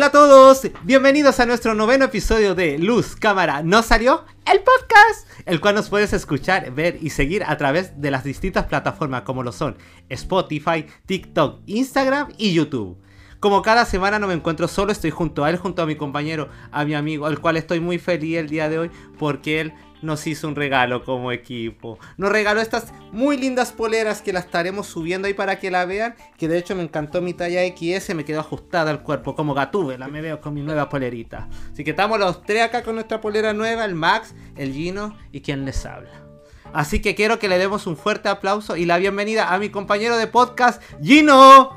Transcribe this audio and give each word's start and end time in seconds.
Hola 0.00 0.06
a 0.06 0.12
todos, 0.12 0.62
bienvenidos 0.84 1.40
a 1.40 1.44
nuestro 1.44 1.74
noveno 1.74 2.06
episodio 2.06 2.54
de 2.54 2.78
Luz, 2.78 3.16
Cámara, 3.16 3.62
¿no 3.62 3.82
salió? 3.82 4.24
El 4.50 4.60
podcast, 4.60 5.28
el 5.44 5.60
cual 5.60 5.74
nos 5.74 5.90
puedes 5.90 6.14
escuchar, 6.14 6.72
ver 6.72 6.96
y 7.02 7.10
seguir 7.10 7.44
a 7.44 7.58
través 7.58 8.00
de 8.00 8.10
las 8.10 8.24
distintas 8.24 8.64
plataformas 8.64 9.24
como 9.24 9.42
lo 9.42 9.52
son 9.52 9.76
Spotify, 10.08 10.86
TikTok, 11.04 11.60
Instagram 11.66 12.32
y 12.38 12.54
YouTube. 12.54 12.96
Como 13.40 13.62
cada 13.62 13.86
semana 13.86 14.18
no 14.18 14.26
me 14.26 14.34
encuentro 14.34 14.68
solo, 14.68 14.92
estoy 14.92 15.10
junto 15.10 15.44
a 15.44 15.50
él, 15.50 15.56
junto 15.56 15.80
a 15.80 15.86
mi 15.86 15.96
compañero, 15.96 16.50
a 16.70 16.84
mi 16.84 16.92
amigo, 16.92 17.24
al 17.24 17.40
cual 17.40 17.56
estoy 17.56 17.80
muy 17.80 17.98
feliz 17.98 18.36
el 18.36 18.50
día 18.50 18.68
de 18.68 18.78
hoy 18.78 18.90
porque 19.18 19.62
él 19.62 19.72
nos 20.02 20.26
hizo 20.26 20.46
un 20.46 20.56
regalo 20.56 21.04
como 21.04 21.32
equipo. 21.32 21.98
Nos 22.18 22.30
regaló 22.30 22.60
estas 22.60 22.92
muy 23.12 23.38
lindas 23.38 23.72
poleras 23.72 24.20
que 24.20 24.34
las 24.34 24.44
estaremos 24.44 24.88
subiendo 24.88 25.26
ahí 25.26 25.32
para 25.32 25.58
que 25.58 25.70
la 25.70 25.86
vean. 25.86 26.16
Que 26.36 26.48
de 26.48 26.58
hecho 26.58 26.76
me 26.76 26.82
encantó 26.82 27.22
mi 27.22 27.32
talla 27.32 27.62
XS, 27.66 28.14
me 28.14 28.26
quedó 28.26 28.40
ajustada 28.40 28.90
al 28.90 29.02
cuerpo 29.02 29.34
como 29.34 29.54
gatúbela, 29.54 30.08
me 30.08 30.20
veo 30.20 30.42
con 30.42 30.52
mi 30.52 30.60
nueva 30.60 30.90
polerita. 30.90 31.48
Así 31.72 31.82
que 31.82 31.92
estamos 31.92 32.18
los 32.18 32.42
tres 32.42 32.62
acá 32.62 32.82
con 32.82 32.94
nuestra 32.94 33.22
polera 33.22 33.54
nueva, 33.54 33.86
el 33.86 33.94
Max, 33.94 34.34
el 34.56 34.74
Gino 34.74 35.16
y 35.32 35.40
quien 35.40 35.64
les 35.64 35.86
habla. 35.86 36.26
Así 36.74 37.00
que 37.00 37.14
quiero 37.14 37.38
que 37.38 37.48
le 37.48 37.56
demos 37.56 37.86
un 37.86 37.96
fuerte 37.96 38.28
aplauso 38.28 38.76
y 38.76 38.84
la 38.84 38.98
bienvenida 38.98 39.54
a 39.54 39.58
mi 39.58 39.70
compañero 39.70 40.18
de 40.18 40.26
podcast, 40.26 40.82
Gino. 41.02 41.74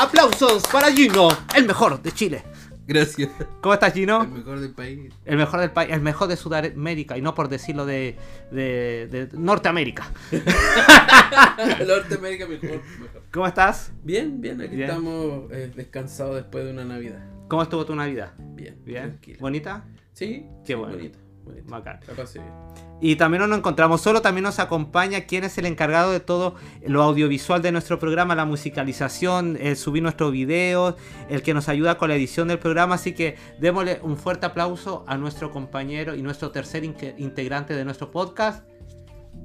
Aplausos 0.00 0.62
para 0.72 0.90
Gino, 0.90 1.28
el 1.54 1.66
mejor 1.66 2.00
de 2.00 2.10
Chile. 2.10 2.42
Gracias. 2.86 3.28
¿Cómo 3.60 3.74
estás, 3.74 3.92
Gino? 3.92 4.22
El 4.22 4.30
mejor 4.30 4.58
del 4.60 4.72
país. 4.72 5.12
El 5.26 5.36
mejor 5.36 5.60
del 5.60 5.70
país, 5.72 5.90
el 5.92 6.00
mejor 6.00 6.28
de 6.28 6.36
Sudamérica, 6.36 7.18
y 7.18 7.20
no 7.20 7.34
por 7.34 7.50
decirlo 7.50 7.84
de, 7.84 8.16
de, 8.50 9.06
de 9.08 9.28
Norteamérica. 9.38 10.10
Norteamérica 11.86 12.46
mejor, 12.46 12.80
mejor. 12.98 13.22
¿Cómo 13.30 13.46
estás? 13.46 13.92
Bien, 14.02 14.40
bien, 14.40 14.60
aquí 14.62 14.74
Bien. 14.74 14.88
estamos 14.88 15.52
eh, 15.52 15.70
descansados 15.76 16.36
después 16.36 16.64
de 16.64 16.70
una 16.72 16.86
Navidad. 16.86 17.22
¿Cómo 17.48 17.62
estuvo 17.62 17.84
tu 17.84 17.94
Navidad? 17.94 18.32
Bien, 18.38 18.78
¿Bien? 18.86 19.02
tranquilo. 19.02 19.38
¿Bonita? 19.40 19.84
Sí, 20.14 20.46
Qué 20.64 20.74
bueno. 20.76 20.94
bonito. 20.96 21.18
Bonito. 21.50 21.70
Bacán. 21.70 22.00
Y 23.02 23.16
también 23.16 23.40
no 23.40 23.46
nos 23.46 23.58
encontramos 23.58 24.02
solo, 24.02 24.20
también 24.20 24.44
nos 24.44 24.58
acompaña 24.58 25.22
quien 25.22 25.44
es 25.44 25.56
el 25.56 25.64
encargado 25.64 26.12
de 26.12 26.20
todo 26.20 26.54
lo 26.86 27.02
audiovisual 27.02 27.62
de 27.62 27.72
nuestro 27.72 27.98
programa, 27.98 28.34
la 28.34 28.44
musicalización, 28.44 29.56
el 29.58 29.76
subir 29.76 30.02
nuestros 30.02 30.32
videos, 30.32 30.96
el 31.30 31.42
que 31.42 31.54
nos 31.54 31.68
ayuda 31.70 31.96
con 31.96 32.10
la 32.10 32.16
edición 32.16 32.48
del 32.48 32.58
programa. 32.58 32.96
Así 32.96 33.14
que 33.14 33.38
démosle 33.58 34.00
un 34.02 34.18
fuerte 34.18 34.46
aplauso 34.46 35.04
a 35.06 35.16
nuestro 35.16 35.50
compañero 35.50 36.14
y 36.14 36.22
nuestro 36.22 36.50
tercer 36.50 36.84
integrante 36.84 37.74
de 37.74 37.84
nuestro 37.84 38.10
podcast, 38.10 38.64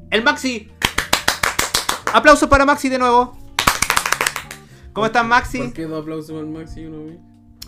el 0.10 0.24
Maxi. 0.24 0.70
Aplauso 2.14 2.50
para 2.50 2.66
Maxi 2.66 2.90
de 2.90 3.00
nuevo. 3.00 3.38
¿Cómo 4.92 5.08
estás, 5.08 5.26
Maxi? 5.26 5.60
¿Por 5.60 5.74
qué 5.74 5.84
dos 5.84 6.02
aplausos 6.02 6.32
para 6.32 6.42
el 6.42 6.48
Maxi 6.48 6.82
y 6.82 6.86
uno 6.86 6.98
a 6.98 7.02
mí? 7.02 7.20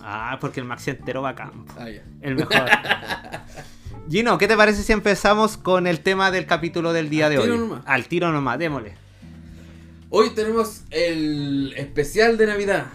Ah, 0.01 0.37
porque 0.39 0.59
el 0.59 0.65
Maxi 0.65 0.91
entero 0.91 1.21
va 1.21 1.29
a 1.29 1.35
campo. 1.35 1.73
Ah. 1.77 1.87
El 2.21 2.35
mejor. 2.35 2.55
Gino, 4.09 4.37
¿qué 4.37 4.47
te 4.47 4.55
parece 4.55 4.83
si 4.83 4.93
empezamos 4.93 5.57
con 5.57 5.85
el 5.85 5.99
tema 5.99 6.31
del 6.31 6.45
capítulo 6.45 6.93
del 6.93 7.09
día 7.09 7.27
Al 7.27 7.31
de 7.33 7.37
tiro 7.41 7.53
hoy? 7.53 7.59
nomás. 7.59 7.83
Al 7.85 8.07
tiro 8.07 8.31
nomás, 8.31 8.57
démosle. 8.57 8.93
Hoy 10.09 10.29
tenemos 10.29 10.83
el 10.91 11.73
especial 11.75 12.37
de 12.37 12.47
Navidad. 12.47 12.85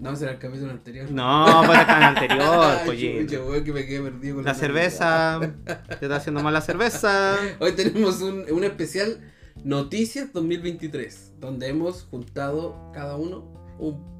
No, 0.00 0.16
será 0.16 0.32
el 0.32 0.38
capítulo 0.38 0.72
anterior. 0.72 1.08
No, 1.10 1.64
en 1.64 1.70
el 1.70 1.76
anterior, 2.02 2.78
chucha, 2.84 3.40
weón, 3.42 3.64
que 3.64 3.72
me 3.72 3.86
quedé 3.86 4.00
perdido 4.00 4.36
con 4.36 4.44
La 4.44 4.54
cerveza. 4.54 5.40
Te 5.64 6.04
está 6.06 6.16
haciendo 6.16 6.42
mal 6.42 6.52
la 6.52 6.60
cerveza. 6.60 7.36
Hoy 7.60 7.72
tenemos 7.72 8.20
un, 8.20 8.44
un 8.50 8.64
especial 8.64 9.20
Noticias 9.62 10.32
2023, 10.32 11.34
donde 11.38 11.68
hemos 11.68 12.02
juntado 12.10 12.90
cada 12.92 13.16
uno 13.16 13.44
un... 13.78 14.13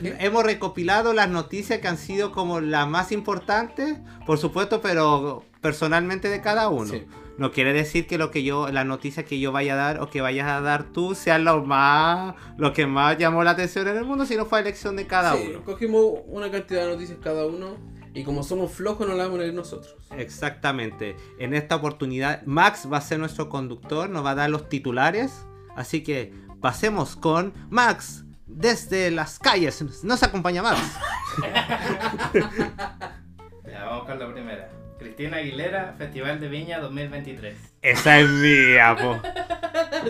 Hemos 0.00 0.44
recopilado 0.44 1.12
las 1.12 1.28
noticias 1.28 1.78
que 1.80 1.88
han 1.88 1.98
sido 1.98 2.32
como 2.32 2.60
las 2.60 2.88
más 2.88 3.12
importantes, 3.12 3.98
por 4.26 4.38
supuesto, 4.38 4.80
pero 4.80 5.44
personalmente 5.60 6.28
de 6.28 6.40
cada 6.40 6.68
uno. 6.68 6.90
Sí. 6.90 7.06
No 7.38 7.50
quiere 7.50 7.72
decir 7.72 8.06
que 8.06 8.18
lo 8.18 8.30
que 8.30 8.42
yo, 8.42 8.68
las 8.68 8.84
noticias 8.84 9.24
que 9.24 9.40
yo 9.40 9.52
vaya 9.52 9.74
a 9.74 9.76
dar 9.76 10.00
o 10.00 10.10
que 10.10 10.20
vayas 10.20 10.48
a 10.48 10.60
dar 10.60 10.84
tú 10.84 11.14
sean 11.14 11.44
lo 11.44 11.64
más, 11.64 12.34
lo 12.58 12.72
que 12.72 12.86
más 12.86 13.16
llamó 13.16 13.42
la 13.42 13.52
atención 13.52 13.88
en 13.88 13.96
el 13.96 14.04
mundo, 14.04 14.26
sino 14.26 14.44
fue 14.44 14.60
elección 14.60 14.96
de 14.96 15.06
cada 15.06 15.36
Sí, 15.36 15.46
uno. 15.48 15.64
Cogimos 15.64 16.20
una 16.26 16.50
cantidad 16.50 16.82
de 16.82 16.92
noticias 16.92 17.18
cada 17.22 17.46
uno 17.46 17.76
y 18.12 18.24
como 18.24 18.42
somos 18.42 18.72
flojos 18.72 19.08
no 19.08 19.14
la 19.14 19.24
vamos 19.24 19.38
a 19.38 19.42
leer 19.42 19.54
nosotros. 19.54 19.96
Exactamente. 20.16 21.16
En 21.38 21.54
esta 21.54 21.76
oportunidad, 21.76 22.42
Max 22.44 22.86
va 22.92 22.98
a 22.98 23.00
ser 23.00 23.18
nuestro 23.18 23.48
conductor, 23.48 24.10
nos 24.10 24.24
va 24.24 24.32
a 24.32 24.34
dar 24.34 24.50
los 24.50 24.68
titulares. 24.68 25.46
Así 25.74 26.02
que 26.02 26.34
pasemos 26.60 27.16
con 27.16 27.54
Max 27.70 28.26
desde 28.54 29.10
las 29.10 29.38
calles. 29.38 30.04
Nos 30.04 30.22
acompaña. 30.22 30.62
Ya, 33.64 33.84
vamos 33.86 34.06
con 34.06 34.18
la 34.18 34.30
primera. 34.30 34.70
Cristina 34.98 35.38
Aguilera, 35.38 35.94
Festival 35.96 36.40
de 36.40 36.48
Viña 36.48 36.78
2023. 36.80 37.56
Esa 37.80 38.20
es 38.20 38.28
mía, 38.28 38.96
po. 39.00 39.18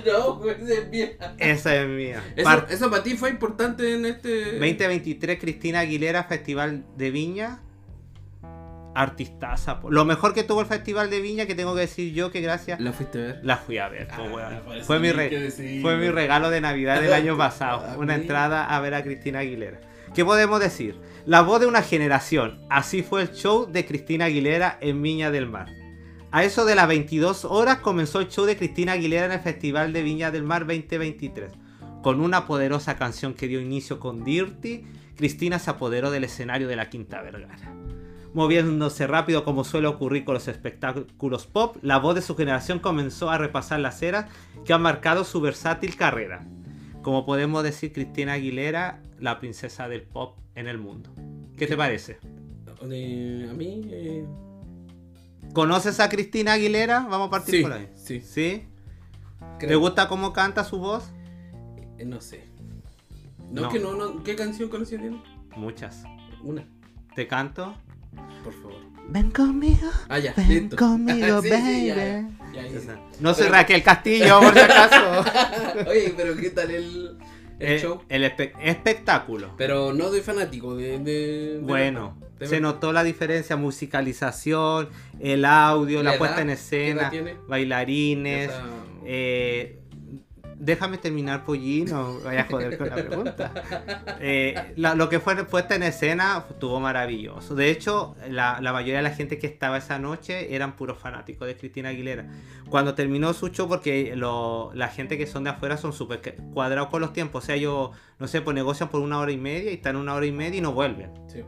no, 0.06 0.40
pues 0.40 0.58
es 0.68 0.90
bien. 0.90 1.16
Esa 1.38 1.76
es 1.76 1.88
mía. 1.88 2.22
Eso, 2.34 2.66
eso 2.68 2.90
para 2.90 3.02
ti 3.02 3.16
fue 3.16 3.30
importante 3.30 3.94
en 3.94 4.04
este... 4.06 4.58
2023 4.58 5.38
Cristina 5.38 5.80
Aguilera, 5.80 6.24
Festival 6.24 6.84
de 6.96 7.10
Viña. 7.10 7.60
Artistaza. 8.94 9.80
po. 9.80 9.90
Lo 9.90 10.04
mejor 10.04 10.34
que 10.34 10.42
tuvo 10.44 10.60
el 10.60 10.66
Festival 10.66 11.10
de 11.10 11.20
Viña, 11.20 11.46
que 11.46 11.54
tengo 11.54 11.74
que 11.74 11.80
decir 11.82 12.12
yo 12.12 12.30
que 12.30 12.40
gracias, 12.40 12.80
¿La 12.80 12.92
fuiste 12.92 13.18
a 13.18 13.22
ver? 13.22 13.40
la 13.42 13.56
fui 13.56 13.78
a 13.78 13.88
ver. 13.88 14.08
po, 14.08 14.38
Ah, 14.38 14.60
Fue 14.84 14.98
mi, 14.98 15.10
re- 15.12 15.50
fue 15.80 15.96
mi 15.96 16.08
regalo 16.10 16.50
de 16.50 16.60
Navidad 16.60 17.00
del 17.00 17.12
año 17.14 17.36
pasado. 17.36 17.84
Ah, 17.86 17.96
Una 17.98 18.14
entrada 18.14 18.64
a 18.66 18.80
ver 18.80 18.94
a 18.94 19.02
Cristina 19.02 19.40
Aguilera. 19.40 19.80
¿Qué 20.14 20.24
podemos 20.24 20.60
decir? 20.60 21.00
La 21.24 21.40
voz 21.42 21.60
de 21.60 21.66
una 21.66 21.82
generación. 21.82 22.60
Así 22.68 23.02
fue 23.02 23.22
el 23.22 23.32
show 23.32 23.66
de 23.70 23.86
Cristina 23.86 24.26
Aguilera 24.26 24.76
en 24.80 25.00
Viña 25.00 25.30
del 25.30 25.46
Mar. 25.48 25.68
A 26.30 26.44
eso 26.44 26.64
de 26.64 26.74
las 26.74 26.88
22 26.88 27.44
horas 27.44 27.78
comenzó 27.78 28.20
el 28.20 28.28
show 28.28 28.44
de 28.46 28.56
Cristina 28.56 28.92
Aguilera 28.92 29.26
en 29.26 29.32
el 29.32 29.40
Festival 29.40 29.92
de 29.92 30.02
Viña 30.02 30.30
del 30.30 30.42
Mar 30.42 30.66
2023. 30.66 31.52
Con 32.02 32.20
una 32.20 32.46
poderosa 32.46 32.96
canción 32.96 33.32
que 33.34 33.46
dio 33.48 33.60
inicio 33.60 34.00
con 34.00 34.24
Dirty, 34.24 34.82
Cristina 35.16 35.58
se 35.58 35.70
apoderó 35.70 36.10
del 36.10 36.24
escenario 36.24 36.68
de 36.68 36.76
la 36.76 36.88
Quinta 36.90 37.22
Vergara. 37.22 37.72
Moviéndose 38.34 39.06
rápido 39.06 39.44
como 39.44 39.62
suele 39.64 39.88
ocurrir 39.88 40.24
con 40.24 40.34
los 40.34 40.48
espectáculos 40.48 41.46
pop, 41.46 41.76
la 41.82 41.98
voz 41.98 42.14
de 42.14 42.22
su 42.22 42.34
generación 42.34 42.78
comenzó 42.78 43.28
a 43.30 43.36
repasar 43.36 43.80
las 43.80 44.00
eras 44.02 44.26
que 44.64 44.72
han 44.72 44.80
marcado 44.82 45.24
su 45.24 45.40
versátil 45.42 45.96
carrera. 45.96 46.46
Como 47.02 47.26
podemos 47.26 47.62
decir, 47.62 47.92
Cristina 47.92 48.34
Aguilera, 48.34 49.02
la 49.18 49.38
princesa 49.38 49.88
del 49.88 50.02
pop 50.02 50.38
en 50.54 50.66
el 50.66 50.78
mundo. 50.78 51.10
¿Qué 51.58 51.66
te 51.66 51.76
parece? 51.76 52.18
Eh, 52.90 53.48
a 53.50 53.52
mí... 53.52 53.82
eh, 53.90 54.24
¿Conoces 55.52 56.00
a 56.00 56.08
Cristina 56.08 56.54
Aguilera? 56.54 57.00
Vamos 57.10 57.26
a 57.26 57.30
partir 57.30 57.56
Sí, 57.56 57.62
por 57.62 57.72
ahí. 57.72 57.88
sí. 57.94 58.20
¿Sí? 58.22 58.64
¿Te 59.58 59.74
gusta 59.76 60.08
cómo 60.08 60.32
canta 60.32 60.64
su 60.64 60.78
voz? 60.78 61.10
eh, 61.98 62.04
No 62.06 62.20
sé. 62.22 62.48
No, 63.50 63.62
No. 63.62 63.68
que 63.68 63.78
no, 63.78 63.94
no, 63.94 64.22
¿qué 64.22 64.34
canción 64.34 64.70
conocía 64.70 64.98
tiene? 64.98 65.22
Muchas. 65.56 66.04
Una, 66.42 66.64
¿Te 67.14 67.26
canto? 67.28 67.74
Por 68.42 68.52
favor. 68.54 68.80
Ven 69.08 69.30
conmigo. 69.30 69.88
Ah, 70.08 70.18
ya, 70.18 70.32
Ven 70.36 70.48
listo. 70.48 70.76
conmigo, 70.84 71.42
Sí, 71.42 71.48
sí, 71.50 71.86
ya, 71.86 71.94
baby. 71.94 72.28
ya, 72.54 72.62
ya, 72.62 72.68
ya. 72.68 72.78
Esa. 72.78 72.98
No 73.20 73.34
soy 73.34 73.44
Pero- 73.44 73.54
Raquel 73.56 73.82
Castillo, 73.82 74.40
por 74.40 74.54
si 74.54 74.60
acaso. 74.60 75.24
Oye, 75.90 76.14
pero 76.16 76.36
¿qué 76.36 76.50
tal 76.50 76.70
el, 76.70 77.16
el 77.58 77.72
Eh, 77.72 77.78
show? 77.80 78.00
el 78.08 78.24
espe- 78.24 78.52
espectáculo. 78.62 79.54
Pero 79.56 79.92
no 79.92 80.10
de 80.10 80.22
fanático, 80.22 80.76
de... 80.76 80.98
de- 80.98 81.54
de 81.54 81.58
Bueno, 81.60 82.16
de- 82.38 82.46
se 82.46 82.60
notó 82.60 82.92
la 82.92 83.02
diferencia, 83.04 83.56
musicalización, 83.56 84.88
el 85.20 85.44
audio, 85.44 86.02
la, 86.02 86.12
¿La 86.12 86.18
puesta 86.18 86.40
en 86.42 86.48
¿Qué 86.48 86.52
edad 86.90 87.12
escena, 87.12 87.36
bailarines. 87.48 88.50
Eh, 89.04 89.78
déjame 90.64 90.96
terminar, 90.98 91.44
pollino, 91.44 92.20
vaya 92.24 92.42
a 92.42 92.44
joder 92.44 92.78
con 92.78 92.88
la 92.88 92.94
pregunta. 92.94 93.52
Eh, 94.20 94.72
la- 94.76 94.94
lo 94.94 95.08
que 95.08 95.18
fue 95.18 95.34
puesta 95.44 95.74
en 95.74 95.82
escena 95.82 96.44
estuvo 96.48 96.78
maravilloso. 96.78 97.54
De 97.56 97.70
hecho, 97.70 98.14
la, 98.30 98.60
la 98.60 98.72
mayoría 98.72 98.98
de 98.98 99.02
la 99.02 99.10
gente 99.10 99.38
que 99.38 99.48
estaba 99.48 99.76
esa 99.78 99.98
noche 99.98 100.54
eran 100.54 100.76
puros 100.76 100.98
fanáticos 100.98 101.48
de 101.48 101.56
Cristina 101.56 101.88
Aguilera. 101.88 102.26
Cuando 102.70 102.94
terminó 102.94 103.32
su 103.32 103.48
show, 103.48 103.68
porque 103.68 104.14
lo- 104.16 104.70
la 104.74 104.88
gente 104.88 105.18
que 105.18 105.26
son 105.26 105.44
de 105.44 105.50
afuera 105.50 105.76
son 105.76 105.92
súper 105.92 106.20
cuadrados 106.54 106.88
con 106.90 107.00
los 107.00 107.12
tiempos. 107.12 107.42
O 107.42 107.46
sea, 107.46 107.56
ellos, 107.56 107.90
no 108.20 108.28
sé, 108.28 108.40
pues 108.40 108.54
negocian 108.54 108.88
por 108.88 109.00
una 109.00 109.18
hora 109.18 109.32
y 109.32 109.38
media 109.38 109.70
y 109.72 109.74
están 109.74 109.96
una 109.96 110.14
hora 110.14 110.26
y 110.26 110.32
media 110.32 110.58
y 110.58 110.60
no 110.60 110.72
vuelven. 110.72 111.10
Sí. 111.26 111.40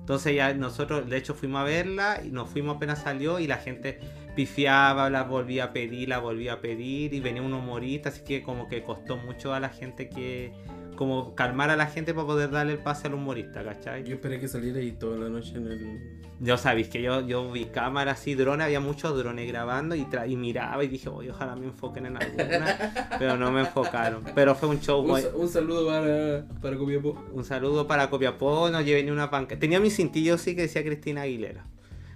Entonces 0.00 0.34
ya 0.34 0.52
nosotros, 0.54 1.08
de 1.08 1.16
hecho, 1.16 1.34
fuimos 1.34 1.60
a 1.60 1.64
verla 1.64 2.20
y 2.24 2.30
nos 2.30 2.48
fuimos 2.50 2.76
apenas 2.76 3.02
salió 3.02 3.38
y 3.38 3.46
la 3.46 3.58
gente 3.58 4.00
pifiaba, 4.34 5.10
la 5.10 5.24
volvía 5.24 5.64
a 5.64 5.72
pedir, 5.72 6.08
la 6.08 6.18
volvía 6.18 6.54
a 6.54 6.60
pedir 6.60 7.14
y 7.14 7.20
venía 7.20 7.42
un 7.42 7.52
humorista, 7.54 8.08
así 8.08 8.22
que 8.24 8.42
como 8.42 8.68
que 8.68 8.82
costó 8.82 9.16
mucho 9.16 9.54
a 9.54 9.60
la 9.60 9.68
gente 9.68 10.08
que 10.08 10.52
como 10.96 11.34
calmar 11.34 11.70
a 11.70 11.76
la 11.76 11.86
gente 11.86 12.12
para 12.14 12.26
poder 12.26 12.50
darle 12.50 12.74
el 12.74 12.78
pase 12.78 13.08
al 13.08 13.14
humorista, 13.14 13.64
¿cachai? 13.64 14.04
Yo 14.04 14.14
esperé 14.14 14.38
que 14.38 14.46
saliera 14.46 14.78
ahí 14.78 14.92
toda 14.92 15.16
la 15.18 15.28
noche 15.28 15.56
en 15.56 15.66
el. 15.66 16.22
Yo 16.38 16.56
sabéis 16.58 16.88
que 16.88 17.00
yo, 17.00 17.26
yo 17.26 17.50
vi 17.50 17.66
cámaras 17.66 18.26
y 18.26 18.34
drones, 18.34 18.66
había 18.66 18.80
muchos 18.80 19.16
drones 19.16 19.46
grabando 19.48 19.94
y, 19.94 20.02
tra- 20.04 20.28
y 20.28 20.36
miraba 20.36 20.82
y 20.84 20.88
dije, 20.88 21.08
"Oye, 21.08 21.30
ojalá 21.30 21.54
me 21.56 21.66
enfoquen 21.66 22.06
en 22.06 22.16
alguna, 22.16 23.08
pero 23.18 23.36
no 23.36 23.50
me 23.52 23.60
enfocaron. 23.60 24.22
Pero 24.34 24.54
fue 24.54 24.68
un 24.68 24.80
show 24.80 25.00
Un, 25.00 25.20
un 25.34 25.48
saludo 25.48 25.86
para, 25.86 26.44
para 26.60 26.76
Copiapó. 26.76 27.24
Un 27.32 27.44
saludo 27.44 27.86
para 27.86 28.10
Copiapó, 28.10 28.68
no 28.70 28.80
llevé 28.80 29.02
ni 29.04 29.10
una 29.10 29.30
panca. 29.30 29.56
Tenía 29.58 29.80
mi 29.80 29.88
cintillo 29.90 30.36
sí 30.36 30.54
que 30.56 30.62
decía 30.62 30.82
Cristina 30.84 31.22
Aguilera. 31.22 31.64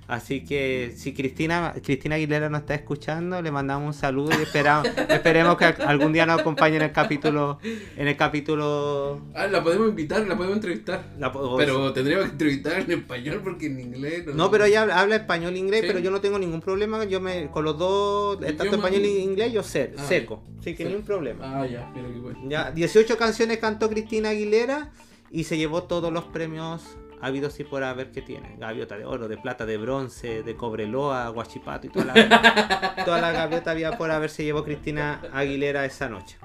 Así 0.08 0.44
que 0.44 0.94
si 0.96 1.12
Cristina, 1.14 1.74
Cristina 1.84 2.14
Aguilera 2.14 2.48
nos 2.48 2.60
está 2.60 2.74
escuchando, 2.74 3.42
le 3.42 3.50
mandamos 3.50 3.88
un 3.88 3.92
saludo 4.00 4.30
y 4.38 4.42
esperamos, 4.42 4.86
esperemos 5.08 5.56
que 5.56 5.64
algún 5.64 6.12
día 6.12 6.26
nos 6.26 6.40
acompañe 6.40 6.76
en 6.76 6.82
el 6.82 6.92
capítulo, 6.92 7.58
en 7.96 8.06
el 8.06 8.16
capítulo. 8.16 9.20
Ah, 9.34 9.46
la 9.48 9.64
podemos 9.64 9.88
invitar, 9.88 10.24
la 10.26 10.36
podemos 10.36 10.56
entrevistar. 10.56 11.04
la- 11.18 11.28
o- 11.28 11.56
Pero 11.56 11.92
tendríamos 11.92 12.26
que 12.26 12.32
entrevistar 12.32 12.80
en 12.80 12.90
español 12.92 13.40
porque 13.42 13.66
en 13.66 13.80
inglés 13.80 14.26
no, 14.34 14.50
pero 14.50 14.64
ella 14.64 14.82
habla, 14.82 15.00
habla 15.00 15.16
español 15.16 15.54
e 15.54 15.58
inglés, 15.58 15.80
Sí. 15.80 15.86
pero 15.88 15.98
yo 15.98 16.10
no 16.12 16.20
tengo 16.20 16.38
ningún 16.38 16.60
problema. 16.60 17.04
Yo 17.04 17.20
me 17.20 17.48
con 17.50 17.64
los 17.64 17.76
dos, 17.76 18.38
tanto 18.40 18.76
español 18.76 19.02
e 19.04 19.08
inglés, 19.20 19.52
yo 19.52 19.62
sé, 19.62 19.92
Ah, 19.98 20.02
seco. 20.06 20.42
Así 20.60 20.74
que 20.76 20.84
Sí. 20.84 20.88
ni 20.90 20.94
un 20.94 21.02
problema. 21.02 21.62
Ah, 21.62 21.66
ya, 21.66 21.90
mira 21.94 22.08
qué 22.12 22.18
bueno. 22.20 22.38
Ya, 22.48 22.70
18 22.70 23.16
canciones 23.16 23.58
cantó 23.58 23.88
Cristina 23.88 24.28
Aguilera 24.30 24.90
y 25.30 25.44
se 25.44 25.56
llevó 25.58 25.82
todos 25.82 26.12
los 26.12 26.24
premios 26.24 26.82
habidos 27.20 27.58
y 27.60 27.64
por 27.64 27.82
haber 27.82 28.10
que 28.10 28.22
tiene. 28.22 28.56
Gaviota 28.58 28.96
de 28.98 29.04
oro, 29.04 29.28
de 29.28 29.36
plata, 29.38 29.66
de 29.66 29.76
bronce, 29.76 30.42
de 30.42 30.56
cobreloa, 30.56 31.28
guachipato 31.30 31.86
y 31.86 31.90
toda 31.90 32.04
la, 32.06 32.94
toda 33.04 33.20
la 33.20 33.32
gaviota 33.32 33.70
había 33.70 33.96
por 33.96 34.10
haber 34.10 34.30
se 34.30 34.44
llevó 34.44 34.64
Cristina 34.64 35.22
Aguilera 35.32 35.84
esa 35.84 36.08
noche. 36.08 36.36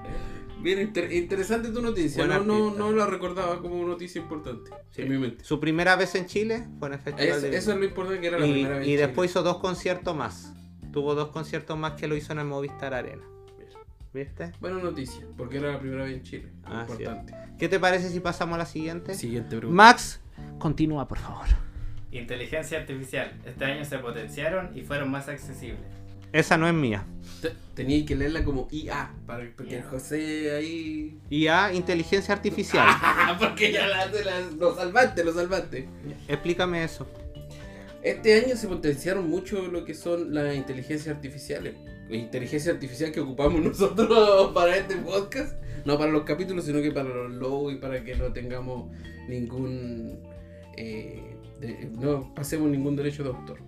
Bien, 0.60 0.80
inter- 0.80 1.10
interesante 1.12 1.70
tu 1.70 1.82
noticia. 1.82 2.24
No, 2.26 2.40
no, 2.44 2.70
no 2.70 2.92
la 2.92 3.04
recordaba 3.06 3.60
como 3.60 3.84
noticia 3.84 4.20
importante 4.20 4.70
Sí. 4.90 5.02
en 5.02 5.08
mi 5.10 5.18
mente. 5.18 5.44
Su 5.44 5.58
primera 5.58 5.96
vez 5.96 6.14
en 6.14 6.26
Chile 6.26 6.68
fue 6.78 6.86
en 6.88 6.94
el 6.94 7.00
Festival 7.00 7.36
Es- 7.36 7.42
de 7.42 7.56
eso 7.56 7.72
es 7.72 7.78
lo 7.78 7.84
importante 7.84 8.20
que 8.20 8.26
era 8.28 8.38
la 8.38 8.46
y, 8.46 8.52
primera 8.52 8.78
vez. 8.78 8.86
y 8.86 8.92
en 8.94 8.98
después 9.00 9.30
hizo 9.30 9.42
dos 9.42 9.58
conciertos 9.58 10.14
más. 10.14 10.52
Tuvo 10.92 11.14
dos 11.16 11.30
conciertos 11.30 11.76
más 11.76 11.94
que 11.94 12.06
lo 12.06 12.14
hizo 12.14 12.32
en 12.32 12.38
el 12.38 12.44
Movistar 12.44 12.94
Arena. 12.94 13.24
¿Viste? 14.14 14.52
Buena 14.60 14.78
noticia, 14.78 15.26
porque 15.38 15.56
era 15.56 15.72
la 15.72 15.80
primera 15.80 16.04
vez 16.04 16.12
en 16.18 16.22
Chile. 16.22 16.52
Ah, 16.64 16.84
sí. 16.86 16.92
importante. 17.02 17.34
¿Qué 17.58 17.66
te 17.68 17.80
parece 17.80 18.10
si 18.10 18.20
pasamos 18.20 18.56
a 18.56 18.58
la 18.58 18.66
siguiente? 18.66 19.14
Siguiente 19.14 19.56
pregunta. 19.56 19.74
Max, 19.82 20.20
continúa 20.58 21.06
por 21.08 21.18
favor. 21.18 21.46
Inteligencia 22.10 22.78
artificial. 22.78 23.32
Este 23.46 23.64
año 23.64 23.84
se 23.84 23.98
potenciaron 23.98 24.76
y 24.76 24.82
fueron 24.82 25.10
más 25.10 25.28
accesibles. 25.28 25.80
Esa 26.32 26.56
no 26.56 26.66
es 26.66 26.74
mía. 26.74 27.04
Te- 27.40 27.52
Tenía 27.74 28.04
que 28.06 28.14
leerla 28.14 28.44
como 28.44 28.68
IA, 28.70 29.10
para 29.26 29.44
porque 29.56 29.76
el 29.78 29.82
José 29.82 30.54
ahí. 30.56 31.18
IA, 31.30 31.72
inteligencia 31.74 32.34
artificial. 32.34 32.86
porque 33.38 33.72
ya 33.72 33.86
la, 33.86 34.06
la- 34.06 34.40
lo 34.58 34.74
salvaste, 34.74 35.24
lo 35.24 35.32
salvaste. 35.32 35.88
Explícame 36.28 36.84
eso. 36.84 37.06
Este 38.02 38.34
año 38.44 38.56
se 38.56 38.66
potenciaron 38.68 39.28
mucho 39.28 39.62
lo 39.68 39.84
que 39.84 39.94
son 39.94 40.34
las 40.34 40.54
inteligencias 40.56 41.14
artificiales. 41.14 41.74
La 42.08 42.16
inteligencia 42.16 42.72
artificial 42.72 43.12
que 43.12 43.20
ocupamos 43.20 43.60
nosotros 43.64 44.52
para 44.52 44.76
este 44.76 44.96
podcast. 44.96 45.54
No 45.84 45.98
para 45.98 46.12
los 46.12 46.22
capítulos, 46.24 46.64
sino 46.64 46.80
que 46.80 46.92
para 46.92 47.08
los 47.08 47.32
logos 47.32 47.72
y 47.72 47.76
para 47.76 48.04
que 48.04 48.14
no 48.16 48.32
tengamos 48.32 48.90
ningún. 49.28 50.18
eh, 50.76 51.36
de- 51.60 51.90
no 51.98 52.32
pasemos 52.34 52.68
ningún 52.70 52.96
derecho 52.96 53.22
de 53.24 53.30
autor. 53.30 53.58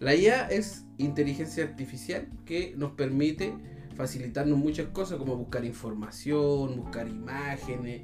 La 0.00 0.14
IA 0.14 0.46
es 0.48 0.84
inteligencia 0.98 1.64
artificial 1.64 2.28
que 2.46 2.74
nos 2.76 2.92
permite 2.92 3.54
facilitarnos 3.96 4.58
muchas 4.58 4.86
cosas 4.88 5.18
como 5.18 5.36
buscar 5.36 5.64
información, 5.64 6.76
buscar 6.76 7.08
imágenes. 7.08 8.02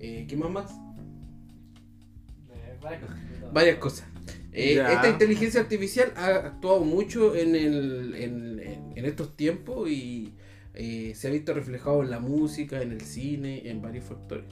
eh, 0.00 0.26
¿Qué 0.28 0.36
más 0.36 0.50
más? 0.50 0.72
varias 3.52 3.78
cosas. 3.78 4.06
Eh, 4.52 4.74
esta 4.92 5.08
inteligencia 5.08 5.60
artificial 5.60 6.12
ha 6.16 6.26
actuado 6.26 6.80
mucho 6.84 7.34
en, 7.34 7.54
el, 7.54 8.14
en, 8.16 8.58
en- 8.60 8.92
en 8.96 9.04
estos 9.04 9.36
tiempos 9.36 9.88
y 9.90 10.32
eh, 10.74 11.12
se 11.14 11.28
ha 11.28 11.30
visto 11.30 11.52
reflejado 11.54 12.02
en 12.02 12.10
la 12.10 12.18
música, 12.20 12.80
en 12.82 12.92
el 12.92 13.00
cine, 13.02 13.68
en 13.68 13.82
varios 13.82 14.04
factores. 14.04 14.44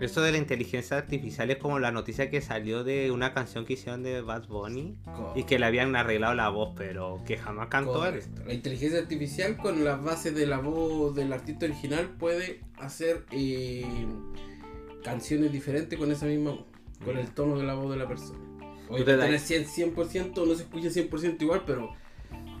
Eso 0.00 0.22
de 0.22 0.32
la 0.32 0.38
inteligencia 0.38 0.96
artificial 0.96 1.50
es 1.50 1.58
como 1.58 1.78
la 1.78 1.92
noticia 1.92 2.30
que 2.30 2.40
salió 2.40 2.84
de 2.84 3.10
una 3.10 3.34
canción 3.34 3.66
que 3.66 3.74
hicieron 3.74 4.02
de 4.02 4.22
Bad 4.22 4.48
Bunny 4.48 4.96
y 5.36 5.44
que 5.44 5.58
le 5.58 5.66
habían 5.66 5.94
arreglado 5.94 6.32
la 6.32 6.48
voz, 6.48 6.72
pero 6.74 7.20
que 7.26 7.36
jamás 7.36 7.68
cantó 7.68 8.06
él. 8.06 8.22
La 8.46 8.54
inteligencia 8.54 8.98
artificial 8.98 9.58
con 9.58 9.84
las 9.84 10.02
bases 10.02 10.34
de 10.34 10.46
la 10.46 10.56
voz 10.58 11.14
del 11.14 11.30
artista 11.34 11.66
original 11.66 12.08
puede 12.18 12.62
hacer 12.78 13.26
eh, 13.30 13.84
canciones 15.04 15.52
diferentes 15.52 15.98
con 15.98 16.10
esa 16.10 16.24
misma 16.26 16.52
voz, 16.52 16.64
con 17.04 17.18
el 17.18 17.30
tono 17.32 17.58
de 17.58 17.64
la 17.64 17.74
voz 17.74 17.90
de 17.90 17.96
la 17.98 18.08
persona. 18.08 18.38
Das- 19.38 19.42
100, 19.42 19.66
100% 19.94 20.46
no 20.46 20.54
se 20.54 20.62
escucha 20.62 20.88
100% 20.88 21.42
igual, 21.42 21.62
pero 21.66 21.90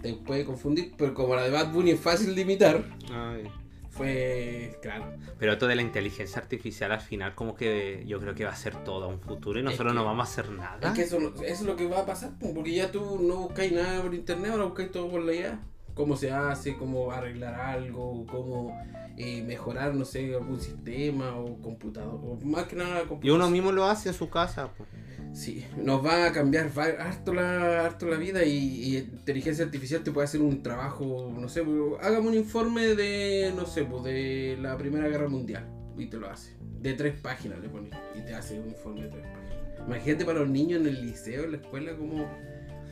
te 0.02 0.14
puede 0.14 0.44
confundir. 0.44 0.92
Pero 0.96 1.14
como 1.14 1.34
la 1.34 1.42
de 1.42 1.50
Bad 1.50 1.72
Bunny 1.72 1.90
es 1.92 2.00
fácil 2.00 2.34
de 2.34 2.42
imitar, 2.42 2.84
Ay. 3.12 3.44
fue 3.90 4.78
claro. 4.82 5.12
Pero 5.38 5.52
esto 5.52 5.66
de 5.66 5.74
la 5.76 5.82
inteligencia 5.82 6.40
artificial 6.40 6.92
al 6.92 7.00
final 7.00 7.34
como 7.34 7.54
que 7.54 8.04
yo 8.06 8.18
creo 8.20 8.34
que 8.34 8.44
va 8.44 8.52
a 8.52 8.56
ser 8.56 8.76
todo 8.84 9.04
a 9.04 9.08
un 9.08 9.20
futuro 9.20 9.58
y 9.58 9.62
nosotros 9.62 9.92
que- 9.92 9.98
no 9.98 10.04
vamos 10.04 10.28
a 10.28 10.30
hacer 10.32 10.50
nada. 10.50 10.88
Es 10.88 10.94
que 10.94 11.02
eso, 11.02 11.18
no- 11.20 11.28
eso 11.28 11.44
es 11.44 11.62
lo 11.62 11.76
que 11.76 11.86
va 11.86 12.00
a 12.00 12.06
pasar, 12.06 12.38
po, 12.38 12.54
porque 12.54 12.72
ya 12.72 12.90
tú 12.90 13.18
no 13.20 13.36
buscáis 13.36 13.72
nada 13.72 14.02
por 14.02 14.14
internet, 14.14 14.50
ahora 14.52 14.64
buscáis 14.64 14.90
todo 14.90 15.08
por 15.10 15.22
la 15.22 15.32
IA. 15.34 15.60
Cómo 15.94 16.16
se 16.16 16.30
hace, 16.30 16.76
cómo 16.76 17.10
arreglar 17.10 17.54
algo, 17.54 18.24
cómo 18.30 18.78
eh, 19.16 19.42
mejorar, 19.42 19.94
no 19.94 20.06
sé, 20.06 20.34
algún 20.34 20.58
sistema 20.60 21.34
o 21.36 21.60
computador, 21.60 22.14
o 22.22 22.38
más 22.42 22.64
que 22.64 22.76
nada 22.76 23.02
Y 23.02 23.06
computador. 23.06 23.36
uno 23.38 23.50
mismo 23.50 23.70
lo 23.70 23.84
hace 23.84 24.08
en 24.10 24.14
su 24.14 24.30
casa. 24.30 24.70
pues. 24.78 24.88
Sí, 25.32 25.64
nos 25.76 26.04
va 26.04 26.26
a 26.26 26.32
cambiar 26.32 26.70
va- 26.76 26.84
harto 27.02 27.32
la, 27.32 27.84
harto 27.86 28.06
la 28.06 28.16
vida 28.16 28.44
y, 28.44 28.50
y 28.56 28.96
inteligencia 28.98 29.64
artificial 29.64 30.02
te 30.02 30.10
puede 30.10 30.24
hacer 30.24 30.40
un 30.42 30.62
trabajo, 30.62 31.32
no 31.38 31.48
sé, 31.48 31.64
hágame 32.02 32.28
un 32.28 32.34
informe 32.34 32.94
de, 32.96 33.52
no 33.56 33.64
sé, 33.66 33.84
pues 33.84 34.02
de 34.04 34.58
la 34.60 34.76
Primera 34.76 35.08
Guerra 35.08 35.28
Mundial 35.28 35.66
y 35.96 36.06
te 36.06 36.16
lo 36.18 36.28
hace. 36.28 36.56
De 36.80 36.94
tres 36.94 37.14
páginas 37.20 37.60
le 37.60 37.68
pones 37.68 37.92
y 38.18 38.22
te 38.22 38.34
hace 38.34 38.58
un 38.58 38.68
informe 38.70 39.02
de 39.02 39.08
tres 39.08 39.24
páginas. 39.26 39.86
Imagínate 39.86 40.24
para 40.24 40.40
los 40.40 40.48
niños 40.48 40.80
en 40.80 40.86
el 40.88 41.00
liceo, 41.06 41.44
en 41.44 41.52
la 41.52 41.58
escuela, 41.58 41.96
cómo 41.96 42.26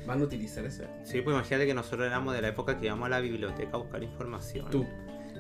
van 0.07 0.21
a 0.21 0.25
utilizar 0.25 0.65
esa. 0.65 0.85
Sí, 1.05 1.21
pues 1.21 1.35
imagínate 1.35 1.67
que 1.67 1.75
nosotros 1.75 2.07
éramos 2.07 2.35
de 2.35 2.43
la 2.43 2.49
época 2.49 2.79
que 2.79 2.87
íbamos 2.87 3.07
a 3.07 3.11
la 3.11 3.21
biblioteca 3.21 3.71
a 3.73 3.77
buscar 3.79 4.03
información. 4.03 4.71
Tú, 4.71 4.87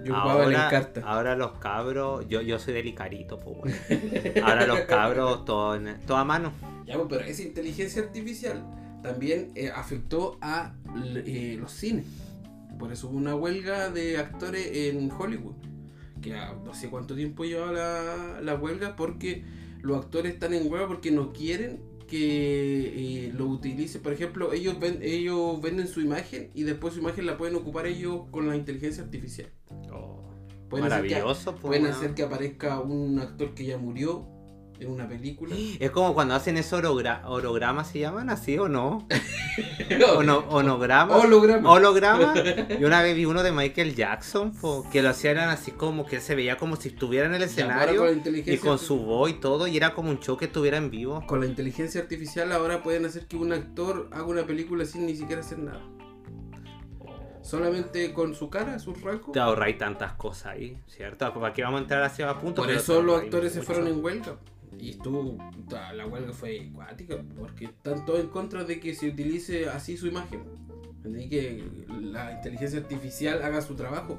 yo 0.05 0.15
ocupaba 0.15 0.47
la 0.47 0.67
encarta. 0.67 1.00
ahora 1.05 1.37
los 1.37 1.53
cabros, 1.59 2.27
yo, 2.29 2.41
yo 2.41 2.59
soy 2.59 2.75
del 2.75 2.87
Icarito, 2.87 3.39
pues 3.39 3.56
bueno. 3.59 3.77
Ahora 4.47 4.67
los 4.67 4.81
cabros 4.81 5.45
todo, 5.45 5.75
en- 5.77 6.00
todo 6.06 6.17
a 6.19 6.25
mano. 6.25 6.53
Ya, 6.87 6.95
pues, 6.95 7.06
pero 7.11 7.21
esa 7.25 7.43
inteligencia 7.43 8.03
artificial 8.03 8.65
también 9.03 9.53
eh, 9.55 9.71
afectó 9.75 10.39
a 10.41 10.73
eh, 11.27 11.56
los 11.61 11.73
cines. 11.73 12.06
Por 12.79 12.93
eso 12.93 13.09
hubo 13.09 13.17
una 13.17 13.35
huelga 13.35 13.90
de 13.90 14.19
actores 14.19 14.69
en 14.73 15.11
Hollywood. 15.11 15.55
Que 16.23 16.35
no 16.64 16.75
sé 16.75 16.88
cuánto 16.90 17.14
tiempo 17.14 17.45
lleva 17.45 17.71
la, 17.73 18.40
la 18.40 18.55
huelga 18.57 18.97
porque 18.97 19.45
los 19.83 19.97
actores 19.99 20.33
están 20.35 20.52
en 20.55 20.71
huelga 20.71 20.88
porque 20.88 21.11
no 21.12 21.33
quieren 21.33 21.81
que 22.09 23.27
eh, 23.29 23.33
lo 23.33 23.47
utilice. 23.47 24.00
Por 24.00 24.12
ejemplo, 24.12 24.53
ellos, 24.53 24.81
ven, 24.81 24.99
ellos 25.03 25.61
venden 25.62 25.87
su 25.87 26.00
imagen 26.00 26.50
y 26.55 26.65
después 26.65 26.95
su 26.95 27.00
imagen 27.00 27.27
la 27.27 27.37
pueden 27.38 27.55
ocupar 27.55 27.87
ellos 27.87 28.23
con 28.33 28.49
la 28.49 28.57
inteligencia 28.57 29.05
artificial. 29.05 29.49
Pueden 30.69 30.87
hacer 30.87 31.03
que- 31.07 31.15
Maravilloso, 31.15 31.53
pues, 31.53 31.62
Pueden 31.62 31.87
hacer 31.87 32.15
que 32.15 32.23
aparezca 32.25 32.81
un 32.81 33.19
actor 33.21 33.55
que 33.55 33.65
ya 33.65 33.79
murió 33.79 34.27
en 34.80 34.90
una 34.90 35.08
película. 35.08 35.54
Es 35.80 35.90
como 35.90 36.14
cuando 36.14 36.35
hacen 36.35 36.56
esos 36.56 36.80
orogra- 36.82 37.23
hologramas, 37.26 37.88
¿se 37.90 37.99
llaman 38.00 38.30
así 38.30 38.58
o 38.58 38.68
no? 38.68 39.06
Ono- 40.16 40.44
onograma. 40.50 41.16
Holograma. 41.16 41.70
Holograma. 41.70 42.35
Y 42.80 42.85
una 42.85 43.02
vez 43.02 43.16
vi 43.16 43.25
uno 43.25 43.42
de 43.42 43.50
Michael 43.52 43.94
Jackson, 43.94 44.52
po, 44.52 44.87
que 44.90 45.02
lo 45.02 45.08
hacían 45.11 45.38
así 45.38 45.73
como 45.73 46.06
que 46.06 46.20
se 46.20 46.35
veía 46.35 46.56
como 46.56 46.76
si 46.76 46.88
estuviera 46.88 47.26
en 47.26 47.35
el 47.35 47.42
escenario 47.42 48.04
con 48.04 48.23
y 48.26 48.56
con 48.58 48.78
su 48.78 48.99
voz 48.99 49.30
y 49.30 49.35
todo, 49.35 49.66
y 49.66 49.76
era 49.76 49.94
como 49.94 50.11
un 50.11 50.20
show 50.20 50.37
que 50.37 50.44
estuviera 50.47 50.76
en 50.76 50.90
vivo. 50.90 51.25
Con 51.26 51.40
la 51.40 51.47
inteligencia 51.47 52.00
artificial 52.00 52.52
ahora 52.52 52.82
pueden 52.82 53.04
hacer 53.06 53.26
que 53.26 53.37
un 53.37 53.52
actor 53.52 54.08
haga 54.12 54.25
una 54.25 54.44
película 54.47 54.85
sin 54.85 55.06
ni 55.06 55.16
siquiera 55.16 55.40
hacer 55.40 55.58
nada. 55.58 55.80
Solamente 57.42 58.12
con 58.12 58.35
su 58.35 58.50
cara, 58.50 58.78
sus 58.78 59.00
rasgos. 59.00 59.32
Te 59.32 59.40
ahorráis 59.40 59.78
tantas 59.78 60.12
cosas 60.14 60.47
ahí, 60.52 60.76
¿cierto? 60.87 61.32
¿Para 61.32 61.54
qué 61.54 61.62
vamos 61.62 61.78
a 61.78 61.82
entrar 61.82 62.02
hacia 62.02 62.28
a 62.28 62.38
punto? 62.38 62.56
Por 62.61 62.66
Pero 62.66 62.78
eso 62.80 63.00
los 63.00 63.23
actores 63.23 63.52
se 63.52 63.61
mucho. 63.61 63.73
fueron 63.73 63.88
en 63.88 64.04
huelga. 64.04 64.37
Y 64.78 64.90
estuvo, 64.90 65.37
la 65.94 66.06
huelga 66.06 66.32
fue 66.32 66.68
acuática, 66.70 67.16
porque 67.37 67.66
están 67.66 68.04
todos 68.06 68.20
en 68.20 68.28
contra 68.28 68.64
de 68.64 68.78
que 68.80 68.94
se 68.94 69.08
utilice 69.08 69.68
así 69.68 69.97
su 69.97 70.06
imagen. 70.06 70.42
Entendí 70.97 71.28
que 71.28 71.64
la 72.00 72.32
inteligencia 72.32 72.78
artificial 72.78 73.42
haga 73.42 73.61
su 73.62 73.75
trabajo. 73.75 74.18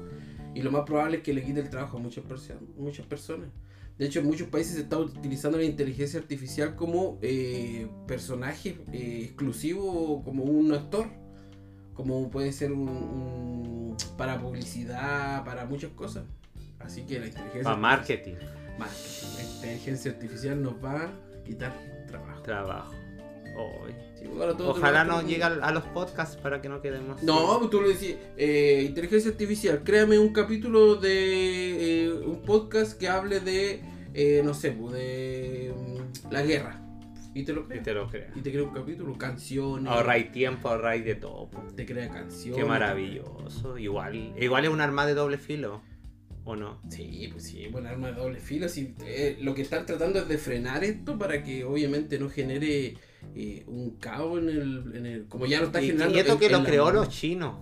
Y 0.54 0.62
lo 0.62 0.70
más 0.70 0.82
probable 0.84 1.18
es 1.18 1.22
que 1.22 1.32
le 1.32 1.42
quite 1.44 1.60
el 1.60 1.70
trabajo 1.70 1.96
a 1.96 2.00
muchas, 2.00 2.24
perso- 2.24 2.58
muchas 2.76 3.06
personas. 3.06 3.48
De 3.98 4.06
hecho, 4.06 4.20
en 4.20 4.26
muchos 4.26 4.48
países 4.48 4.74
se 4.74 4.80
está 4.82 4.98
utilizando 4.98 5.58
la 5.58 5.64
inteligencia 5.64 6.18
artificial 6.18 6.74
como 6.74 7.18
eh, 7.22 7.86
personaje 8.06 8.78
eh, 8.92 9.20
exclusivo, 9.24 10.22
como 10.24 10.44
un 10.44 10.72
actor. 10.72 11.06
Como 11.94 12.30
puede 12.30 12.52
ser 12.52 12.72
un, 12.72 12.88
un- 12.88 13.96
para 14.16 14.40
publicidad, 14.40 15.44
para 15.44 15.66
muchas 15.66 15.90
cosas. 15.92 16.24
Así 16.78 17.02
que 17.02 17.18
la 17.20 17.26
inteligencia 17.26 17.62
Para 17.64 17.76
marketing. 17.76 18.34
Marketing. 18.80 19.36
La 19.36 19.42
inteligencia 19.44 20.10
artificial 20.10 20.62
nos 20.62 20.74
va 20.84 21.04
a 21.04 21.44
quitar 21.44 21.72
trabajo. 22.06 22.42
Trabajo. 22.42 22.94
Sí, 24.14 24.24
todo 24.56 24.70
Ojalá 24.70 25.04
no 25.04 25.22
llegue 25.22 25.42
a 25.44 25.72
los 25.72 25.84
podcasts 25.84 26.36
para 26.36 26.60
que 26.60 26.68
no 26.68 26.80
quedemos. 26.80 27.22
No, 27.22 27.68
tú 27.68 27.80
le 27.80 27.88
decís, 27.88 28.16
eh, 28.36 28.84
inteligencia 28.86 29.30
artificial, 29.30 29.82
créame 29.82 30.18
un 30.18 30.32
capítulo 30.32 30.96
de 30.96 32.04
eh, 32.04 32.12
un 32.12 32.42
podcast 32.42 32.98
que 32.98 33.08
hable 33.08 33.40
de, 33.40 33.82
eh, 34.14 34.42
no 34.44 34.54
sé, 34.54 34.70
de 34.70 35.74
mm, 35.76 36.32
la 36.32 36.42
guerra. 36.42 36.80
Y 37.34 37.44
te 37.44 37.52
lo 37.52 37.62
Y 37.62 37.64
crea. 37.64 37.82
te 37.82 37.94
lo. 37.94 38.10
Y 38.34 38.40
te 38.40 38.50
crea 38.50 38.64
un 38.64 38.74
capítulo, 38.74 39.16
canciones. 39.16 39.90
Ahorráis 39.90 40.32
tiempo, 40.32 40.68
ahorráis 40.68 41.04
de 41.04 41.14
todo. 41.14 41.48
Te 41.76 41.86
crea 41.86 42.08
canciones. 42.08 42.58
Qué 42.58 42.64
maravilloso. 42.68 43.78
Igual, 43.78 44.34
igual 44.38 44.64
es 44.64 44.70
un 44.70 44.80
arma 44.80 45.06
de 45.06 45.14
doble 45.14 45.38
filo. 45.38 45.80
¿O 46.44 46.56
no? 46.56 46.80
Sí, 46.88 47.28
pues 47.32 47.44
sí, 47.44 47.68
buen 47.68 47.86
arma 47.86 48.08
de 48.08 48.14
doble 48.14 48.40
filo. 48.40 48.68
sí, 48.68 48.94
eh, 49.04 49.36
lo 49.40 49.54
que 49.54 49.62
están 49.62 49.84
tratando 49.86 50.20
es 50.20 50.28
de 50.28 50.38
frenar 50.38 50.82
esto 50.84 51.18
para 51.18 51.42
que 51.44 51.64
obviamente 51.64 52.18
no 52.18 52.28
genere 52.30 52.96
eh, 53.34 53.64
un 53.66 53.96
caos 53.98 54.38
en 54.40 54.48
el, 54.48 54.92
en 54.96 55.06
el- 55.06 55.26
Como 55.28 55.46
ya 55.46 55.60
lo 55.60 55.66
está 55.66 55.82
Y, 55.82 55.88
generando. 55.88 56.16
y 56.16 56.20
esto 56.20 56.38
que 56.38 56.46
en 56.46 56.52
lo 56.52 56.64
creó 56.64 56.90
los 56.90 57.08
chinos. 57.10 57.56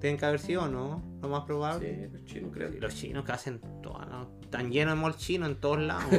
Tienen 0.00 0.18
que 0.18 0.24
haber 0.26 0.40
sido, 0.40 0.66
¿no? 0.66 1.00
Lo 1.22 1.28
más 1.28 1.44
probable. 1.44 2.08
Sí, 2.10 2.12
los 2.12 2.24
chinos 2.24 2.50
crean. 2.52 2.74
Y 2.74 2.80
Los 2.80 2.94
chinos 2.96 3.24
que 3.24 3.32
hacen 3.32 3.60
todo, 3.82 4.04
¿no? 4.06 4.30
Están 4.42 4.72
llenos 4.72 4.94
de 4.96 5.00
mall 5.00 5.14
chino 5.16 5.46
en 5.46 5.54
todos 5.60 5.78
lados. 5.78 6.06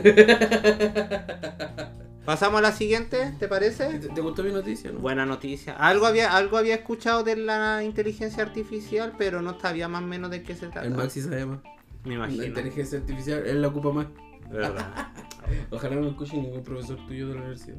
Pasamos 2.25 2.59
a 2.59 2.61
la 2.61 2.71
siguiente, 2.71 3.33
¿te 3.37 3.49
parece? 3.49 3.99
¿Te, 3.99 4.07
te 4.07 4.21
gustó 4.21 4.43
mi 4.43 4.53
noticia, 4.53 4.89
no? 4.93 4.99
Buena 4.99 5.25
noticia. 5.25 5.73
Algo 5.73 6.05
había, 6.05 6.33
algo 6.37 6.55
había 6.57 6.75
escuchado 6.75 7.23
de 7.25 7.35
la 7.35 7.83
inteligencia 7.83 8.41
artificial, 8.43 9.13
pero 9.17 9.41
no 9.41 9.59
sabía 9.59 9.89
más 9.89 10.01
o 10.03 10.07
menos 10.07 10.31
de 10.31 10.41
qué 10.43 10.55
se 10.55 10.67
trata. 10.67 10.87
El 10.87 10.93
Maxi 10.93 11.21
sabe 11.21 11.45
más. 11.45 11.59
Me 12.03 12.09
La 12.11 12.15
imagino. 12.15 12.43
inteligencia 12.45 12.99
artificial, 12.99 13.45
él 13.45 13.61
la 13.61 13.67
ocupa 13.69 13.91
más. 13.91 14.07
¿Verdad? 14.49 15.07
Ojalá 15.71 15.95
no 15.95 16.07
escuche 16.07 16.37
ningún 16.37 16.63
profesor 16.63 16.97
tuyo 17.07 17.27
de 17.29 17.33
la 17.35 17.39
universidad. 17.41 17.77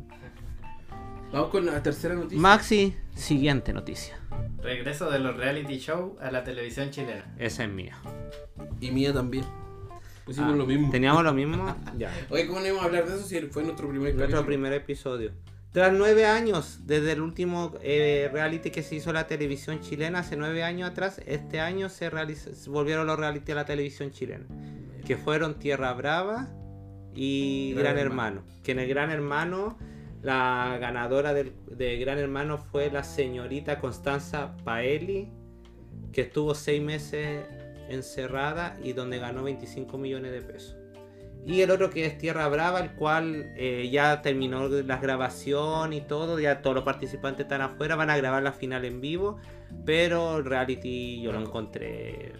Vamos 1.32 1.50
con 1.50 1.66
la 1.66 1.82
tercera 1.82 2.14
noticia. 2.14 2.38
Maxi, 2.40 2.94
siguiente 3.14 3.72
noticia. 3.72 4.18
Regreso 4.62 5.10
de 5.10 5.18
los 5.18 5.36
reality 5.36 5.78
show 5.78 6.16
a 6.20 6.30
la 6.30 6.44
televisión 6.44 6.90
chilena. 6.90 7.24
Esa 7.38 7.64
es 7.64 7.70
mía. 7.70 7.96
Y 8.80 8.90
mía 8.92 9.12
también. 9.12 9.44
Pusimos 10.24 10.52
Ah, 10.54 10.56
lo 10.56 10.64
mismo. 10.66 10.90
¿Teníamos 10.90 11.22
lo 11.24 11.34
mismo? 11.34 11.76
ya. 11.98 12.10
Oye, 12.30 12.46
¿cómo 12.46 12.60
no 12.60 12.66
íbamos 12.66 12.82
a 12.84 12.86
hablar 12.86 13.06
de 13.06 13.16
eso 13.16 13.24
si 13.26 13.40
fue 13.48 13.62
nuestro 13.64 13.88
primer 13.88 14.14
Nuestro 14.14 14.22
capítulo? 14.38 14.46
primer 14.46 14.72
episodio. 14.72 15.32
Tras 15.74 15.92
nueve 15.92 16.24
años, 16.24 16.82
desde 16.86 17.10
el 17.10 17.20
último 17.20 17.74
eh, 17.82 18.30
reality 18.32 18.70
que 18.70 18.84
se 18.84 18.94
hizo 18.94 19.10
en 19.10 19.14
la 19.14 19.26
televisión 19.26 19.80
chilena, 19.80 20.20
hace 20.20 20.36
nueve 20.36 20.62
años 20.62 20.88
atrás, 20.88 21.20
este 21.26 21.58
año 21.58 21.88
se, 21.88 22.10
volvieron 22.68 23.08
los 23.08 23.18
reality 23.18 23.50
a 23.50 23.56
la 23.56 23.64
televisión 23.64 24.12
chilena. 24.12 24.46
Que 25.04 25.16
fueron 25.16 25.58
Tierra 25.58 25.92
Brava 25.94 26.48
y 27.12 27.72
Gran 27.72 27.94
Gran, 27.94 27.98
Hermano. 27.98 28.38
Hermano. 28.38 28.62
Que 28.62 28.70
en 28.70 28.78
el 28.78 28.88
Gran 28.88 29.10
Hermano, 29.10 29.76
la 30.22 30.78
ganadora 30.80 31.34
del, 31.34 31.52
de 31.66 31.98
Gran 31.98 32.18
Hermano 32.18 32.58
fue 32.58 32.88
la 32.88 33.02
señorita 33.02 33.80
Constanza 33.80 34.56
Paeli, 34.58 35.32
que 36.12 36.20
estuvo 36.20 36.54
seis 36.54 36.80
meses 36.80 37.46
encerrada 37.88 38.78
y 38.80 38.92
donde 38.92 39.18
ganó 39.18 39.42
25 39.42 39.98
millones 39.98 40.30
de 40.30 40.40
pesos. 40.40 40.83
Y 41.46 41.60
el 41.60 41.70
otro 41.70 41.90
que 41.90 42.06
es 42.06 42.16
Tierra 42.16 42.48
Brava, 42.48 42.80
el 42.80 42.92
cual 42.92 43.52
eh, 43.56 43.88
ya 43.92 44.22
terminó 44.22 44.66
la 44.68 44.96
grabación 44.98 45.92
y 45.92 46.00
todo, 46.00 46.38
ya 46.40 46.62
todos 46.62 46.74
los 46.74 46.84
participantes 46.84 47.44
están 47.44 47.60
afuera, 47.60 47.96
van 47.96 48.08
a 48.08 48.16
grabar 48.16 48.42
la 48.42 48.52
final 48.52 48.84
en 48.84 49.00
vivo, 49.00 49.36
pero 49.84 50.38
el 50.38 50.44
reality 50.44 51.20
yo 51.20 51.32
lo 51.32 51.40
encontré... 51.40 52.32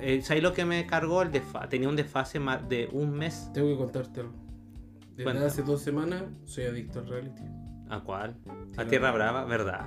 Eh, 0.00 0.22
¿Sabes 0.22 0.42
lo 0.42 0.52
que 0.54 0.64
me 0.64 0.86
cargó? 0.86 1.22
El 1.22 1.30
tenía 1.68 1.88
un 1.88 1.94
desfase 1.94 2.40
más 2.40 2.66
de 2.68 2.88
un 2.90 3.12
mes. 3.12 3.50
Tengo 3.52 3.68
que 3.68 3.76
contártelo. 3.76 4.32
Desde 5.10 5.24
Cuéntame. 5.24 5.46
hace 5.46 5.62
dos 5.62 5.82
semanas 5.82 6.24
soy 6.46 6.64
adicto 6.64 7.00
al 7.00 7.06
reality. 7.06 7.42
¿A 7.90 8.00
cuál? 8.00 8.34
Tierra 8.70 8.82
A 8.82 8.86
Tierra 8.86 9.12
Brava. 9.12 9.44
Brava, 9.44 9.44
¿verdad? 9.44 9.86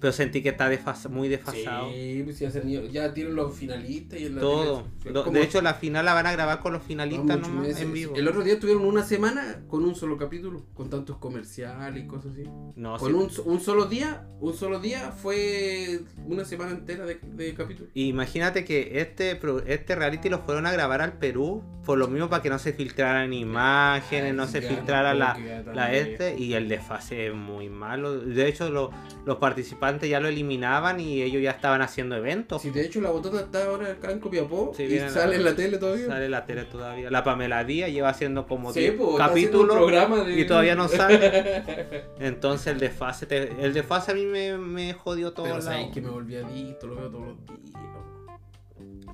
Pero 0.00 0.12
sentí 0.12 0.42
que 0.42 0.50
está 0.50 0.70
muy 1.10 1.28
desfasado. 1.28 1.90
Sí, 1.90 2.22
pues 2.24 2.38
ya, 2.38 2.50
se 2.50 2.88
ya 2.92 3.12
tienen 3.14 3.34
los 3.34 3.54
finalistas 3.56 4.20
y 4.20 4.26
en 4.26 4.36
la 4.36 4.40
Todo. 4.40 4.84
tele- 5.02 5.14
Lo- 5.14 5.24
como- 5.24 5.36
de 5.38 5.44
hecho, 5.44 5.60
la 5.60 5.74
final 5.74 6.04
la 6.04 6.14
van 6.14 6.26
a 6.26 6.32
grabar 6.32 6.60
con 6.60 6.72
los 6.72 6.82
no, 6.82 6.86
finalistas 6.88 7.36
muchos 7.38 7.48
nomás 7.52 7.80
en 7.80 7.92
vivo. 7.92 8.14
El 8.16 8.28
otro 8.28 8.42
día 8.44 8.54
estuvieron 8.54 8.84
una 8.84 9.02
semana 9.04 9.62
con 9.68 9.84
un 9.84 9.94
solo 9.96 10.16
capítulo, 10.16 10.64
con 10.74 10.88
tantos 10.88 11.16
comerciales 11.18 12.04
y 12.04 12.06
cosas 12.06 12.32
así. 12.32 12.44
No, 12.76 12.96
Con 12.98 13.30
sí. 13.30 13.40
un, 13.44 13.52
un 13.54 13.60
solo 13.60 13.86
día, 13.86 14.26
un 14.40 14.54
solo 14.54 14.78
día 14.78 15.10
fue 15.10 16.00
una 16.26 16.44
semana 16.44 16.70
entera 16.72 17.04
de, 17.04 17.18
de 17.22 17.54
capítulo. 17.54 17.88
Imagínate 17.94 18.64
que 18.64 19.00
este, 19.00 19.38
este 19.66 19.94
reality 19.96 20.28
lo 20.28 20.40
fueron 20.40 20.66
a 20.66 20.72
grabar 20.72 21.00
al 21.00 21.14
Perú 21.14 21.62
por 21.84 21.96
lo 21.98 22.06
mismo 22.06 22.28
para 22.28 22.42
que 22.42 22.50
no 22.50 22.58
se 22.58 22.74
filtraran 22.74 23.32
imágenes, 23.32 24.34
no 24.34 24.46
se 24.46 24.60
filtrara 24.60 25.14
no 25.14 25.20
la, 25.20 25.62
la 25.74 25.92
este 25.94 26.36
y 26.38 26.52
el 26.52 26.68
desfase 26.68 27.28
es 27.28 27.34
muy 27.34 27.70
malo. 27.70 28.18
De 28.20 28.46
hecho, 28.46 28.68
lo- 28.70 28.90
los 29.24 29.38
participantes 29.38 29.87
ya 29.96 30.20
lo 30.20 30.28
eliminaban 30.28 31.00
y 31.00 31.22
ellos 31.22 31.42
ya 31.42 31.50
estaban 31.52 31.80
haciendo 31.82 32.16
eventos. 32.16 32.62
Si 32.62 32.70
de 32.70 32.84
hecho 32.84 33.00
la 33.00 33.10
botota 33.10 33.40
está 33.40 33.64
ahora 33.64 33.92
acá 33.92 34.10
en 34.12 34.20
Copiapó 34.20 34.72
Sí, 34.76 34.84
y 34.84 34.98
sale 35.10 35.32
la- 35.32 35.34
en 35.36 35.44
la 35.44 35.54
tele 35.56 35.78
todavía. 35.78 36.06
Sale 36.06 36.24
en 36.26 36.30
la 36.30 36.44
tele 36.44 36.64
todavía. 36.64 37.10
La 37.10 37.24
Pamela 37.24 37.64
Díaz 37.64 37.90
lleva 37.90 38.10
haciendo 38.10 38.46
como 38.46 38.72
Sí, 38.72 38.80
10 38.80 38.94
po, 38.94 39.12
está 39.12 39.24
haciendo 39.26 39.60
un 39.60 39.66
capítulos 39.68 39.76
programa 39.76 40.24
de- 40.24 40.40
y 40.40 40.46
todavía 40.46 40.74
no 40.74 40.88
sale. 40.88 41.64
Entonces 42.20 42.66
el 42.68 42.78
desfase, 42.80 43.26
te- 43.26 43.64
el 43.64 43.72
desfase 43.72 44.12
a 44.12 44.14
mí 44.14 44.24
me, 44.26 44.58
me 44.58 44.92
jodió 44.94 45.32
todo. 45.32 45.44
Pero 45.44 45.56
el 45.56 45.62
sabes 45.62 45.80
lado. 45.80 45.92
que 45.94 46.00
me 46.02 46.10
volví 46.10 46.36
adicto, 46.36 46.86
lo 46.86 46.96
veo 46.96 47.10
todos 47.10 47.26
los 47.28 47.46
días. 47.46 47.58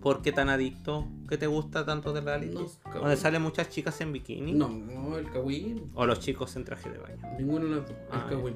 ¿Por 0.02 0.20
qué 0.20 0.32
tan 0.32 0.50
adicto? 0.50 1.06
¿Qué 1.28 1.38
te 1.38 1.46
gusta 1.46 1.86
tanto 1.86 2.12
de 2.12 2.20
reality? 2.20 2.52
No, 2.54 2.66
Donde 2.92 3.16
salen 3.16 3.40
muchas 3.40 3.70
chicas 3.70 3.98
en 4.02 4.12
bikini. 4.12 4.52
No, 4.52 4.68
no, 4.68 5.16
el 5.16 5.30
Kawin. 5.30 5.90
O 5.94 6.04
los 6.04 6.20
chicos 6.20 6.54
en 6.56 6.64
traje 6.64 6.90
de 6.90 6.98
baño. 6.98 7.16
Ninguno 7.38 7.64
de 7.64 7.70
los 7.76 7.86
dos. 7.88 7.96
Ah, 8.10 8.26
el 8.28 8.36
Kawin. 8.36 8.54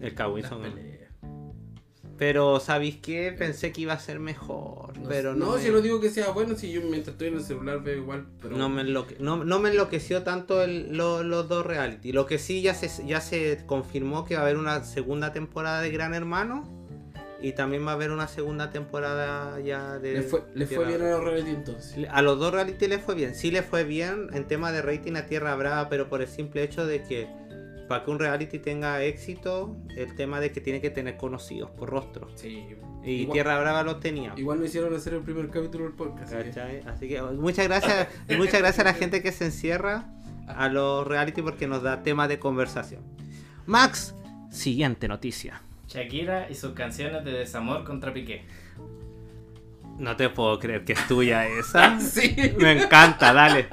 El 0.00 0.14
Kawin 0.14 0.44
son. 0.46 0.62
peleas. 0.62 1.01
Pero 2.18 2.60
¿sabéis 2.60 2.98
qué? 2.98 3.34
Pensé 3.36 3.72
que 3.72 3.80
iba 3.80 3.94
a 3.94 3.98
ser 3.98 4.20
mejor. 4.20 4.96
No, 4.98 5.08
pero 5.08 5.34
no. 5.34 5.46
no, 5.46 5.52
me, 5.56 5.62
si 5.62 5.70
no 5.70 5.80
digo 5.80 6.00
que 6.00 6.10
sea 6.10 6.30
bueno, 6.30 6.54
si 6.56 6.70
yo 6.70 6.80
mientras 6.82 7.14
estoy 7.14 7.28
en 7.28 7.34
el 7.38 7.42
celular 7.42 7.82
veo 7.82 7.96
igual, 7.96 8.26
pero 8.40 8.56
no, 8.56 8.68
me 8.68 8.82
enloque- 8.82 9.16
no, 9.18 9.44
no 9.44 9.58
me 9.58 9.70
enloqueció 9.70 10.22
tanto 10.22 10.62
el- 10.62 10.96
lo- 10.96 11.22
los 11.22 11.48
dos 11.48 11.66
reality. 11.66 12.12
Lo 12.12 12.26
que 12.26 12.38
sí 12.38 12.62
ya 12.62 12.74
se, 12.74 13.06
ya 13.06 13.20
se 13.20 13.64
confirmó 13.66 14.24
que 14.24 14.34
va 14.34 14.40
a 14.42 14.44
haber 14.44 14.56
una 14.58 14.84
segunda 14.84 15.32
temporada 15.32 15.80
de 15.80 15.90
Gran 15.90 16.14
Hermano. 16.14 16.80
Y 17.44 17.54
también 17.54 17.84
va 17.84 17.90
a 17.90 17.94
haber 17.94 18.12
una 18.12 18.28
segunda 18.28 18.70
temporada 18.70 19.58
ya 19.58 19.98
de. 19.98 20.12
le 20.12 20.22
fue, 20.22 20.44
le 20.54 20.64
fue 20.64 20.84
bien 20.86 21.02
a 21.02 21.10
los 21.10 21.24
reality 21.24 21.50
entonces. 21.50 22.06
A 22.08 22.22
los 22.22 22.38
dos 22.38 22.52
reality 22.54 22.86
le 22.86 23.00
fue 23.00 23.16
bien. 23.16 23.34
Sí 23.34 23.50
le 23.50 23.62
fue 23.62 23.82
bien 23.82 24.28
en 24.32 24.46
tema 24.46 24.70
de 24.70 24.80
rating 24.80 25.14
a 25.16 25.26
Tierra 25.26 25.56
Brava, 25.56 25.88
pero 25.88 26.08
por 26.08 26.22
el 26.22 26.28
simple 26.28 26.62
hecho 26.62 26.86
de 26.86 27.02
que 27.02 27.26
para 27.88 28.04
que 28.04 28.10
un 28.10 28.18
reality 28.18 28.58
tenga 28.58 29.02
éxito, 29.02 29.76
el 29.96 30.14
tema 30.14 30.40
de 30.40 30.52
que 30.52 30.60
tiene 30.60 30.80
que 30.80 30.90
tener 30.90 31.16
conocidos 31.16 31.70
por 31.70 31.90
rostro. 31.90 32.28
Sí. 32.36 32.66
Y 33.04 33.10
Igual- 33.22 33.32
Tierra 33.34 33.58
Brava 33.60 33.82
los 33.82 34.00
tenía. 34.00 34.32
Igual 34.36 34.60
no 34.60 34.64
hicieron 34.64 34.94
hacer 34.94 35.14
el 35.14 35.22
primer 35.22 35.50
capítulo 35.50 35.84
del 35.84 35.92
podcast. 35.94 36.32
así 36.32 36.42
que- 36.44 36.48
¿cachai? 36.50 36.80
Así 36.86 37.08
que 37.08 37.20
muchas 37.22 37.66
gracias, 37.66 38.08
y 38.28 38.36
muchas 38.36 38.60
gracias 38.60 38.78
a 38.80 38.84
la 38.84 38.94
gente 38.94 39.22
que 39.22 39.32
se 39.32 39.46
encierra 39.46 40.06
a 40.48 40.68
los 40.68 41.06
reality 41.06 41.42
porque 41.42 41.66
nos 41.66 41.82
da 41.82 42.02
tema 42.02 42.28
de 42.28 42.38
conversación. 42.38 43.02
Max, 43.66 44.14
siguiente 44.50 45.08
noticia. 45.08 45.62
Shakira 45.88 46.48
y 46.50 46.54
sus 46.54 46.72
canciones 46.72 47.24
de 47.24 47.32
desamor 47.32 47.84
contra 47.84 48.12
Piqué. 48.12 48.44
No 49.98 50.16
te 50.16 50.28
puedo 50.30 50.58
creer 50.58 50.84
que 50.84 50.94
es 50.94 51.06
tuya 51.06 51.46
esa. 51.46 52.00
sí. 52.00 52.34
Me 52.58 52.82
encanta, 52.82 53.32
dale. 53.32 53.66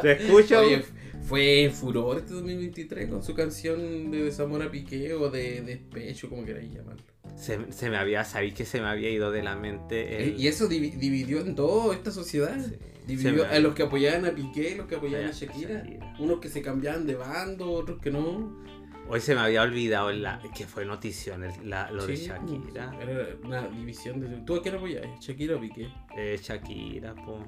Te 0.00 0.12
escucho. 0.12 0.60
Oye, 0.60 0.84
fue 1.26 1.70
furor 1.74 2.18
este 2.18 2.34
2023 2.34 3.08
con 3.10 3.22
su 3.22 3.34
canción 3.34 4.10
de 4.10 4.24
desamor 4.24 4.62
a 4.62 4.70
Piqué 4.70 5.12
o 5.14 5.28
de 5.30 5.60
despecho, 5.62 6.28
como 6.28 6.44
queráis 6.44 6.72
llamarlo. 6.72 7.02
Se, 7.36 7.72
se 7.72 7.90
me 7.90 7.96
había, 7.96 8.24
sabéis 8.24 8.54
que 8.54 8.64
se 8.64 8.80
me 8.80 8.86
había 8.88 9.10
ido 9.10 9.30
de 9.30 9.42
la 9.42 9.56
mente. 9.56 10.22
el- 10.22 10.40
Y 10.40 10.46
eso 10.48 10.68
divi- 10.68 10.94
dividió 10.96 11.40
en 11.40 11.54
dos 11.54 11.94
esta 11.94 12.10
sociedad. 12.10 12.56
Sí. 12.64 12.76
Dividió 13.06 13.44
me- 13.44 13.54
a 13.54 13.60
los 13.60 13.74
que 13.74 13.82
apoyaban 13.82 14.24
a 14.24 14.30
Piqué 14.32 14.74
los 14.76 14.86
que 14.86 14.96
apoyaban 14.96 15.26
a 15.26 15.30
a 15.30 15.32
Shakira. 15.32 15.84
Unos 16.18 16.40
que 16.40 16.48
se 16.48 16.62
cambiaban 16.62 17.06
de 17.06 17.14
bando, 17.16 17.70
otros 17.72 18.00
que 18.00 18.10
no. 18.10 18.64
Hoy 19.08 19.20
se 19.20 19.34
me 19.36 19.40
había 19.40 19.62
olvidado 19.62 20.10
la, 20.12 20.40
que 20.56 20.66
fue 20.66 20.84
notición 20.84 21.44
el- 21.44 21.68
la- 21.70 21.90
lo 21.90 22.06
de 22.06 22.16
Sí, 22.16 22.26
Shakira. 22.26 22.96
Era 23.00 23.28
una 23.44 23.68
división 23.68 24.20
de. 24.20 24.28
¿Tú 24.44 24.56
a 24.56 24.62
quién 24.62 24.74
apoyabas? 24.76 25.20
¿Shakira 25.20 25.56
o 25.56 25.60
Piqué? 25.60 25.88
Eh, 26.16 26.38
Shakira, 26.42 27.14
po. 27.14 27.44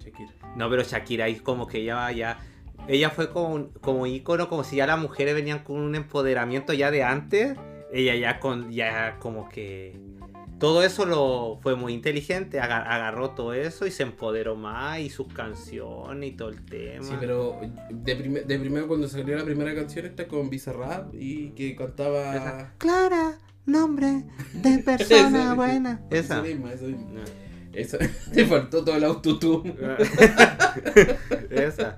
Shakira. 0.00 0.32
No, 0.56 0.68
pero 0.70 0.82
Shakira 0.82 1.26
ahí 1.26 1.36
como 1.36 1.66
que 1.66 1.78
ella 1.82 2.10
ya. 2.12 2.38
Ella 2.86 3.10
fue 3.10 3.30
como, 3.30 3.48
un- 3.54 3.68
como 3.80 4.06
ícono, 4.06 4.48
como 4.48 4.64
si 4.64 4.76
ya 4.76 4.86
las 4.86 4.98
mujeres 4.98 5.34
venían 5.34 5.60
con 5.64 5.76
un 5.80 5.94
empoderamiento 5.94 6.72
ya 6.72 6.90
de 6.90 7.02
antes. 7.02 7.56
Ella 7.92 8.14
ya 8.14 8.40
con. 8.40 8.70
ya 8.70 9.18
como 9.18 9.48
que. 9.48 9.98
Todo 10.58 10.82
eso 10.82 11.06
lo 11.06 11.60
fue 11.62 11.76
muy 11.76 11.92
inteligente, 11.94 12.58
aga- 12.60 12.82
agarró 12.82 13.30
todo 13.30 13.52
eso 13.52 13.86
y 13.86 13.92
se 13.92 14.02
empoderó 14.02 14.56
más 14.56 14.98
y 14.98 15.08
sus 15.08 15.32
canciones 15.32 16.30
y 16.30 16.32
todo 16.32 16.48
el 16.48 16.64
tema. 16.64 17.04
Sí, 17.04 17.14
pero 17.20 17.60
de, 17.90 18.16
prime- 18.16 18.40
de 18.42 18.58
primero 18.58 18.88
cuando 18.88 19.06
salió 19.06 19.36
la 19.36 19.44
primera 19.44 19.72
canción 19.74 20.06
esta 20.06 20.26
con 20.26 20.50
Bizarrap 20.50 21.14
y 21.14 21.50
que 21.50 21.76
cantaba... 21.76 22.34
Esa. 22.34 22.72
Clara, 22.78 23.38
nombre 23.66 24.24
de 24.54 24.78
persona 24.84 25.28
Esa. 25.28 25.54
buena. 25.54 26.00
Esa. 26.10 26.34
Esa 26.34 26.42
misma, 26.42 26.72
esa 26.72 26.84
misma. 26.86 27.10
No. 27.12 27.20
Esa. 27.72 27.98
Te 28.34 28.44
faltó 28.44 28.84
todo 28.84 28.96
el 28.96 29.04
autotune. 29.04 29.76
Esa. 31.50 31.96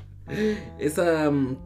Esa. 0.78 1.30
mm, 1.30 1.56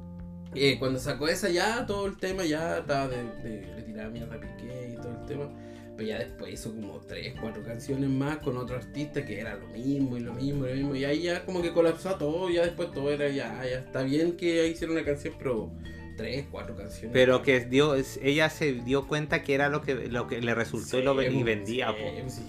eh, 0.56 0.76
cuando 0.78 0.99
sacó 1.00 1.26
esa 1.28 1.49
ya, 1.50 1.85
todo 1.87 2.06
el 2.06 2.16
tema 2.16 2.44
ya 2.44 2.78
estaba 2.78 3.09
de, 3.09 3.25
de, 3.42 3.66
le 3.76 3.83
tiraba 3.83 4.11
mierda 4.11 4.37
a 4.37 4.40
Piqué 4.40 4.90
y 4.92 4.97
todo 4.97 5.11
el 5.21 5.26
tema. 5.26 5.50
Pero 5.97 6.09
ya 6.09 6.18
después 6.18 6.52
hizo 6.52 6.75
como 6.75 6.99
tres, 7.00 7.35
cuatro 7.40 7.62
canciones 7.62 8.11
más 8.11 8.38
con 8.38 8.56
otro 8.56 8.76
artista 8.76 9.25
que 9.25 9.38
era 9.38 9.54
lo 9.54 9.68
mismo 9.68 10.16
y 10.16 10.21
lo 10.21 10.33
mismo 10.35 10.66
y 10.66 10.71
lo 10.71 10.75
mismo. 10.76 10.94
Y 10.97 11.04
ahí 11.04 11.23
ya 11.23 11.44
como 11.44 11.62
que 11.62 11.73
colapsó 11.73 12.16
todo, 12.16 12.50
ya 12.50 12.62
después 12.62 12.90
todo 12.92 13.11
era 13.12 13.28
ya, 13.28 13.62
ya 13.64 13.78
está 13.78 14.02
bien 14.02 14.37
que 14.37 14.66
hicieron 14.68 14.97
una 14.97 15.04
canción, 15.04 15.35
pero 15.38 15.71
tres, 16.16 16.47
cuatro 16.50 16.75
canciones. 16.76 17.11
Pero 17.12 17.42
que 17.42 17.61
dio, 17.61 17.94
ella 18.23 18.50
se 18.50 18.73
dio 18.73 19.06
cuenta 19.06 19.42
que 19.44 19.54
era 19.54 19.68
lo 19.68 19.83
que, 19.83 19.94
lo 20.09 20.26
que 20.26 20.40
le 20.40 20.54
resultó 20.54 20.99
y, 20.99 21.02
lo, 21.02 21.21
y 21.23 21.30
Sí, 21.30 21.42
vendía. 21.44 21.94
sí, 21.97 22.30
sí. 22.30 22.42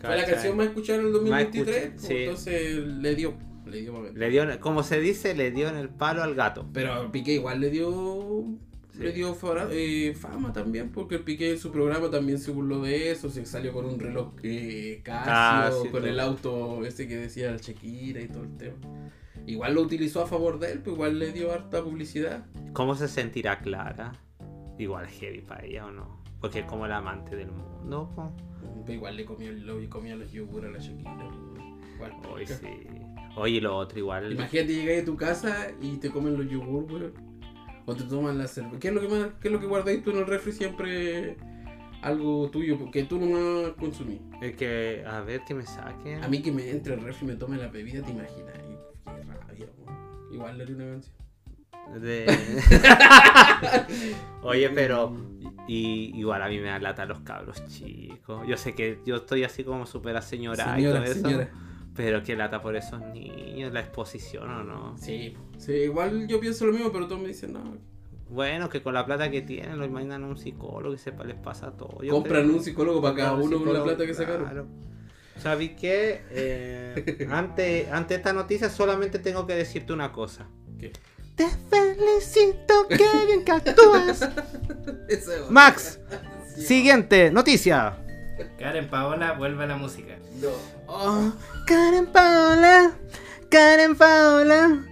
Fue 0.00 0.16
la 0.16 0.24
canción 0.24 0.56
más 0.56 0.68
escuchada 0.68 1.00
en 1.00 1.06
el 1.06 1.12
Más 1.12 1.22
2023, 1.22 1.76
escucha- 1.84 2.06
sí. 2.08 2.14
entonces 2.16 2.74
le 2.86 3.14
dio, 3.16 3.34
le 3.68 3.80
dio 3.82 3.94
para 3.94 4.10
Le 4.10 4.30
dio, 4.30 4.60
como 4.60 4.82
se 4.82 5.00
dice, 5.00 5.34
le 5.34 5.50
dio 5.50 5.68
en 5.68 5.76
el 5.76 5.88
palo 5.88 6.22
al 6.22 6.34
gato. 6.34 6.66
Pero 6.72 7.10
Piqué 7.12 7.34
igual 7.34 7.60
le 7.60 7.70
dio 7.70 8.44
Sí. 8.92 9.04
le 9.04 9.12
dio 9.12 9.32
fora- 9.34 9.68
eh, 9.70 10.12
fama 10.18 10.52
también, 10.52 10.90
porque 10.90 11.16
el 11.16 11.22
Piqué 11.22 11.52
en 11.52 11.58
su 11.58 11.70
programa 11.70 12.10
también 12.10 12.38
se 12.40 12.50
burló 12.50 12.80
de 12.82 13.12
eso, 13.12 13.30
se 13.30 13.46
salió 13.46 13.72
con 13.72 13.84
un 13.84 14.00
reloj 14.00 14.32
eh, 14.42 15.00
Casio, 15.04 15.24
Casio, 15.32 15.90
con 15.92 16.00
todo. 16.00 16.06
el 16.10 16.18
auto 16.20 16.84
ese 16.84 17.06
que 17.06 17.16
decía 17.16 17.56
Shakira 17.56 18.20
y 18.20 18.26
todo 18.28 18.42
el 18.42 18.56
tema. 18.56 18.76
Igual 19.46 19.74
lo 19.74 19.82
utilizó 19.82 20.22
a 20.22 20.26
favor 20.26 20.58
de 20.58 20.72
él, 20.72 20.80
pues 20.80 20.94
igual 20.94 21.18
le 21.18 21.32
dio 21.32 21.52
harta 21.52 21.82
publicidad. 21.82 22.44
¿Cómo 22.72 22.96
se 22.96 23.06
sentirá 23.08 23.60
Clara? 23.60 24.12
Igual 24.78 25.06
heavy 25.06 25.40
para 25.42 25.64
ella 25.64 25.86
o 25.86 25.90
no. 25.92 26.22
Porque 26.40 26.60
es 26.60 26.64
como 26.66 26.84
el 26.86 26.92
amante 26.92 27.34
del 27.36 27.50
mundo. 27.50 28.10
Pero 28.84 28.92
igual 28.94 29.16
le 29.16 29.24
comió, 29.24 29.48
el- 29.50 29.64
le 29.64 29.88
comía 29.88 30.16
los 30.16 30.30
yogur 30.32 30.64
a 30.66 30.70
la 30.70 30.78
Shakira. 30.78 31.28
Igual, 31.94 32.12
Hoy 32.32 32.42
pica. 32.42 32.54
sí. 32.56 32.66
Oye, 33.38 33.60
lo 33.60 33.76
otro 33.76 33.98
igual. 33.98 34.32
Imagínate 34.32 34.74
llegar 34.74 35.02
a 35.02 35.04
tu 35.04 35.16
casa 35.16 35.68
y 35.80 35.96
te 35.98 36.10
comen 36.10 36.36
los 36.36 36.48
yogur, 36.50 36.84
weón. 36.92 37.12
O 37.86 37.94
te 37.94 38.04
toman 38.04 38.36
la 38.36 38.46
cerveza. 38.46 38.78
¿Qué 38.78 38.88
es 38.88 38.94
lo 38.94 39.00
que 39.00 39.08
más, 39.08 39.28
qué 39.40 39.48
es 39.48 39.52
lo 39.52 39.60
que 39.60 39.66
guardáis 39.66 40.02
tú 40.02 40.10
en 40.10 40.18
el 40.18 40.26
refri 40.26 40.52
siempre? 40.52 41.36
Algo 42.02 42.48
tuyo, 42.50 42.78
porque 42.78 43.04
tú 43.04 43.18
nomás 43.18 43.72
consumís. 43.78 44.20
Es 44.40 44.54
que, 44.56 45.04
a 45.06 45.20
ver, 45.22 45.40
que 45.46 45.54
me 45.54 45.64
saquen. 45.66 46.22
A 46.22 46.28
mí 46.28 46.40
que 46.42 46.52
me 46.52 46.70
entre 46.70 46.94
el 46.94 47.00
refri 47.00 47.26
y 47.26 47.30
me 47.30 47.36
tome 47.36 47.56
la 47.56 47.68
bebida, 47.68 48.02
te 48.04 48.12
imaginas. 48.12 48.52
Qué 49.04 49.22
rabia, 49.22 49.66
weón. 49.78 50.32
Igual 50.32 50.58
le 50.58 50.64
haría 50.64 50.76
una 50.76 50.84
canción. 50.92 51.16
De- 52.02 52.26
Oye, 54.42 54.68
pero 54.70 55.16
y, 55.66 56.12
igual 56.18 56.42
a 56.42 56.48
mí 56.48 56.58
me 56.58 56.68
da 56.68 56.78
lata 56.78 57.06
los 57.06 57.20
cabros 57.20 57.64
chicos. 57.66 58.46
Yo 58.46 58.56
sé 58.56 58.74
que 58.74 59.00
yo 59.06 59.16
estoy 59.16 59.44
así 59.44 59.64
como 59.64 59.86
súper 59.86 60.20
señora 60.22 60.78
y 60.78 60.84
todo 60.84 61.02
eso. 61.02 61.14
señora. 61.14 61.50
Pero 61.98 62.22
qué 62.22 62.36
lata 62.36 62.62
por 62.62 62.76
esos 62.76 63.00
niños, 63.12 63.72
la 63.72 63.80
exposición 63.80 64.48
o 64.48 64.62
no. 64.62 64.96
Sí, 64.98 65.36
sí, 65.58 65.72
igual 65.72 66.28
yo 66.28 66.38
pienso 66.38 66.64
lo 66.64 66.72
mismo, 66.72 66.92
pero 66.92 67.08
todos 67.08 67.20
me 67.20 67.26
dicen, 67.26 67.52
no. 67.52 67.76
Bueno, 68.30 68.68
que 68.68 68.80
con 68.84 68.94
la 68.94 69.04
plata 69.04 69.28
que 69.32 69.42
tienen 69.42 69.76
lo 69.80 69.84
imaginan 69.84 70.22
a 70.22 70.26
un 70.28 70.36
psicólogo 70.36 70.94
y 70.94 70.98
sepa, 70.98 71.24
les 71.24 71.34
pasa 71.36 71.72
todo. 71.72 72.00
Yo 72.04 72.12
Compran 72.12 72.44
creo- 72.44 72.56
un 72.56 72.62
psicólogo 72.62 73.02
para 73.02 73.16
cada 73.16 73.32
uno 73.34 73.58
con 73.64 73.72
la 73.74 73.82
plata 73.82 74.06
que 74.06 74.14
sacaron. 74.14 74.44
claro. 74.44 74.66
¿Sabes 75.38 75.70
qué? 75.72 76.22
Eh, 76.30 77.26
ante, 77.32 77.88
ante 77.90 78.14
esta 78.14 78.32
noticia 78.32 78.70
solamente 78.70 79.18
tengo 79.18 79.44
que 79.44 79.54
decirte 79.56 79.92
una 79.92 80.12
cosa. 80.12 80.46
¿Qué? 80.78 80.92
Te 81.34 81.46
felicito, 81.68 82.86
qué 82.88 83.26
bien 83.26 83.44
que 83.44 83.50
actúas. 83.50 84.28
Max, 85.50 85.98
Sí. 86.54 86.62
Siguiente 86.62 87.30
noticia. 87.32 87.96
Karen 88.58 88.88
Paola 88.88 89.32
vuelve 89.32 89.64
a 89.64 89.66
la 89.66 89.76
música. 89.76 90.16
No. 90.40 90.48
Oh, 90.86 91.32
Karen 91.66 92.06
Paola, 92.06 92.92
Karen 93.50 93.96
Paola, 93.96 94.84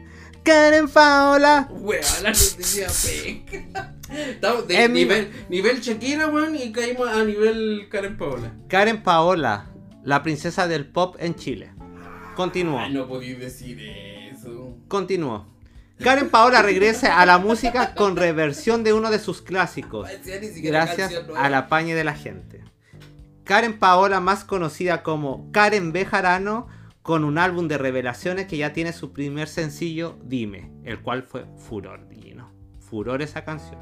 Karen 0.43 0.89
Paola. 0.89 1.69
Weón, 1.71 2.03
la 2.23 2.31
noticia 2.31 2.87
peca. 2.89 3.93
Estamos 4.11 4.69
de 4.69 4.85
Es 4.85 4.89
mi- 4.91 5.01
nivel, 5.01 5.33
nivel 5.49 5.81
Shakira, 5.81 6.29
weón, 6.29 6.55
y 6.57 6.71
caímos 6.73 7.09
a 7.09 7.25
nivel 7.25 7.89
Karen 7.91 8.17
Paola. 8.17 8.53
Karen 8.69 9.03
Paola, 9.03 9.67
la 10.05 10.23
princesa 10.23 10.69
del 10.69 10.87
pop 10.87 11.17
en 11.19 11.35
Chile. 11.35 11.73
Continuó. 12.37 12.89
No 12.89 13.09
podéis 13.09 13.39
decir 13.39 13.81
eso. 13.81 14.77
Continuó. 14.89 15.47
Karen 15.99 16.29
Paola 16.29 16.61
regresa 16.61 17.19
a 17.21 17.25
la 17.27 17.39
música 17.39 17.95
con 17.95 18.17
reversión 18.17 18.85
de 18.85 18.93
uno 18.93 19.11
de 19.11 19.19
sus 19.19 19.41
clásicos. 19.41 20.07
Gracias 20.63 21.11
al 21.37 21.55
apañe 21.55 21.95
de 21.95 22.05
la 22.05 22.15
gente. 22.15 22.63
Karen 23.47 23.79
Paola, 23.79 24.19
más 24.19 24.45
conocida 24.45 25.05
como 25.05 25.53
Karen 25.53 25.93
Bejarano, 25.93 26.67
con 27.03 27.23
un 27.23 27.39
álbum 27.39 27.69
de 27.69 27.79
revelaciones 27.79 28.47
que 28.47 28.57
ya 28.57 28.73
tiene 28.73 28.93
su 28.93 29.13
primer 29.13 29.47
sencillo, 29.47 30.19
Dime, 30.25 30.73
el 30.83 31.01
cual 31.01 31.23
fue 31.23 31.47
furor, 31.57 32.09
Dino. 32.09 32.51
Furor 32.81 33.23
esa 33.23 33.45
canción. 33.45 33.79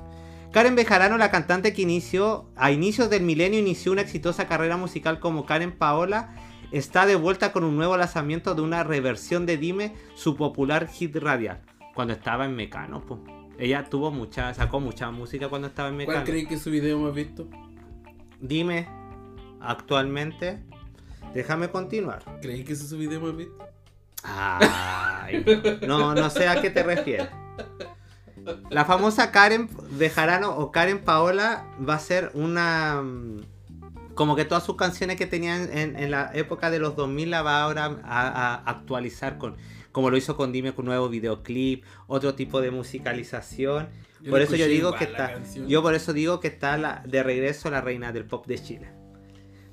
Karen 0.53 0.77
Bejarano, 0.77 1.17
la 1.17 1.31
cantante 1.31 1.73
que 1.73 1.81
inició, 1.81 2.51
a 2.57 2.73
inicios 2.73 3.09
del 3.09 3.23
milenio 3.23 3.59
inició 3.59 3.93
una 3.93 4.03
exitosa 4.03 4.47
carrera 4.47 4.77
musical 4.77 5.19
como 5.19 5.47
Karen 5.47 5.73
Paola, 5.73 6.37
está 6.71 7.07
de 7.07 7.17
vuelta 7.17 7.51
con 7.51 7.65
un 7.65 7.75
nuevo 7.75 7.97
lanzamiento 7.97 8.55
de 8.55 8.61
una 8.61 8.85
reversión 8.85 9.47
de 9.47 9.57
Dime, 9.57 9.95
su 10.15 10.37
popular 10.37 10.89
hit 10.89 11.17
radial, 11.17 11.63
cuando 11.95 12.13
estaba 12.13 12.45
en 12.45 12.55
Mecano. 12.55 13.03
Ella 13.59 13.85
tuvo 13.85 14.11
mucha, 14.11 14.53
sacó 14.53 14.79
mucha 14.79 15.11
música 15.11 15.49
cuando 15.49 15.69
estaba 15.69 15.89
en 15.89 15.97
Mecano. 15.97 16.19
¿Cuál 16.19 16.27
creéis 16.27 16.49
que 16.49 16.55
es 16.57 16.61
su 16.61 16.71
video 16.71 16.99
más 16.99 17.15
visto? 17.15 17.49
Dime, 18.41 18.87
actualmente. 19.71 20.65
Déjame 21.33 21.71
continuar. 21.71 22.25
¿Creéis 22.41 22.65
que 22.65 22.73
ese 22.75 22.85
es 22.85 22.91
su 22.91 22.99
video? 22.99 23.21
Ay, 24.23 25.45
no, 25.87 26.15
no 26.15 26.31
sé 26.31 26.49
a 26.49 26.61
qué 26.61 26.71
te 26.71 26.83
refieres. 26.83 27.29
La 28.71 28.85
famosa 28.85 29.31
Karen 29.33 29.71
Bejarano 29.91 30.57
o 30.57 30.71
Karen 30.71 31.03
Paola 31.05 31.67
va 31.87 31.95
a 31.95 31.99
ser 31.99 32.31
una. 32.35 33.01
mm, 33.03 33.41
Como 34.15 34.37
que 34.37 34.45
todas 34.45 34.65
sus 34.65 34.77
canciones 34.77 35.17
que 35.17 35.27
tenían 35.27 35.69
en, 35.77 35.99
en 35.99 36.11
la 36.11 36.31
época 36.35 36.71
de 36.71 36.79
los 36.79 36.95
2000 36.97 37.31
la 37.31 37.43
va 37.43 37.63
ahora 37.63 37.87
a, 38.05 38.29
a 38.29 38.71
actualizar 38.71 39.39
con. 39.39 39.57
Como 39.93 40.11
lo 40.11 40.17
hizo 40.17 40.37
con 40.37 40.53
Dime 40.53 40.75
con 40.75 40.85
nuevo 40.87 41.09
videoclip, 41.09 41.85
otro 42.07 42.35
tipo 42.35 42.61
de 42.61 42.71
musicalización. 42.71 43.89
Yo 44.21 44.31
por 44.31 44.41
eso 44.43 44.57
yo 44.57 44.67
digo 44.67 44.97
que 44.97 45.05
está. 45.05 45.33
canción. 45.33 45.69
Yo 45.69 45.83
por 45.83 45.95
eso 45.95 46.13
digo 46.13 46.41
que 46.41 46.49
está 46.49 46.77
la, 46.79 47.03
de 47.07 47.23
regreso 47.23 47.71
la 47.71 47.81
reina 47.81 48.13
del 48.13 48.27
pop 48.27 48.47
de 48.47 48.59
Chile. 48.59 48.93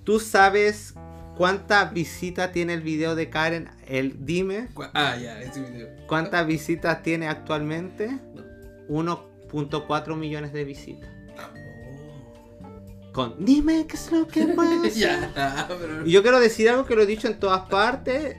¿Tú 0.03 0.19
sabes 0.19 0.95
cuántas 1.37 1.93
visitas 1.93 2.51
tiene 2.51 2.73
el 2.73 2.81
video 2.81 3.15
de 3.15 3.29
Karen? 3.29 3.69
El 3.87 4.25
dime. 4.25 4.69
Ah, 4.93 5.15
ya, 5.17 5.39
ese 5.41 5.61
video. 5.61 5.89
¿Cuántas 6.07 6.45
visitas 6.47 7.03
tiene 7.03 7.27
actualmente? 7.27 8.19
No. 8.89 9.29
1.4 9.51 10.15
millones 10.17 10.53
de 10.53 10.65
visitas. 10.65 11.09
Oh. 11.37 13.11
Con 13.13 13.45
dime 13.45 13.85
qué 13.87 13.95
es 13.95 14.11
lo 14.11 14.27
que 14.27 14.41
hacer. 14.87 14.93
ya, 14.93 15.67
pero. 15.67 16.05
Y 16.05 16.11
yo 16.11 16.21
quiero 16.21 16.39
decir 16.39 16.69
algo 16.69 16.85
que 16.85 16.95
lo 16.95 17.03
he 17.03 17.05
dicho 17.05 17.27
en 17.27 17.39
todas 17.39 17.69
partes. 17.69 18.35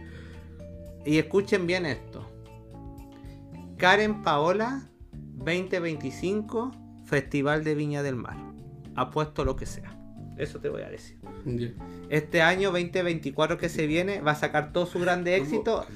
Y 1.05 1.19
escuchen 1.19 1.67
bien 1.67 1.87
esto. 1.87 2.29
Karen 3.77 4.23
Paola 4.23 4.89
2025 5.13 6.71
Festival 7.05 7.65
de 7.65 7.75
Viña 7.75 8.03
del 8.03 8.17
Mar. 8.17 8.37
Apuesto 8.95 9.45
lo 9.45 9.57
que 9.57 9.67
sea. 9.67 9.99
Eso 10.39 10.59
te 10.61 10.69
voy 10.69 10.83
a 10.83 10.89
decir. 10.89 11.19
Este 12.09 12.43
año 12.43 12.71
2024 12.73 13.59
que 13.59 13.69
se 13.69 13.87
viene 13.87 14.21
va 14.21 14.33
a 14.33 14.35
sacar 14.37 14.73
todo 14.73 14.87
su 14.87 14.99
grande 14.99 15.37
éxito 15.37 15.87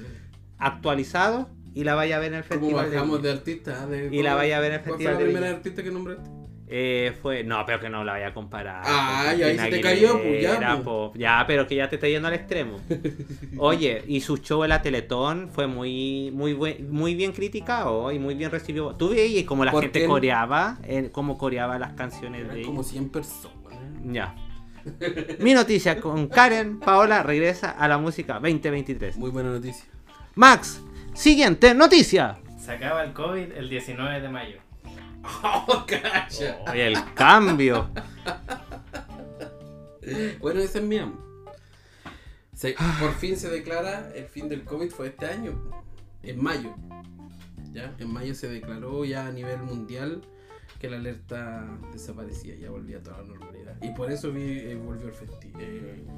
actualizado 0.57 1.49
y 1.73 1.83
la 1.83 1.95
vaya 1.95 2.17
a 2.17 2.19
ver 2.19 2.33
en 2.33 2.39
el 2.39 2.43
¿Cómo 2.45 2.61
Festival 2.61 2.89
bajamos 2.91 3.21
de 3.21 3.31
artista? 3.31 3.85
De- 3.87 4.09
Y 4.11 4.23
la 4.23 4.35
vaya 4.35 4.57
a 4.57 4.59
ver 4.61 4.71
en 4.73 4.79
el 4.79 4.83
¿Cuál 4.83 4.95
fue 4.95 5.05
Festival 5.05 5.13
la 5.27 5.31
primera 5.33 5.49
artista 5.57 5.83
que 5.83 5.91
nombraste? 5.91 6.29
Eh, 6.69 7.13
fue, 7.21 7.45
no, 7.45 7.63
pero 7.65 7.79
que 7.79 7.87
no 7.87 8.03
la 8.03 8.11
vaya 8.13 8.27
a 8.27 8.33
comparar. 8.33 8.81
Ah, 8.85 9.33
ya, 9.37 9.45
ahí 9.45 9.57
se 9.57 9.69
te 9.69 9.79
cayó, 9.79 10.21
pues, 10.21 10.41
ya, 10.41 10.57
pues. 10.59 10.81
po. 10.83 11.13
Ya, 11.15 11.45
pero 11.47 11.65
que 11.65 11.75
ya 11.75 11.87
te 11.87 11.95
está 11.95 12.09
yendo 12.09 12.27
al 12.27 12.33
extremo. 12.33 12.81
Oye, 13.57 14.03
y 14.05 14.19
su 14.19 14.35
show 14.39 14.63
en 14.65 14.69
la 14.71 14.81
Teletón 14.81 15.49
fue 15.49 15.65
muy, 15.67 16.29
muy, 16.33 16.51
buen- 16.51 16.91
muy 16.91 17.15
bien 17.15 17.31
criticado 17.31 18.11
y 18.11 18.19
muy 18.19 18.35
bien 18.35 18.51
recibido. 18.51 18.93
Tú 18.97 19.11
veías 19.11 19.45
como 19.45 19.63
la 19.63 19.71
¿Por 19.71 19.83
gente 19.83 20.05
coreaba, 20.07 20.77
eh, 20.83 21.09
cómo 21.13 21.37
coreaba 21.37 21.79
las 21.79 21.93
canciones 21.93 22.45
de 22.49 22.53
Eran 22.55 22.63
como 22.65 22.83
100 22.83 23.09
personas. 23.11 23.56
Ya. 24.13 24.33
Mi 25.39 25.53
noticia 25.53 25.99
con 25.99 26.27
Karen 26.27 26.79
Paola 26.79 27.21
regresa 27.23 27.71
a 27.71 27.87
la 27.87 27.97
música 27.97 28.35
2023. 28.35 29.17
Muy 29.17 29.31
buena 29.31 29.49
noticia. 29.51 29.85
Max, 30.35 30.81
siguiente 31.13 31.73
noticia. 31.73 32.39
Se 32.57 32.71
acaba 32.71 33.03
el 33.03 33.11
COVID 33.13 33.51
el 33.53 33.69
19 33.69 34.21
de 34.21 34.29
mayo. 34.29 34.57
¡Oh, 35.43 35.85
cacha! 35.85 36.57
Oye, 36.71 36.87
el 36.87 37.13
cambio. 37.15 37.89
Bueno, 40.39 40.61
esa 40.61 40.79
es 40.79 40.85
mía. 40.85 41.11
Se- 42.53 42.75
por 42.99 43.13
fin 43.13 43.35
se 43.35 43.49
declara 43.49 44.09
el 44.15 44.25
fin 44.25 44.47
del 44.47 44.63
COVID 44.63 44.89
fue 44.89 45.07
este 45.07 45.25
año, 45.25 45.51
en 46.23 46.41
mayo. 46.41 46.73
¿Ya? 47.73 47.93
En 47.99 48.11
mayo 48.11 48.33
se 48.33 48.47
declaró 48.47 49.03
ya 49.05 49.27
a 49.27 49.31
nivel 49.31 49.61
mundial 49.61 50.21
que 50.79 50.89
la 50.89 50.97
alerta 50.97 51.67
desaparecía, 51.91 52.55
ya 52.55 52.69
volvía 52.71 52.97
a 52.97 53.03
toda 53.03 53.17
la 53.17 53.23
normalidad. 53.25 53.46
Y 53.81 53.89
por 53.89 54.11
eso 54.11 54.31
vi- 54.31 54.59
eh, 54.59 54.75
volvió 54.75 55.07
el 55.07 55.13
festival. 55.13 55.61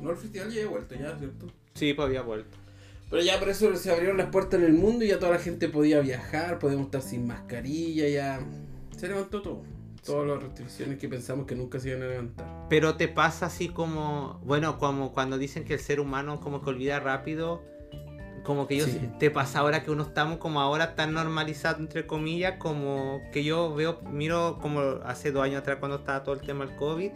no, 0.01 0.12
el 0.12 0.17
festival 0.17 0.51
ya 0.51 0.63
ha 0.63 0.67
vuelto 0.67 0.95
ya, 0.95 1.17
¿cierto? 1.17 1.47
Sí, 1.73 1.93
pues 1.93 2.05
había 2.07 2.21
vuelto. 2.21 2.57
Pero 3.09 3.23
ya 3.23 3.39
por 3.39 3.49
eso 3.49 3.75
se 3.75 3.91
abrieron 3.91 4.17
las 4.17 4.27
puertas 4.29 4.59
en 4.59 4.65
el 4.67 4.73
mundo 4.73 5.03
y 5.03 5.07
ya 5.07 5.19
toda 5.19 5.31
la 5.33 5.39
gente 5.39 5.67
podía 5.69 5.99
viajar, 5.99 6.59
podíamos 6.59 6.85
estar 6.85 7.01
sin 7.01 7.25
mascarilla, 7.25 8.07
ya 8.07 8.39
se 8.95 9.07
levantó 9.07 9.41
todo. 9.41 9.63
Todas 10.05 10.27
las 10.27 10.41
restricciones 10.43 10.97
que 10.99 11.09
pensamos 11.09 11.45
que 11.45 11.55
nunca 11.55 11.79
se 11.79 11.89
iban 11.89 12.03
a 12.03 12.07
levantar. 12.07 12.67
Pero 12.69 12.95
te 12.95 13.07
pasa 13.07 13.47
así 13.47 13.67
como, 13.69 14.39
bueno, 14.43 14.77
como 14.77 15.12
cuando 15.13 15.38
dicen 15.38 15.65
que 15.65 15.73
el 15.73 15.79
ser 15.79 15.99
humano 15.99 16.39
como 16.39 16.62
que 16.63 16.69
olvida 16.69 16.99
rápido, 16.99 17.63
como 18.43 18.67
que 18.67 18.78
yo 18.78 18.86
Sí. 18.86 18.99
te 19.19 19.32
pasa 19.32 19.60
ahora 19.60 19.84
que 19.84 19.91
uno 19.91 20.04
estamos 20.04 20.38
como 20.38 20.62
ahora 20.62 20.95
tan 20.95 21.13
normalizado 21.13 21.80
entre 21.80 22.06
comillas, 22.08 22.56
como 22.58 23.21
que 23.32 23.43
yo 23.43 23.73
veo, 23.75 23.99
miro 24.12 24.58
como 24.62 24.82
hace 25.04 25.32
dos 25.32 25.43
años 25.43 25.62
atrás 25.62 25.78
cuando 25.80 25.97
estaba 25.97 26.23
todo 26.23 26.36
el 26.36 26.41
tema 26.41 26.65
del 26.65 26.75
COVID 26.75 27.12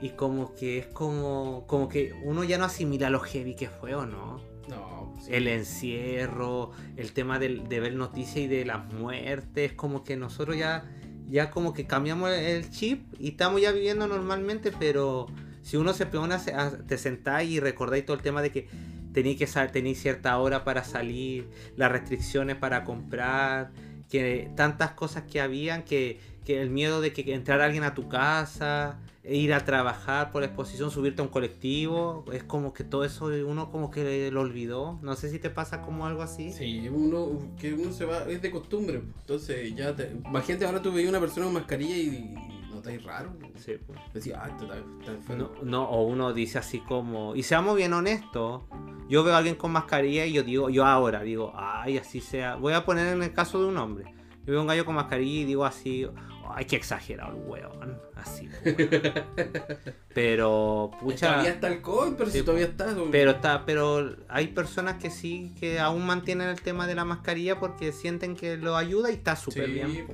y 0.00 0.10
como 0.10 0.54
que 0.54 0.78
es 0.78 0.86
como, 0.86 1.64
como 1.66 1.88
que 1.88 2.12
uno 2.24 2.44
ya 2.44 2.58
no 2.58 2.64
asimila 2.66 3.08
lo 3.10 3.20
heavy 3.20 3.54
que 3.54 3.68
fue 3.68 3.94
o 3.94 4.04
no. 4.06 4.40
No, 4.68 5.14
sí. 5.24 5.30
El 5.32 5.46
encierro, 5.48 6.72
el 6.96 7.12
tema 7.12 7.38
de, 7.38 7.48
ver 7.68 7.94
noticias 7.94 8.36
y 8.38 8.46
de 8.48 8.64
las 8.64 8.84
muertes, 8.92 9.72
como 9.72 10.02
que 10.04 10.16
nosotros 10.16 10.56
ya, 10.56 10.84
ya 11.28 11.50
como 11.50 11.72
que 11.72 11.86
cambiamos 11.86 12.30
el 12.30 12.68
chip 12.70 13.14
y 13.18 13.28
estamos 13.30 13.60
ya 13.60 13.72
viviendo 13.72 14.06
normalmente, 14.08 14.72
pero 14.78 15.26
si 15.62 15.76
uno 15.76 15.92
se 15.94 16.06
pone 16.06 16.34
a, 16.34 16.38
a- 16.38 16.70
te 16.78 16.98
sentáis 16.98 17.50
y 17.50 17.60
recordáis 17.60 18.04
todo 18.04 18.16
el 18.16 18.22
tema 18.22 18.42
de 18.42 18.50
que 18.50 18.68
tenéis 19.16 19.38
que 19.38 19.46
tenéis 19.68 19.98
cierta 20.02 20.36
hora 20.36 20.62
para 20.62 20.84
salir, 20.84 21.48
las 21.74 21.90
restricciones 21.90 22.56
para 22.56 22.84
comprar, 22.84 23.72
que 24.10 24.50
tantas 24.56 24.90
cosas 24.90 25.22
que 25.22 25.40
habían, 25.40 25.84
que, 25.84 26.20
que 26.44 26.60
el 26.60 26.68
miedo 26.68 27.00
de 27.00 27.14
que, 27.14 27.32
entrara 27.32 27.64
alguien 27.64 27.84
a 27.84 27.94
tu 27.94 28.10
casa, 28.10 28.98
ir 29.24 29.54
a 29.54 29.64
trabajar 29.64 30.32
por 30.32 30.44
exposición, 30.44 30.90
subirte 30.90 31.22
a 31.22 31.24
un 31.24 31.30
colectivo, 31.30 32.26
es 32.30 32.42
como 32.42 32.74
que 32.74 32.84
todo 32.84 33.06
eso 33.06 33.30
uno 33.46 33.70
como 33.70 33.90
que 33.90 34.30
lo 34.30 34.42
olvidó. 34.42 34.98
No 35.00 35.16
sé 35.16 35.30
si 35.30 35.38
te 35.38 35.48
pasa 35.48 35.80
como 35.80 36.04
algo 36.04 36.20
así. 36.20 36.52
Sí, 36.52 36.86
uno, 36.90 37.54
que 37.58 37.72
uno 37.72 37.92
se 37.92 38.04
va, 38.04 38.24
es 38.24 38.42
de 38.42 38.50
costumbre. 38.50 39.00
Entonces 39.20 39.74
ya 39.74 39.96
te. 39.96 40.12
Imagínate 40.26 40.66
ahora 40.66 40.82
tú 40.82 40.92
veías 40.92 41.08
una 41.08 41.20
persona 41.20 41.46
con 41.46 41.54
mascarilla 41.54 41.96
y 41.96 42.34
notáis 42.70 43.02
raro. 43.04 43.32
Sí, 43.56 43.74
pues. 43.86 43.98
Decís, 44.14 44.32
ah, 44.36 44.48
esto 44.50 44.64
está, 44.64 44.76
está 45.00 45.12
enfermo. 45.12 45.50
No, 45.62 45.64
no, 45.64 45.84
o 45.88 46.04
uno 46.06 46.32
dice 46.32 46.58
así 46.58 46.80
como, 46.80 47.34
y 47.34 47.42
seamos 47.42 47.76
bien 47.76 47.92
honestos, 47.92 48.62
yo 49.08 49.24
veo 49.24 49.34
a 49.34 49.38
alguien 49.38 49.54
con 49.56 49.72
mascarilla 49.72 50.26
y 50.26 50.32
yo 50.32 50.42
digo, 50.42 50.68
yo 50.70 50.84
ahora 50.84 51.22
digo, 51.22 51.52
ay, 51.56 51.98
así 51.98 52.20
sea, 52.20 52.56
voy 52.56 52.72
a 52.72 52.84
poner 52.84 53.06
en 53.14 53.22
el 53.22 53.32
caso 53.32 53.60
de 53.60 53.66
un 53.68 53.76
hombre, 53.78 54.04
yo 54.44 54.52
veo 54.52 54.58
a 54.58 54.62
un 54.62 54.68
gallo 54.68 54.84
con 54.84 54.94
mascarilla 54.96 55.40
y 55.42 55.44
digo 55.44 55.64
así, 55.64 56.06
ay, 56.54 56.64
qué 56.64 56.76
exagerado 56.76 57.36
el 57.36 57.42
weón, 57.48 57.98
así. 58.14 58.48
pero, 60.14 60.90
pucha, 61.00 61.28
Todavía 61.28 61.50
está 61.52 61.68
el 61.68 61.80
COVID, 61.82 62.12
pero 62.14 62.30
Sí, 62.30 62.38
si 62.38 62.44
todavía 62.44 62.66
está. 62.66 62.94
pero 63.10 63.30
está, 63.32 63.64
pero 63.64 64.16
hay 64.28 64.48
personas 64.48 64.96
que 64.96 65.10
sí, 65.10 65.54
que 65.58 65.78
aún 65.78 66.06
mantienen 66.06 66.48
el 66.48 66.60
tema 66.60 66.86
de 66.86 66.94
la 66.94 67.04
mascarilla 67.04 67.58
porque 67.60 67.92
sienten 67.92 68.34
que 68.36 68.56
lo 68.56 68.76
ayuda 68.76 69.10
y 69.10 69.14
está 69.14 69.36
súper 69.36 69.66
sí, 69.66 69.72
bien. 69.72 70.06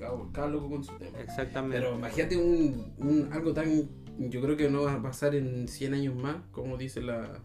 Sí, 0.00 0.30
cada, 0.32 0.48
loco 0.48 0.70
con 0.70 0.84
su 0.84 0.92
tema. 0.98 1.18
Exactamente. 1.20 1.78
Pero 1.78 1.94
imagínate 1.96 2.36
un, 2.36 2.92
un- 2.98 3.28
algo 3.32 3.52
tan. 3.52 3.88
Yo 4.18 4.40
creo 4.42 4.56
que 4.56 4.68
no 4.68 4.82
va 4.82 4.94
a 4.94 5.02
pasar 5.02 5.34
en 5.34 5.66
100 5.68 5.94
años 5.94 6.14
más, 6.14 6.36
como 6.50 6.76
dice 6.76 7.00
la. 7.00 7.40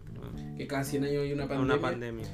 Que 0.58 0.68
cada 0.68 0.84
100 0.84 1.04
años 1.06 1.24
hay 1.24 1.34
una 1.34 1.48
pandemia. 1.48 1.76
Una 1.76 1.82
pandemia. 1.82 2.26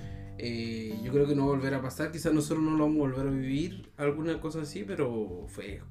Eh, 0.44 0.98
yo 1.04 1.12
creo 1.12 1.28
que 1.28 1.36
no 1.36 1.46
va 1.48 1.54
a 1.54 1.56
volver 1.58 1.74
a 1.76 1.82
pasar. 1.82 2.12
Quizás 2.12 2.34
nosotros 2.34 2.64
no 2.64 2.72
lo 2.72 2.86
vamos 2.86 2.98
a 2.98 3.00
volver 3.12 3.28
a 3.28 3.30
vivir, 3.32 3.92
alguna 3.98 4.40
cosa 4.42 4.62
así, 4.62 4.84
pero 4.84 5.46
fue. 5.48 5.82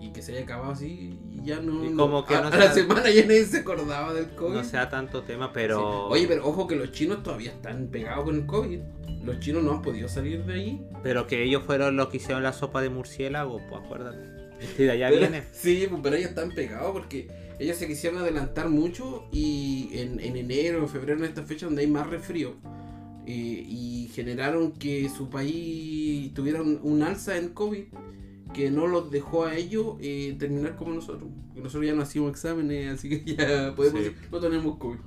Y 0.00 0.12
que 0.12 0.20
se 0.22 0.32
haya 0.32 0.42
acabado 0.42 0.72
así, 0.72 1.18
y 1.30 1.42
ya 1.44 1.60
no. 1.60 1.84
Y 1.84 1.94
como 1.94 2.24
que 2.26 2.34
a, 2.34 2.42
no 2.42 2.48
a 2.48 2.50
sea- 2.50 2.60
la 2.60 2.72
semana 2.72 3.10
ya 3.10 3.22
nadie 3.22 3.44
se 3.44 3.58
acordaba 3.58 4.12
del 4.14 4.34
COVID. 4.34 4.54
No 4.54 4.64
sea 4.64 4.88
tanto 4.88 5.22
tema, 5.22 5.46
Sí. 5.46 5.50
pero. 5.54 6.06
Oye, 6.08 6.26
pero 6.26 6.46
ojo 6.46 6.66
que 6.66 6.76
los 6.76 6.92
chinos 6.92 7.22
todavía 7.22 7.50
están 7.52 7.88
pegados 7.88 8.24
con 8.24 8.34
el 8.36 8.46
COVID. 8.46 8.80
Los 9.24 9.40
chinos 9.40 9.62
no 9.62 9.72
han 9.72 9.82
podido 9.82 10.08
salir 10.08 10.44
de 10.44 10.54
ahí. 10.54 10.86
Pero 11.02 11.26
que 11.26 11.42
ellos 11.42 11.62
fueron 11.64 11.96
los 11.96 12.08
que 12.08 12.18
hicieron 12.18 12.42
la 12.42 12.52
sopa 12.52 12.82
de 12.82 12.90
murciélago, 12.90 13.60
pues 13.68 13.82
acuérdate. 13.82 14.18
Este 14.60 14.84
de 14.84 14.90
allá 14.92 15.08
Pero- 15.08 15.20
viene. 15.20 15.42
Sí, 15.52 15.86
pues, 15.88 16.00
pero 16.02 16.16
ellos 16.16 16.30
están 16.30 16.50
pegados 16.52 16.92
porque 16.92 17.28
ellos 17.58 17.76
se 17.76 17.86
quisieron 17.86 18.20
adelantar 18.20 18.68
mucho 18.68 19.26
y 19.32 19.90
en, 19.92 20.20
en 20.20 20.36
enero, 20.36 20.78
en 20.78 20.88
febrero, 20.88 21.18
en 21.20 21.24
esta 21.26 21.42
fecha 21.42 21.66
donde 21.66 21.82
hay 21.82 21.88
más 21.88 22.08
resfrío, 22.08 22.54
eh, 23.26 23.32
y 23.66 24.10
generaron 24.14 24.72
que 24.72 25.08
su 25.08 25.30
país 25.30 26.32
tuviera 26.34 26.60
un, 26.62 26.78
un 26.82 27.02
alza 27.02 27.36
en 27.38 27.48
COVID 27.50 27.84
que 28.52 28.70
no 28.70 28.86
los 28.86 29.10
dejó 29.10 29.46
a 29.46 29.56
ellos 29.56 29.96
eh, 30.00 30.36
terminar 30.38 30.76
como 30.76 30.92
nosotros. 30.94 31.28
Nosotros 31.56 31.86
ya 31.86 31.94
no 31.94 32.02
hacíamos 32.02 32.30
exámenes, 32.32 32.92
así 32.98 33.08
que 33.08 33.34
ya 33.36 33.74
podemos 33.74 34.00
Sí. 34.00 34.04
decir, 34.10 34.28
no 34.30 34.40
tenemos 34.40 34.76
COVID. 34.78 34.98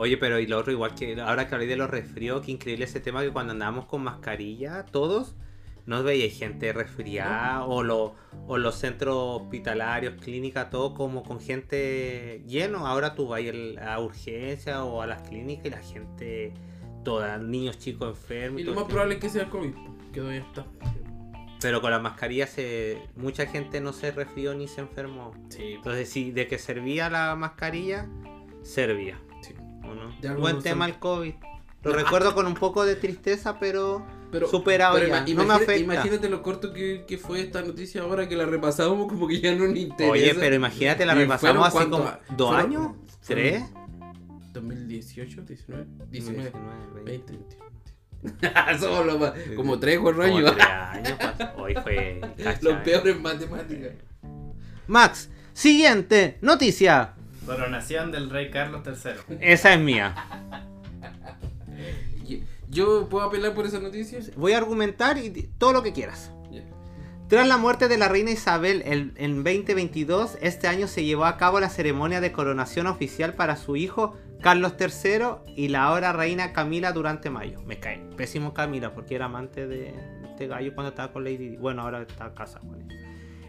Oye, 0.00 0.16
pero 0.16 0.38
y 0.38 0.46
lo 0.46 0.56
otro, 0.56 0.72
igual 0.72 0.94
que 0.94 1.20
ahora 1.20 1.46
que 1.46 1.54
hablé 1.54 1.66
de 1.66 1.76
los 1.76 1.90
resfríos, 1.90 2.40
qué 2.42 2.52
increíble 2.52 2.86
ese 2.86 3.00
tema 3.00 3.20
que 3.22 3.30
cuando 3.30 3.52
andábamos 3.52 3.84
con 3.84 4.02
mascarilla, 4.02 4.86
todos, 4.86 5.36
no 5.84 6.02
veía 6.02 6.30
gente 6.30 6.72
resfriada 6.72 7.64
o, 7.66 7.82
lo- 7.82 8.14
o 8.46 8.56
los 8.56 8.76
centros 8.76 9.14
hospitalarios, 9.42 10.14
clínicas, 10.14 10.70
todo 10.70 10.94
como 10.94 11.22
con 11.22 11.38
gente 11.38 12.42
lleno. 12.46 12.86
Ahora 12.86 13.14
tú 13.14 13.28
vas 13.28 13.40
el- 13.42 13.78
a 13.78 14.00
urgencia 14.00 14.84
o 14.84 15.02
a 15.02 15.06
las 15.06 15.20
clínicas 15.28 15.66
y 15.66 15.70
la 15.70 15.82
gente, 15.82 16.54
toda, 17.04 17.36
niños 17.36 17.78
chicos 17.78 18.08
enfermos. 18.16 18.60
Y 18.62 18.64
lo 18.64 18.72
más 18.74 18.84
probable 18.84 19.16
es 19.16 19.20
que 19.20 19.28
sea 19.28 19.42
el 19.42 19.50
COVID, 19.50 19.74
que 20.14 20.20
todavía 20.20 20.40
está. 20.40 20.64
Pero 21.60 21.82
con 21.82 21.90
la 21.90 21.98
mascarilla 21.98 22.46
se, 22.46 23.02
mucha 23.16 23.44
gente 23.44 23.82
no 23.82 23.92
se 23.92 24.12
resfrió 24.12 24.54
ni 24.54 24.66
se 24.66 24.80
enfermó. 24.80 25.32
Sí, 25.50 25.74
Entonces, 25.74 26.08
sí, 26.08 26.30
de 26.30 26.46
que 26.46 26.56
servía 26.58 27.10
la 27.10 27.36
mascarilla, 27.36 28.08
servía. 28.62 29.20
Sí. 29.82 29.88
¿o 29.88 29.94
no? 29.94 30.16
De 30.20 30.34
Buen 30.34 30.60
tema 30.62 30.86
el 30.86 30.98
COVID. 30.98 31.34
Lo 31.82 31.92
recuerdo 31.94 32.34
con 32.34 32.46
un 32.46 32.54
poco 32.54 32.84
de 32.84 32.94
tristeza, 32.94 33.58
pero 33.58 34.04
Pero, 34.30 34.48
superado 34.48 34.96
pero 34.96 35.08
ya. 35.08 35.14
ima- 35.14 35.20
no 35.20 35.24
me 35.24 35.30
imagina- 35.32 35.54
afecta. 35.56 35.76
Imagínate 35.78 36.28
lo 36.28 36.42
corto 36.42 36.72
que, 36.74 37.04
que 37.08 37.16
fue 37.16 37.40
esta 37.40 37.62
noticia 37.62 38.02
ahora 38.02 38.28
que 38.28 38.36
la 38.36 38.44
repasamos 38.44 39.08
como 39.08 39.26
que 39.26 39.40
ya 39.40 39.54
no 39.54 39.66
nos 39.66 39.76
interesa. 39.78 40.12
Oye, 40.12 40.34
pero 40.34 40.54
imagínate, 40.56 41.06
la 41.06 41.14
repasamos 41.14 41.70
cuánto- 41.70 41.98
como 41.98 42.12
dos 42.36 42.54
años, 42.54 42.88
tres, 43.26 43.62
2018, 44.52 45.42
19, 45.42 45.86
19, 46.10 46.50
19, 46.50 47.02
20, 47.04 47.32
21. 47.32 48.78
Somos 48.78 49.06
los 49.06 49.18
más- 49.18 49.32
como 49.56 49.78
3, 49.78 49.98
4 50.00 50.22
como 50.22 50.36
años. 50.36 50.52
tres 50.54 50.66
años 50.68 51.12
pasó. 51.18 51.50
Hoy 51.56 51.74
fue. 51.82 52.20
Los 52.60 52.74
peores 52.82 53.16
en 53.16 53.22
matemáticas. 53.22 53.92
Max, 54.86 55.30
siguiente 55.54 56.36
noticia. 56.42 57.14
Coronación 57.46 58.12
del 58.12 58.30
rey 58.30 58.50
Carlos 58.50 58.82
III. 58.86 59.38
Esa 59.40 59.74
es 59.74 59.80
mía. 59.80 60.14
¿Yo 62.68 63.08
puedo 63.08 63.26
apelar 63.26 63.54
por 63.54 63.66
esa 63.66 63.80
noticia? 63.80 64.20
Voy 64.36 64.52
a 64.52 64.58
argumentar 64.58 65.18
y 65.18 65.30
todo 65.58 65.72
lo 65.72 65.82
que 65.82 65.92
quieras. 65.92 66.30
Tras 67.28 67.46
la 67.46 67.56
muerte 67.58 67.86
de 67.88 67.96
la 67.96 68.08
reina 68.08 68.30
Isabel 68.32 68.82
el- 68.86 69.12
en 69.16 69.42
2022, 69.44 70.36
este 70.40 70.66
año 70.68 70.86
se 70.88 71.04
llevó 71.04 71.24
a 71.26 71.36
cabo 71.36 71.60
la 71.60 71.68
ceremonia 71.68 72.20
de 72.20 72.32
coronación 72.32 72.86
oficial 72.88 73.34
para 73.34 73.54
su 73.56 73.76
hijo 73.76 74.16
Carlos 74.40 74.74
III 74.80 75.52
y 75.56 75.68
la 75.68 75.84
ahora 75.84 76.12
reina 76.12 76.52
Camila 76.52 76.92
durante 76.92 77.30
mayo. 77.30 77.60
Me 77.62 77.78
cae 77.78 77.98
pésimo 78.16 78.52
Camila 78.52 78.94
porque 78.94 79.14
era 79.14 79.26
amante 79.26 79.66
de 79.68 79.94
este 80.28 80.48
gallo 80.48 80.74
cuando 80.74 80.90
estaba 80.90 81.12
con 81.12 81.22
Lady 81.22 81.50
Di. 81.50 81.56
Bueno, 81.56 81.82
ahora 81.82 82.02
está 82.02 82.32
casado 82.34 82.66
con 82.66 82.80
ella. 82.82 82.94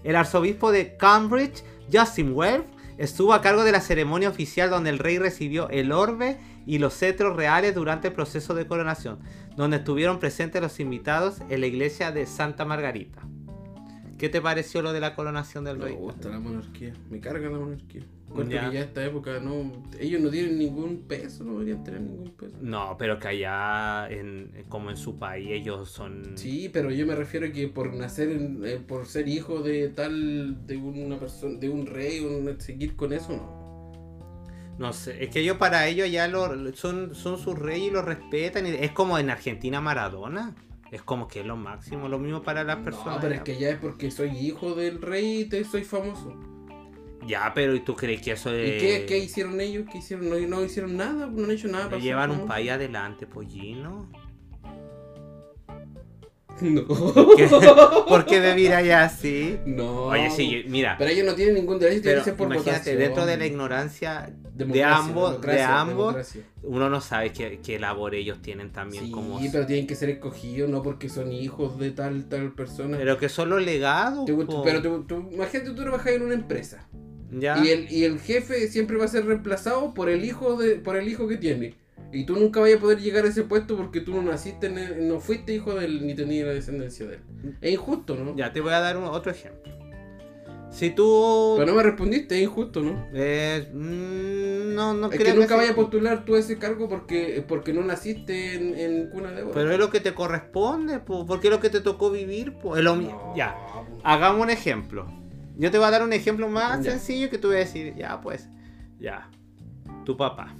El 0.04 0.16
arzobispo 0.16 0.72
de 0.72 0.96
Cambridge, 0.98 1.64
Justin 1.92 2.34
Welf, 2.34 2.66
estuvo 3.02 3.34
a 3.34 3.42
cargo 3.42 3.64
de 3.64 3.72
la 3.72 3.82
ceremonia 3.82 4.30
oficial 4.30 4.70
donde 4.70 4.92
el 4.92 5.00
rey 5.00 5.18
recibió 5.18 5.70
el 5.70 5.92
orbe 5.92 6.38
y 6.66 6.78
los 6.78 6.94
cetros 6.98 7.36
reales 7.36 7.74
durante 7.74 8.10
el 8.10 8.14
proceso 8.14 8.54
de 8.54 8.68
coronación, 8.68 9.20
donde 9.56 9.78
estuvieron 9.78 10.20
presentes 10.20 10.62
los 10.62 10.80
invitados 10.80 11.40
en 11.50 11.62
la 11.62 11.68
iglesia 11.68 12.12
de 12.12 12.28
Santa 12.28 12.64
Margarita. 12.64 13.22
¿Qué 14.20 14.30
te 14.30 14.40
pareció 14.40 14.84
lo 14.84 14.94
de 14.94 15.00
la 15.00 15.16
coronación 15.16 15.64
del 15.64 15.80
Me 15.80 15.86
rey? 15.86 15.96
gusta 15.96 16.30
la 16.30 16.40
monarquía, 16.40 16.94
me 17.10 17.20
carga 17.20 17.50
la 17.50 17.58
monarquía. 17.58 18.04
Encuentro 18.32 18.72
Ya. 18.72 18.80
esta 18.80 19.04
época 19.06 19.40
no. 19.42 19.84
Ellos 20.00 20.22
no 20.22 20.30
tienen 20.30 20.58
ningún 20.58 21.02
peso, 21.08 21.44
no 21.44 21.54
deberían 21.60 21.84
tener 21.84 22.02
ningún 22.02 22.32
peso. 22.32 22.56
No, 22.62 22.96
pero 22.98 23.20
que 23.20 23.28
allá, 23.28 24.08
en, 24.10 24.52
como 24.70 24.90
en 24.90 24.96
su 24.98 25.20
país, 25.20 25.50
ellos 25.52 25.90
son... 25.90 26.38
Sí, 26.38 26.70
pero 26.72 26.92
yo 26.92 27.06
me 27.06 27.16
refiero 27.16 27.48
a 27.48 27.52
que 27.52 27.68
por 27.68 27.94
nacer, 27.94 28.30
en- 28.30 28.62
eh, 28.66 28.78
por 28.78 29.06
ser 29.06 29.28
hijo 29.28 29.62
de 29.62 29.90
tal, 29.90 30.66
de 30.66 30.78
una 30.78 31.20
persona, 31.20 31.60
de 31.60 31.70
un 31.70 31.86
rey, 31.86 32.22
un- 32.22 32.60
seguir 32.62 32.96
con 32.96 33.12
eso, 33.14 33.34
no. 33.34 33.62
No 34.80 34.94
sé, 34.94 35.24
es 35.24 35.30
que 35.30 35.42
ellos 35.42 35.58
para 35.58 35.86
ellos 35.88 36.10
ya 36.10 36.28
lo, 36.28 36.74
son, 36.74 37.14
son 37.14 37.38
sus 37.38 37.60
reyes 37.60 37.90
y 37.90 37.92
los 37.92 38.04
respetan. 38.06 38.66
es 38.66 38.92
como 38.92 39.20
en 39.20 39.30
Argentina 39.30 39.80
Maradona. 39.82 40.56
Es 40.92 41.02
como 41.04 41.28
que 41.30 41.40
es 41.42 41.46
lo 41.46 41.56
máximo, 41.56 42.10
lo 42.10 42.20
mismo 42.20 42.42
para 42.42 42.64
las 42.66 42.78
personas. 42.78 43.16
No, 43.16 43.22
pero 43.22 43.36
es 43.36 43.42
que 43.42 43.58
ya 43.58 43.70
es 43.70 43.78
porque 43.78 44.12
soy 44.12 44.30
hijo 44.32 44.74
del 44.76 45.02
rey 45.02 45.42
y 45.42 45.46
te, 45.46 45.64
soy 45.64 45.84
famoso. 45.86 46.34
Ya, 47.28 47.52
pero 47.54 47.76
¿y 47.76 47.82
tú 47.82 47.96
crees 47.96 48.22
que 48.22 48.32
eso 48.32 48.50
¿Y 48.56 48.62
es... 48.62 48.82
qué, 48.82 49.06
qué 49.08 49.18
hicieron 49.20 49.60
ellos? 49.62 49.86
¿Qué 49.92 50.00
hicieron? 50.00 50.30
No, 50.30 50.36
no 50.40 50.64
hicieron 50.64 50.98
nada, 50.98 51.28
no 51.28 51.44
han 51.46 51.52
hecho 51.52 51.68
nada. 51.68 51.86
Para 51.90 52.02
llevan 52.02 52.32
un 52.32 52.48
país 52.48 52.72
adelante, 52.72 53.28
pollino. 53.28 54.10
No. 56.62 56.86
¿Por 56.86 58.26
qué 58.26 58.54
mira 58.56 58.84
ya 58.84 59.06
así? 59.06 59.58
No. 59.66 60.04
Oye, 60.08 60.30
sí, 60.30 60.64
mira. 60.68 60.96
Pero 61.00 61.10
ellos 61.10 61.26
no 61.26 61.34
tienen 61.34 61.56
ningún 61.56 61.80
derecho, 61.80 62.04
que 62.04 62.22
ser 62.24 62.36
por 62.36 62.46
imagínate, 62.48 62.72
votación. 62.72 63.00
dentro 63.00 63.26
de 63.26 63.38
la 63.38 63.46
ignorancia 63.48 64.32
de 64.54 64.84
ambos, 64.84 65.42
de 65.42 65.62
ambos, 65.64 65.98
democracia. 66.14 66.42
uno 66.62 66.90
no 66.90 67.02
sabe 67.02 67.32
qué, 67.32 67.60
qué 67.64 67.80
labor 67.80 68.14
ellos 68.14 68.44
tienen 68.44 68.72
también 68.72 69.06
Sí, 69.06 69.12
como... 69.12 69.40
pero 69.52 69.66
tienen 69.66 69.88
que 69.88 69.96
ser 69.96 70.10
escogidos, 70.12 70.70
no 70.70 70.84
porque 70.84 71.10
son 71.10 71.32
hijos 71.32 71.80
de 71.80 71.92
tal, 71.92 72.26
tal 72.30 72.52
persona. 72.54 72.98
Pero 72.98 73.18
que 73.18 73.30
son 73.30 73.50
los 73.50 73.64
legados. 73.64 74.30
Pero 74.64 74.82
tú- 75.04 75.30
imagínate 75.32 75.70
tú 75.72 75.76
trabajas 75.76 76.14
en 76.14 76.22
una 76.22 76.36
empresa 76.36 76.88
ya. 77.32 77.64
y 77.64 77.70
el, 77.70 77.92
y 77.92 78.04
el 78.04 78.20
jefe 78.20 78.68
siempre 78.68 78.98
va 78.98 79.06
a 79.06 79.08
ser 79.08 79.26
reemplazado 79.26 79.94
por 79.94 80.10
el 80.10 80.24
hijo 80.26 80.56
de 80.58 80.76
por 80.76 80.96
el 80.98 81.08
hijo 81.08 81.28
que 81.28 81.38
tiene. 81.38 81.76
Y 82.14 82.26
tú 82.26 82.36
nunca 82.36 82.60
vas 82.60 82.74
a 82.74 82.78
poder 82.80 83.00
llegar 83.00 83.24
a 83.26 83.30
ese 83.30 83.44
puesto 83.44 83.78
porque 83.78 84.02
tú 84.02 84.14
no 84.14 84.22
naciste, 84.22 84.68
en 84.68 84.78
el- 84.78 85.08
no 85.08 85.20
fuiste 85.22 85.54
hijo 85.54 85.76
de 85.76 85.86
él 85.86 86.06
ni 86.06 86.14
tenías 86.14 86.46
la 86.48 86.54
descendencia 86.54 87.06
de 87.08 87.16
él. 87.16 87.22
Es 87.62 87.72
injusto, 87.72 88.16
¿no? 88.16 88.36
Ya 88.36 88.52
te 88.52 88.60
voy 88.60 88.74
a 88.74 88.80
dar 88.82 88.98
un- 88.98 89.06
otro 89.06 89.32
ejemplo. 89.32 89.72
Si 90.72 90.90
tú... 90.90 91.56
Pero 91.58 91.72
no 91.72 91.76
me 91.78 91.84
respondiste, 91.84 92.38
es 92.38 92.44
injusto, 92.44 92.82
¿no? 92.82 93.06
eh, 93.14 93.68
mm, 93.74 94.74
no, 94.74 94.94
no 94.94 95.08
es 95.12 95.18
creo 95.20 95.34
que 95.34 95.40
nunca 95.40 95.48
sea- 95.50 95.58
vayas 95.58 95.72
a 95.74 95.76
postular 95.76 96.24
tú 96.26 96.36
ese 96.38 96.58
cargo 96.58 96.88
porque, 96.88 97.44
porque 97.46 97.74
no 97.74 97.82
naciste 97.84 98.56
en, 98.56 98.78
en 98.80 99.10
cuna 99.10 99.32
de 99.32 99.44
oro. 99.44 99.52
Pero 99.54 99.72
es 99.72 99.78
lo 99.80 99.90
que 99.90 100.00
te 100.00 100.14
corresponde, 100.14 101.00
po, 101.00 101.26
porque 101.26 101.48
es 101.48 101.54
lo 101.54 101.60
que 101.60 101.70
te 101.70 101.82
tocó 101.82 102.10
vivir. 102.10 102.54
po, 102.54 102.78
es 102.78 102.84
lo 102.84 102.96
mi- 102.96 103.06
No, 103.06 103.34
Ya, 103.36 103.56
hagamos 104.04 104.42
un 104.44 104.50
ejemplo. 104.50 105.08
Yo 105.62 105.70
te 105.70 105.78
voy 105.78 105.86
a 105.86 105.92
dar 105.92 106.02
un 106.02 106.12
ejemplo 106.12 106.50
más 106.50 106.84
Ya. 106.84 106.90
sencillo 106.94 107.30
que 107.30 107.38
tú 107.38 107.50
vas 107.50 107.58
a 107.58 107.60
decir, 107.60 107.94
ya 107.96 108.20
pues, 108.20 108.50
ya. 109.00 109.30
Tu 110.06 110.18
papá, 110.18 110.56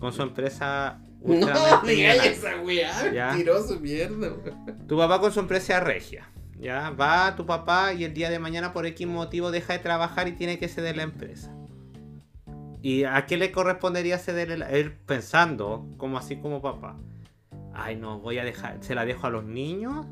con 0.00 0.12
su 0.12 0.20
empresa 0.20 0.98
No, 1.22 1.36
esa 1.38 2.60
weá, 2.60 3.12
Ya. 3.12 3.28
mentiroso, 3.28 3.78
mierda. 3.78 4.32
Tu 4.88 4.96
papá 4.96 5.20
con 5.20 5.30
su 5.30 5.38
empresa 5.38 5.78
regia. 5.78 6.28
Ya, 6.58 6.90
va 6.90 7.36
tu 7.36 7.46
papá 7.46 7.92
y 7.92 8.02
el 8.02 8.14
día 8.14 8.30
de 8.30 8.40
mañana 8.40 8.72
por 8.72 8.84
X 8.84 9.06
motivo 9.06 9.52
deja 9.52 9.74
de 9.74 9.78
trabajar 9.78 10.26
y 10.26 10.32
tiene 10.32 10.58
que 10.58 10.66
ceder 10.66 10.96
la 10.96 11.04
empresa. 11.04 11.54
¿Y 12.82 13.04
a 13.04 13.24
qué 13.26 13.36
le 13.36 13.52
correspondería 13.52 14.18
ceder 14.18 14.50
el, 14.50 14.62
él 14.62 14.92
pensando, 14.92 15.86
como 15.98 16.18
así 16.18 16.36
como 16.40 16.60
papá? 16.60 16.96
Ay, 17.72 17.94
no, 17.94 18.18
voy 18.18 18.38
a 18.38 18.44
dejar, 18.44 18.78
¿se 18.82 18.96
la 18.96 19.04
dejo 19.04 19.28
a 19.28 19.30
los 19.30 19.44
niños? 19.44 20.04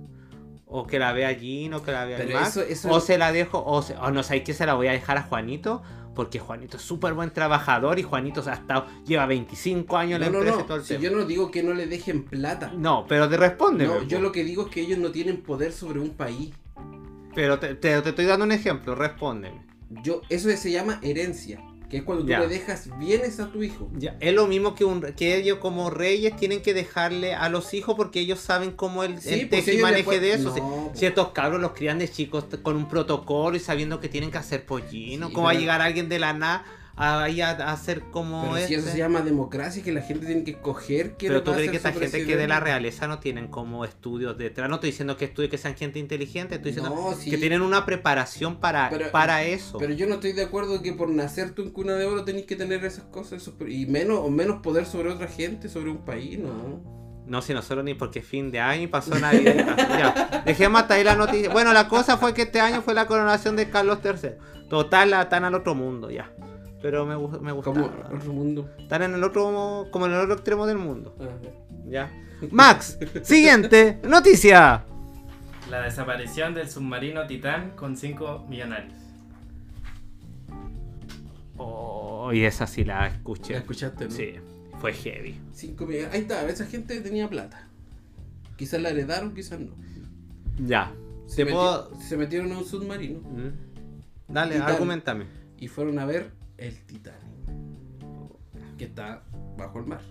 ¿O 0.73 0.87
que 0.87 0.99
la 1.01 1.13
vea 1.13 1.29
allí, 1.29 1.69
no 1.69 1.83
que 1.83 1.91
la 1.93 2.05
vea 2.05 2.19
eso- 2.43 2.63
eso- 2.63 2.91
¿O 2.91 3.01
se 3.01 3.19
la 3.19 3.33
dejo, 3.33 3.63
o, 3.65 3.83
se- 3.83 3.97
o 3.97 4.11
no 4.13 4.23
sabéis 4.23 4.45
que 4.45 4.55
se 4.55 4.65
la 4.67 4.75
voy 4.75 4.87
a 4.87 4.93
dejar 4.93 5.19
a 5.19 5.23
Juanito? 5.23 5.83
Porque 6.15 6.39
Juanito 6.39 6.77
es 6.77 6.83
súper 6.83 7.15
buen 7.15 7.31
trabajador 7.31 7.99
y 7.99 8.03
Juanito 8.03 8.43
ha 8.49 8.53
estado, 8.55 8.87
lleva 9.07 9.27
25 9.27 9.97
años 9.97 10.21
en 10.21 10.21
No, 10.21 10.27
la 10.27 10.33
no, 10.33 10.39
empresa 10.39 10.59
no. 10.59 10.65
todo 10.67 10.77
el 10.79 10.85
Si 10.85 10.99
yo 10.99 11.11
no 11.11 11.25
digo 11.25 11.51
que 11.51 11.63
no 11.63 11.73
le 11.75 11.87
dejen 11.87 12.25
plata. 12.25 12.73
No, 12.77 13.05
pero 13.09 13.29
te 13.29 13.37
responde. 13.37 13.87
No, 13.87 14.03
yo 14.03 14.21
lo 14.21 14.31
que 14.33 14.45
digo 14.45 14.67
es 14.67 14.69
que 14.71 14.81
ellos 14.83 14.99
no 14.99 15.11
tienen 15.11 15.39
poder 15.43 15.73
sobre 15.73 15.99
un 16.01 16.11
país. 16.11 16.51
Pero 17.35 17.59
te, 17.59 17.75
te- 17.75 18.01
te 18.03 18.09
estoy 18.11 18.25
dando 18.27 18.45
un 18.45 18.53
ejemplo, 18.53 18.95
respóndeme. 18.95 19.65
Yo, 20.03 20.21
eso 20.29 20.49
se 20.57 20.71
llama 20.71 20.99
herencia, 21.03 21.61
que 21.90 21.98
es 21.98 22.03
cuando 22.05 22.22
tú 22.24 22.31
le 22.31 22.46
dejas 22.48 22.88
bienes 22.98 23.40
a 23.40 23.50
tu 23.50 23.62
hijo. 23.62 23.90
Ya, 23.98 24.16
es 24.20 24.33
lo 24.33 24.46
mismo 24.46 24.74
que, 24.76 24.85
un, 24.85 25.00
que 25.16 25.37
ellos 25.37 25.59
como 25.59 25.90
reyes 25.90 26.37
tienen 26.37 26.62
que 26.62 26.72
dejarle 26.72 27.35
a 27.35 27.48
los 27.48 27.74
hijos 27.74 27.96
porque 27.96 28.20
ellos 28.20 28.38
saben 28.38 28.70
cómo 28.70 29.03
el, 29.05 29.20
Sí, 29.20 29.40
el 29.40 29.48
pues 29.48 29.66
maneje 29.81 29.96
después- 29.96 30.20
de 30.20 30.33
eso. 30.35 30.57
No, 30.57 30.87
pues. 30.88 30.98
Ciertos 31.00 31.31
cabros 31.33 31.61
los 31.61 31.72
crían 31.72 31.98
de 31.98 32.09
chicos 32.09 32.44
con 32.62 32.76
un 32.76 32.88
protocolo 32.88 33.57
y 33.57 33.61
sabiendo 33.61 33.98
que 34.00 34.09
tienen 34.09 34.31
que 34.31 34.38
hacer 34.38 34.64
pollino. 34.64 35.26
Sí, 35.29 35.33
¿Cómo 35.33 35.46
va 35.46 35.50
a 35.53 35.55
llegar 35.55 35.81
alguien 35.83 36.09
de 36.09 36.18
la 36.20 36.33
nada 36.33 36.64
a, 37.03 37.25
a 37.25 37.73
hacer 37.73 38.03
como 38.11 38.53
Pero 38.55 38.67
si 38.67 38.75
eso 38.75 38.81
este? 38.81 38.93
se 38.93 38.99
llama 38.99 39.21
democracia, 39.23 39.83
que 39.83 39.91
la 39.93 40.03
gente 40.03 40.27
tiene 40.27 40.45
que 40.45 40.51
escoger 40.53 41.15
quién 41.17 41.31
Pero 41.33 41.43
tú 41.43 41.53
crees 41.53 41.71
que 41.71 41.77
esta 41.79 41.93
su 41.93 42.01
gente 42.01 42.25
que 42.27 42.37
de 42.37 42.47
la 42.47 42.61
realeza 42.61 43.07
no 43.09 43.19
tienen 43.21 43.49
como 43.49 43.85
estudios 43.85 44.37
detrás. 44.37 44.69
No 44.69 44.77
estoy 44.77 44.91
diciendo 44.91 45.17
que 45.17 45.25
estudien 45.25 45.51
que 45.51 45.59
sean 45.59 45.75
gente 45.77 45.99
inteligente, 45.99 46.57
estoy 46.57 46.73
diciendo 46.73 46.95
No, 46.95 47.15
sí. 47.15 47.31
que 47.31 47.39
tienen 47.39 47.63
una 47.63 47.87
preparación 47.87 48.61
para, 48.61 48.91
Pero- 48.91 49.11
para 49.11 49.43
eso. 49.45 49.79
Pero 49.79 49.93
yo 49.95 50.07
no 50.07 50.15
estoy 50.15 50.33
de 50.33 50.43
acuerdo 50.45 50.83
que 50.83 50.93
por 50.93 51.09
nacer 51.09 51.53
tú 51.53 51.63
en 51.63 51.71
cuna 51.71 51.95
de 51.95 52.05
oro 52.05 52.25
tenés 52.25 52.45
que 52.47 52.57
tener 52.57 52.85
esas 52.85 53.05
cosas 53.05 53.41
esos- 53.43 53.55
y 53.69 53.87
menos 53.87 54.19
o 54.19 54.29
menos 54.31 54.61
poder 54.63 54.85
sobre 54.87 55.11
otra 55.11 55.27
gente, 55.29 55.69
sobre 55.69 55.91
un 55.91 56.05
país, 56.05 56.39
no. 56.39 57.01
No, 57.27 57.41
si 57.43 57.55
nosotros 57.55 57.85
ni 57.85 57.95
porque 57.95 58.23
fin 58.23 58.51
de 58.51 58.59
año 58.59 58.83
y 58.83 58.87
pasó 58.89 59.15
Navidad. 59.19 59.55
ya, 59.89 60.43
dejemos 60.45 60.83
hasta 60.83 60.95
ahí 60.95 61.05
la 61.05 61.15
noticia. 61.15 61.49
Bueno, 61.51 61.73
la 61.73 61.87
cosa 61.89 62.17
fue 62.17 62.35
que 62.35 62.43
este 62.43 62.61
año 62.61 62.83
fue 62.83 62.93
la 62.93 63.07
coronación 63.07 63.55
de 63.55 63.71
Carlos 63.71 64.01
III. 64.05 64.31
Total, 64.69 65.11
la- 65.11 65.23
están 65.23 65.45
al 65.45 65.55
otro 65.55 65.75
mundo 65.77 66.11
ya. 66.11 66.33
Pero 66.83 67.05
me, 67.05 67.14
me 67.40 67.53
gusta. 67.53 67.71
Como 67.73 67.87
otro 67.87 68.33
mundo. 68.33 68.71
Están 68.79 69.03
en 69.03 69.14
el 69.14 69.23
otro, 69.25 69.87
como 69.90 70.07
en 70.07 70.12
el 70.12 70.19
otro 70.21 70.35
extremo 70.35 70.66
del 70.66 70.79
mundo. 70.79 71.14
Ah, 71.21 71.29
Ya. 71.88 72.11
Max, 72.51 72.99
siguiente 73.23 74.01
noticia. 74.09 74.85
La 75.71 75.83
desaparición 75.83 76.55
del 76.55 76.69
submarino 76.71 77.27
Titán 77.27 77.73
con 77.77 77.97
5 77.97 78.47
millonarios. 78.49 78.95
Oh, 81.57 82.33
y 82.33 82.45
esa 82.45 82.66
sí 82.66 82.85
la 82.85 83.07
escuché. 83.09 83.53
¿La 83.55 83.59
escuchaste, 83.61 84.05
no? 84.07 84.11
Sí, 84.11 84.35
fue 84.81 84.93
heavy. 84.93 85.38
Cinco 85.53 85.87
millones. 85.87 86.14
Ahí 86.14 86.21
está, 86.23 86.47
esa 86.49 86.64
gente 86.66 87.01
tenía 87.01 87.29
plata. 87.29 87.69
Quizás 88.57 88.81
la 88.81 88.90
heredaron, 88.90 89.35
quizás 89.35 89.61
no. 89.61 89.73
Ya. 90.59 90.93
Se, 91.27 91.45
Te 91.45 91.51
meti- 91.51 91.55
puedo- 91.55 91.90
se 92.01 92.16
metieron 92.16 92.51
a 92.53 92.59
un 92.59 92.64
submarino 92.64 93.21
Mm. 93.21 94.33
Dale, 94.33 94.57
argumentame. 94.59 95.27
y 95.59 95.69
fueron 95.69 95.99
a 95.99 96.07
ver 96.07 96.31
el 96.61 96.79
Titanic, 96.85 97.18
que 98.79 98.85
está 98.85 99.25
bajo 99.57 99.81
el 99.81 99.87
mar. 99.87 100.03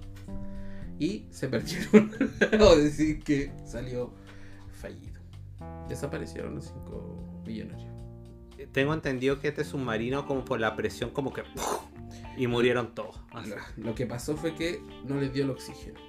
Y 0.98 1.28
se 1.30 1.48
perdieron, 1.48 2.12
o 2.60 2.76
decir 2.76 3.24
que 3.24 3.54
salió 3.66 4.14
fallido. 4.72 5.20
Desaparecieron 5.88 6.56
los 6.56 6.66
cinco 6.66 7.42
millonarios. 7.46 7.88
Tengo 8.74 8.94
entendido 8.94 9.40
que 9.40 9.48
este 9.48 9.64
submarino, 9.64 10.28
como 10.28 10.44
por 10.44 10.60
la 10.60 10.76
presión, 10.76 11.12
como 11.12 11.32
que. 11.32 11.44
Y 12.38 12.48
murieron 12.48 12.94
todos. 12.94 13.22
Así. 13.32 13.52
Lo 13.78 13.96
que 13.96 14.06
pasó 14.06 14.36
fue 14.36 14.56
que 14.56 14.82
no 15.06 15.20
les 15.20 15.32
dio 15.32 15.46
el 15.46 15.52
oxígeno. 15.52 16.00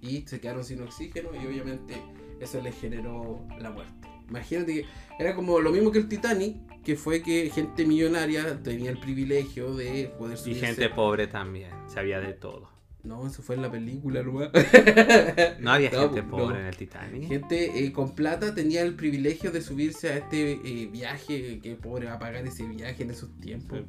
Y 0.00 0.22
se 0.26 0.40
quedaron 0.40 0.64
sin 0.64 0.82
oxígeno 0.82 1.30
y 1.34 1.46
obviamente 1.46 2.02
eso 2.40 2.60
les 2.60 2.78
generó 2.78 3.46
la 3.58 3.70
muerte. 3.70 3.95
Imagínate 4.28 4.74
que 4.74 4.86
era 5.18 5.34
como 5.34 5.60
lo 5.60 5.70
mismo 5.70 5.90
que 5.92 5.98
el 5.98 6.08
Titanic, 6.08 6.56
que 6.82 6.96
fue 6.96 7.22
que 7.22 7.50
gente 7.50 7.84
millonaria 7.86 8.62
tenía 8.62 8.90
el 8.90 8.98
privilegio 8.98 9.74
de 9.74 10.12
poder 10.18 10.36
Y 10.36 10.40
subirse. 10.40 10.66
gente 10.66 10.88
pobre 10.90 11.26
también, 11.26 11.70
sabía 11.88 12.20
de 12.20 12.32
todo. 12.32 12.70
No, 13.02 13.24
eso 13.26 13.40
fue 13.40 13.54
en 13.54 13.62
la 13.62 13.70
película 13.70 14.20
nomás. 14.22 14.50
No 15.60 15.72
había 15.72 15.90
No, 15.92 16.00
gente 16.00 16.22
no. 16.22 16.28
pobre 16.30 16.58
en 16.60 16.66
el 16.66 16.76
Titanic. 16.76 17.28
Gente 17.28 17.84
eh, 17.84 17.92
con 17.92 18.14
plata 18.16 18.52
tenía 18.54 18.82
el 18.82 18.94
privilegio 18.94 19.52
de 19.52 19.62
subirse 19.62 20.08
a 20.10 20.16
este 20.16 20.52
eh, 20.64 20.88
viaje, 20.90 21.60
que 21.62 21.76
pobre 21.76 22.06
va 22.06 22.14
a 22.14 22.18
pagar 22.18 22.44
ese 22.46 22.66
viaje 22.66 23.04
en 23.04 23.10
esos 23.10 23.30
tiempos. 23.40 23.80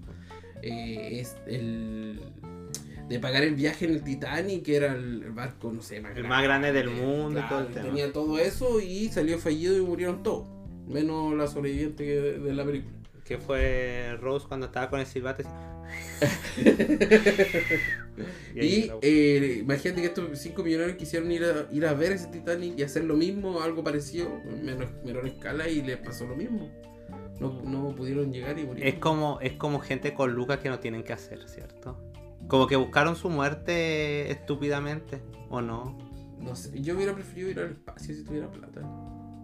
Eh, 0.61 1.19
es 1.19 1.35
el 1.47 2.19
de 3.07 3.19
pagar 3.19 3.43
el 3.43 3.55
viaje 3.55 3.85
en 3.85 3.91
el 3.91 4.03
Titanic, 4.03 4.63
que 4.63 4.75
era 4.75 4.93
el 4.93 5.31
barco, 5.31 5.71
no 5.71 5.81
sé, 5.81 6.01
más 6.01 6.15
El 6.17 6.25
más 6.25 6.43
grande 6.43 6.73
del 6.73 6.89
Eh, 6.89 6.91
mundo 6.91 7.39
y 7.39 7.43
todo 7.47 7.59
el 7.61 7.67
tema. 7.67 7.85
Tenía 7.85 8.11
todo 8.11 8.37
eso 8.37 8.81
y 8.81 9.07
salió 9.09 9.37
fallido 9.39 9.77
y 9.77 9.81
murieron 9.81 10.23
todos. 10.23 10.47
Menos 10.87 11.33
la 11.35 11.47
sobreviviente 11.47 12.03
de, 12.03 12.53
la 12.53 12.65
película. 12.65 12.93
Que 13.23 13.37
fue 13.37 14.17
Rose 14.21 14.45
cuando 14.47 14.67
estaba 14.67 14.89
con 14.89 14.99
el 14.99 15.05
silbato. 15.05 15.43
y 18.55 18.91
eh, 19.01 19.59
imagínate 19.61 20.01
que 20.01 20.07
estos 20.07 20.39
cinco 20.39 20.63
millonarios 20.63 20.97
quisieron 20.97 21.31
ir 21.31 21.43
a, 21.43 21.67
ir 21.71 21.85
a 21.85 21.93
ver 21.93 22.13
ese 22.13 22.27
Titanic 22.27 22.77
y 22.77 22.83
hacer 22.83 23.03
lo 23.03 23.15
mismo, 23.15 23.61
algo 23.61 23.83
parecido, 23.83 24.41
en 24.45 24.65
menor, 24.65 24.89
menor 25.05 25.27
escala, 25.27 25.69
y 25.69 25.81
les 25.81 25.97
pasó 25.97 26.25
lo 26.25 26.35
mismo. 26.35 26.69
No, 27.39 27.61
no 27.63 27.95
pudieron 27.95 28.33
llegar 28.33 28.57
y 28.57 28.65
murieron. 28.65 28.93
es 28.93 28.99
como 28.99 29.39
es 29.41 29.53
como 29.53 29.79
gente 29.79 30.13
con 30.13 30.33
lucas 30.33 30.57
que 30.59 30.69
no 30.69 30.79
tienen 30.79 31.03
que 31.03 31.13
hacer, 31.13 31.47
¿cierto? 31.47 31.95
Como 32.47 32.67
que 32.67 32.75
buscaron 32.75 33.15
su 33.15 33.29
muerte 33.29 34.31
estúpidamente, 34.31 35.21
¿o 35.49 35.61
no? 35.61 35.97
No 36.39 36.55
sé, 36.55 36.81
yo 36.81 36.95
hubiera 36.95 37.13
preferido 37.13 37.49
ir 37.49 37.59
al 37.59 37.71
espacio 37.71 38.15
si 38.15 38.23
tuviera 38.23 38.49
plata. 38.49 38.81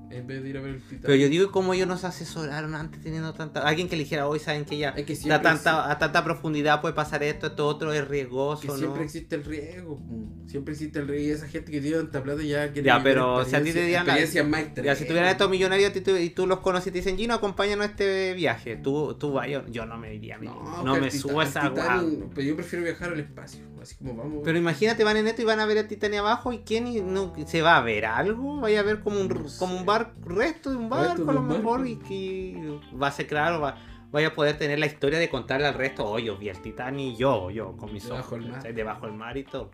En 0.09 0.27
vez 0.27 0.43
de 0.43 0.49
ir 0.49 0.57
a 0.57 0.61
ver 0.61 0.75
el 0.75 0.81
Titanic. 0.81 1.01
Pero 1.01 1.15
yo 1.15 1.29
digo 1.29 1.51
cómo 1.51 1.73
ellos 1.73 1.87
nos 1.87 2.03
asesoraron 2.03 2.75
antes 2.75 3.01
teniendo 3.01 3.33
tanta... 3.33 3.61
Alguien 3.61 3.89
que 3.89 3.95
le 3.95 4.03
dijera 4.03 4.27
hoy, 4.27 4.39
saben 4.39 4.65
que 4.65 4.77
ya 4.77 4.89
Es 4.89 5.05
que 5.05 5.15
tanta, 5.27 5.89
a 5.89 5.97
tanta 5.97 6.23
profundidad 6.23 6.81
puede 6.81 6.93
pasar 6.93 7.23
esto, 7.23 7.47
esto 7.47 7.67
otro 7.67 7.93
es 7.93 8.01
que 8.01 8.07
riesgoso, 8.07 8.67
¿no? 8.67 8.77
siempre 8.77 9.03
existe 9.03 9.35
el 9.35 9.43
riesgo. 9.43 10.01
Siempre 10.45 10.73
existe 10.73 10.99
el 10.99 11.07
riesgo. 11.07 11.27
Y 11.27 11.31
esa 11.31 11.47
gente 11.47 11.71
que 11.71 11.81
tiene 11.81 11.97
tanta 11.97 12.23
plata 12.23 12.43
ya 12.43 12.71
quiere 12.71 12.85
Ya, 12.85 13.01
pero 13.01 13.43
si 13.45 13.55
a 13.55 13.63
ti 13.63 13.71
te 13.71 13.85
dieran 13.85 14.05
Ya, 14.05 14.95
si 14.95 15.05
tuvieran 15.05 15.29
estos 15.29 15.49
millonarios 15.49 15.95
y 15.95 16.01
tú, 16.01 16.15
y 16.15 16.29
tú 16.29 16.45
los 16.47 16.59
conoces 16.59 16.87
y 16.87 16.91
te 16.91 16.97
dicen, 16.99 17.17
Gino, 17.17 17.33
acompáñanos 17.33 17.87
a 17.87 17.89
este 17.89 18.33
viaje, 18.33 18.75
tú, 18.77 19.15
tú 19.15 19.33
vayas, 19.33 19.63
yo 19.69 19.85
no 19.85 19.97
me 19.97 20.13
iría, 20.13 20.37
no, 20.37 20.83
No, 20.83 20.95
me 20.99 21.09
subo 21.09 21.41
a 21.41 21.45
esa. 21.45 21.73
Pero 21.73 22.47
yo 22.47 22.55
prefiero 22.55 22.83
viajar 22.83 23.13
al 23.13 23.19
espacio. 23.19 23.72
Así 23.83 23.95
como 23.97 24.15
vamos. 24.15 24.41
Pero 24.43 24.57
imagínate, 24.57 25.03
van 25.03 25.17
en 25.17 25.27
esto 25.27 25.41
y 25.41 25.45
van 25.45 25.59
a 25.59 25.65
ver 25.65 25.77
el 25.77 25.87
Titanic 25.87 26.19
abajo 26.19 26.51
y 26.53 26.59
quién 26.59 26.87
y 26.87 27.01
no, 27.01 27.33
se 27.45 27.61
va 27.61 27.77
a 27.77 27.81
ver 27.81 28.05
algo, 28.05 28.59
vaya 28.61 28.79
a 28.79 28.83
ver 28.83 29.01
como 29.01 29.19
un, 29.19 29.27
No 29.27 29.47
sé. 29.47 29.59
como 29.59 29.75
un 29.77 29.85
bar, 29.85 30.13
resto 30.25 30.69
de 30.71 30.77
un 30.77 30.89
barco 30.89 31.29
a 31.29 31.33
lo 31.33 31.41
mejor 31.41 31.85
y 31.85 31.97
que 31.97 32.79
va 32.99 33.07
a 33.07 33.11
ser 33.11 33.27
claro, 33.27 33.59
va, 33.59 33.75
vaya 34.11 34.29
a 34.29 34.33
poder 34.33 34.57
tener 34.57 34.79
la 34.79 34.85
historia 34.85 35.19
de 35.19 35.29
contarle 35.29 35.67
al 35.67 35.73
resto, 35.73 36.05
oye, 36.05 36.25
yo 36.27 36.37
vi 36.37 36.49
el 36.49 36.61
Titanic 36.61 37.17
yo, 37.17 37.49
yo, 37.51 37.75
con 37.77 37.91
mis 37.91 38.05
Debajo 38.05 38.35
ojos, 38.35 38.47
mar. 38.47 38.73
debajo 38.73 39.05
del 39.05 39.15
mar 39.15 39.37
y 39.37 39.43
todo, 39.43 39.69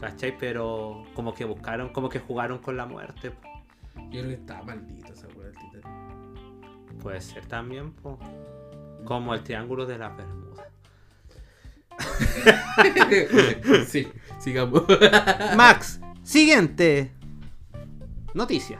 ¿cachai? 0.00 0.36
Pero 0.38 1.04
como 1.14 1.34
que 1.34 1.44
buscaron, 1.44 1.88
como 1.88 2.08
que 2.08 2.20
jugaron 2.20 2.58
con 2.58 2.76
la 2.76 2.84
muerte. 2.86 3.32
Yo 3.94 4.10
creo 4.10 4.28
que 4.28 4.34
está 4.34 4.62
maldito 4.62 5.12
esa 5.12 5.26
del 5.28 5.52
Titanic. 5.52 7.00
Puede 7.02 7.20
ser 7.20 7.46
también, 7.46 7.92
po. 7.92 8.18
Como 9.04 9.34
el 9.34 9.42
triángulo 9.42 9.86
de 9.86 9.96
las 9.98 10.16
Bermudas. 10.16 10.45
sí, 13.88 14.08
sigamos. 14.38 14.84
Max, 15.56 16.00
siguiente 16.22 17.10
noticia. 18.34 18.78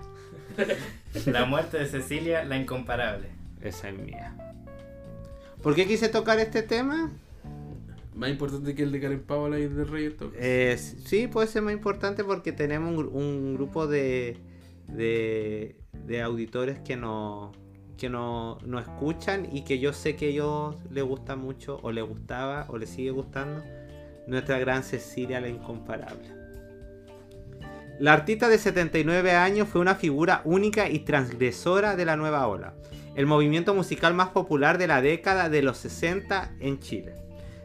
La 1.27 1.45
muerte 1.45 1.79
de 1.79 1.87
Cecilia, 1.87 2.45
la 2.45 2.57
incomparable. 2.57 3.29
Esa 3.61 3.89
es 3.89 3.99
mía. 3.99 4.35
¿Por 5.63 5.75
qué 5.75 5.87
quise 5.87 6.09
tocar 6.09 6.39
este 6.39 6.63
tema? 6.63 7.11
Más 8.15 8.31
importante 8.31 8.75
que 8.75 8.83
el 8.83 8.93
de 8.93 9.01
Karen 9.01 9.23
Paola 9.23 9.59
y 9.59 9.63
el 9.65 9.77
de 9.77 9.85
Rey. 9.85 10.17
Eh, 10.37 10.79
sí, 10.79 11.27
puede 11.27 11.49
ser 11.49 11.63
más 11.63 11.75
importante 11.75 12.25
porque 12.25 12.53
tenemos 12.53 12.91
un, 12.91 12.97
gru- 12.97 13.11
un 13.13 13.55
grupo 13.55 13.87
de, 13.87 14.39
de, 14.89 15.77
de 15.93 16.23
auditores 16.23 16.79
que 16.81 16.97
no 16.97 17.53
que 17.97 18.09
no, 18.09 18.59
escuchan 18.79 19.49
y 19.51 19.63
que 19.63 19.79
yo 19.79 19.93
sé 19.93 20.17
que 20.17 20.27
a 20.27 20.29
ellos 20.29 20.77
les 20.91 21.05
gusta 21.05 21.37
mucho 21.37 21.81
o 21.83 21.93
les 21.93 22.05
gustaba 22.05 22.67
o 22.69 22.79
les 22.79 22.91
sigue 22.91 23.11
gustando 23.11 23.63
nuestra 24.27 24.59
gran 24.59 24.83
Cecilia 24.83 25.41
la 25.41 25.49
incomparable. 25.49 26.35
La 27.99 28.13
artista 28.13 28.49
de 28.49 28.59
79 28.59 29.33
años 29.33 29.69
fue 29.69 29.81
una 29.81 29.95
figura 29.95 30.43
única 30.45 30.91
y 30.91 30.99
transgresora 31.01 31.97
de 31.97 32.05
la 32.05 32.17
nueva 32.17 32.47
ola, 32.47 32.75
el 33.15 33.25
movimiento 33.25 33.75
musical 33.75 34.13
más 34.13 34.29
popular 34.29 34.77
de 34.77 34.87
la 34.87 35.01
década 35.01 35.49
de 35.49 35.63
los 35.63 35.79
60 35.79 36.57
en 36.61 36.79
Chile. 36.79 37.15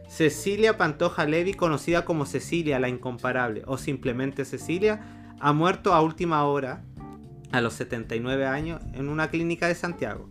Cecilia 0.08 0.78
Pantoja 0.78 1.26
Levi, 1.26 1.54
conocida 1.54 2.06
como 2.06 2.26
Cecilia 2.26 2.80
la 2.80 2.89
Incomparable 2.89 3.63
o 3.65 3.78
simplemente 3.78 4.46
Cecilia, 4.46 5.02
ha 5.39 5.54
muerto 5.54 5.94
a 5.94 6.02
última 6.02 6.44
hora, 6.46 6.84
a 7.51 7.61
los 7.61 7.73
79 7.73 8.45
años, 8.45 8.81
en 8.93 9.09
una 9.09 9.29
clínica 9.29 9.67
de 9.67 9.75
Santiago. 9.75 10.29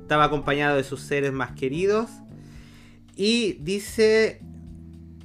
Estaba 0.00 0.24
acompañado 0.24 0.76
de 0.76 0.84
sus 0.84 1.00
seres 1.00 1.32
más 1.32 1.52
queridos 1.52 2.10
y 3.16 3.54
dice 3.60 4.40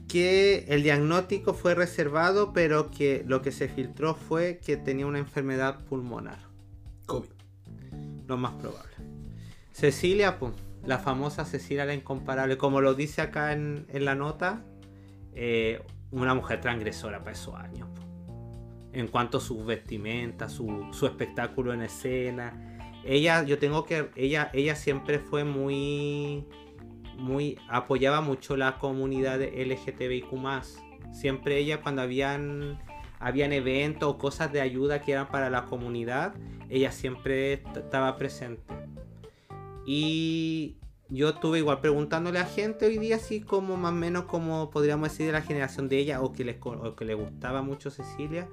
que 0.07 0.65
el 0.69 0.83
diagnóstico 0.83 1.53
fue 1.53 1.75
reservado, 1.75 2.53
pero 2.53 2.91
que 2.91 3.23
lo 3.27 3.41
que 3.41 3.51
se 3.51 3.67
filtró 3.67 4.15
fue 4.15 4.59
que 4.65 4.77
tenía 4.77 5.05
una 5.05 5.19
enfermedad 5.19 5.83
pulmonar, 5.85 6.39
COVID. 7.05 7.29
lo 8.27 8.37
más 8.37 8.53
probable. 8.53 8.93
Cecilia, 9.71 10.39
pues, 10.39 10.53
la 10.85 10.99
famosa 10.99 11.45
Cecilia 11.45 11.85
la 11.85 11.93
Incomparable, 11.93 12.57
como 12.57 12.81
lo 12.81 12.93
dice 12.93 13.21
acá 13.21 13.51
en, 13.51 13.85
en 13.89 14.05
la 14.05 14.15
nota, 14.15 14.63
eh, 15.33 15.81
una 16.11 16.33
mujer 16.33 16.61
transgresora 16.61 17.19
para 17.19 17.31
esos 17.33 17.55
años. 17.55 17.87
po. 17.93 18.06
En 18.97 19.07
cuanto 19.07 19.37
a 19.37 19.41
sus 19.41 19.63
vestimentas, 19.63 20.51
su, 20.53 20.87
su 20.91 21.05
espectáculo 21.05 21.71
en 21.71 21.83
escena. 21.83 22.79
Ella, 23.05 23.43
yo 23.43 23.59
tengo 23.59 23.85
que. 23.85 24.09
Ella, 24.15 24.49
ella 24.53 24.75
siempre 24.75 25.19
fue 25.19 25.43
muy. 25.43 26.45
Muy. 27.17 27.59
apoyaba 27.69 28.21
mucho 28.21 28.57
la 28.57 28.79
comunidad 28.79 29.39
LGTBIQ. 29.41 30.31
Siempre 31.11 31.57
ella, 31.59 31.81
cuando 31.81 32.01
habían. 32.01 32.79
Habían 33.19 33.51
eventos 33.51 34.09
o 34.09 34.17
cosas 34.17 34.51
de 34.51 34.61
ayuda 34.61 35.01
que 35.01 35.11
eran 35.11 35.29
para 35.29 35.49
la 35.49 35.65
comunidad, 35.65 36.35
ella 36.69 36.91
siempre 36.91 37.53
est- 37.53 37.77
estaba 37.77 38.15
presente. 38.15 38.61
Y 39.87 40.77
yo 41.09 41.29
estuve 41.29 41.57
igual 41.59 41.79
preguntándole 41.81 42.37
a 42.37 42.45
gente 42.45 42.85
hoy 42.85 42.99
día, 42.99 43.15
así 43.15 43.41
como 43.41 43.75
más 43.75 43.91
o 43.91 43.95
menos 43.95 44.25
como 44.25 44.69
podríamos 44.69 45.09
decir 45.09 45.25
de 45.27 45.31
la 45.31 45.41
generación 45.41 45.89
de 45.89 45.97
ella, 45.97 46.21
o 46.21 46.31
que 46.31 46.43
le 46.43 47.13
gustaba 47.15 47.61
mucho 47.63 47.89
Cecilia. 47.89 48.47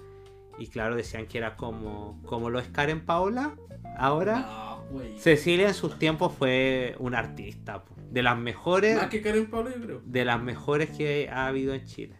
Y 0.58 0.68
claro, 0.68 0.94
decían 0.96 1.26
que 1.26 1.38
era 1.38 1.56
como, 1.56 2.20
como 2.24 2.50
lo 2.50 2.58
es 2.58 2.68
Karen 2.68 3.04
Paola. 3.04 3.54
Ahora, 3.96 4.40
No. 4.40 4.84
Cecilia 5.18 5.68
en 5.68 5.74
sus 5.74 5.98
tiempos 5.98 6.32
fue 6.34 6.94
una 6.98 7.18
artista, 7.18 7.84
po, 7.84 7.94
de 8.10 8.22
las 8.22 8.38
mejores 8.38 8.96
Más 8.96 9.08
que 9.08 9.20
Karen 9.22 9.50
Paola, 9.50 9.70
yo 9.74 9.82
creo. 9.82 10.02
de 10.04 10.24
las 10.24 10.40
mejores 10.42 10.90
que 10.90 11.28
ha 11.30 11.46
habido 11.46 11.74
en 11.74 11.84
Chile. 11.84 12.14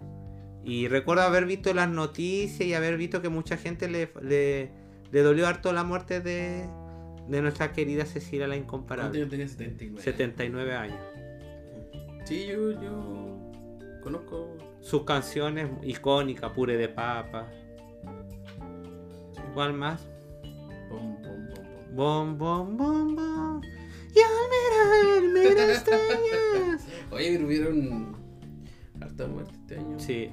Y 0.65 0.89
recuerdo 0.89 1.23
haber 1.23 1.45
visto 1.47 1.73
las 1.75 1.89
noticias 1.91 2.67
y 2.67 2.73
haber 2.75 2.97
visto 2.97 3.21
que 3.21 3.29
mucha 3.29 3.57
gente 3.59 3.87
le, 3.89 4.11
le, 4.23 4.71
le 5.13 5.21
dolió 5.23 5.47
harto 5.47 5.73
la 5.73 5.85
muerte 5.85 6.21
de, 6.21 6.67
de 7.29 7.43
nuestra 7.43 7.73
querida 7.73 8.07
Cecilia 8.07 8.47
la 8.49 8.55
¿Cuánto 8.55 8.65
Incomparable. 8.67 9.21
yo 9.21 9.29
tenía 9.29 9.47
79? 9.47 10.03
79 10.03 10.75
años. 10.75 10.99
Sí, 12.25 12.47
yo, 12.47 12.73
yo 12.81 13.53
conozco. 14.03 14.57
Sus 14.81 15.05
canciones 15.05 15.69
icónicas, 15.83 16.51
Pure 16.53 16.77
de 16.77 16.89
Papa. 16.89 17.47
¿Cuál 19.55 19.73
más? 19.75 20.07
Pom, 20.89 21.17
pom, 21.23 21.49
pom. 21.55 21.65
Bom, 21.95 22.39
bom, 22.39 22.77
bom, 22.77 23.15
bom. 23.15 23.61
Y 24.15 24.19
al 24.21 25.23
mirarme 25.31 25.55
me 25.55 25.73
extrañas. 25.73 26.87
Oye, 27.11 27.45
hubieron 27.45 28.17
harta 29.01 29.27
muerte 29.29 29.53
este 29.55 29.79
año. 29.79 29.99
Sí. 29.99 30.31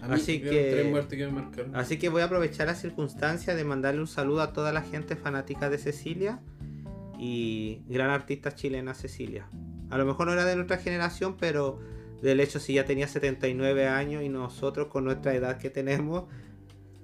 A 0.00 0.08
mí 0.08 0.14
así 0.14 0.40
que- 0.40 0.70
tres 0.72 0.90
muertes 0.90 1.18
que 1.18 1.26
me 1.26 1.32
marcaron. 1.32 1.74
Así 1.76 1.98
que 1.98 2.08
voy 2.08 2.22
a 2.22 2.26
aprovechar 2.26 2.68
la 2.68 2.74
circunstancia 2.74 3.54
de 3.54 3.64
mandarle 3.64 4.00
un 4.00 4.06
saludo 4.06 4.40
a 4.42 4.52
toda 4.52 4.72
la 4.72 4.82
gente 4.82 5.16
fanática 5.16 5.68
de 5.68 5.78
Cecilia 5.78 6.40
y 7.18 7.82
gran 7.88 8.10
artista 8.10 8.54
chilena 8.54 8.94
Cecilia. 8.94 9.48
A 9.90 9.98
lo 9.98 10.06
mejor 10.06 10.28
no 10.28 10.32
era 10.32 10.44
de 10.44 10.54
nuestra 10.54 10.78
generación, 10.78 11.36
pero 11.38 11.80
del 12.22 12.40
hecho 12.40 12.60
si 12.60 12.74
ya 12.74 12.84
tenía 12.84 13.08
79 13.08 13.88
años 13.88 14.22
y 14.22 14.28
nosotros 14.28 14.86
con 14.88 15.04
nuestra 15.04 15.34
edad 15.34 15.58
que 15.58 15.70
tenemos 15.70 16.24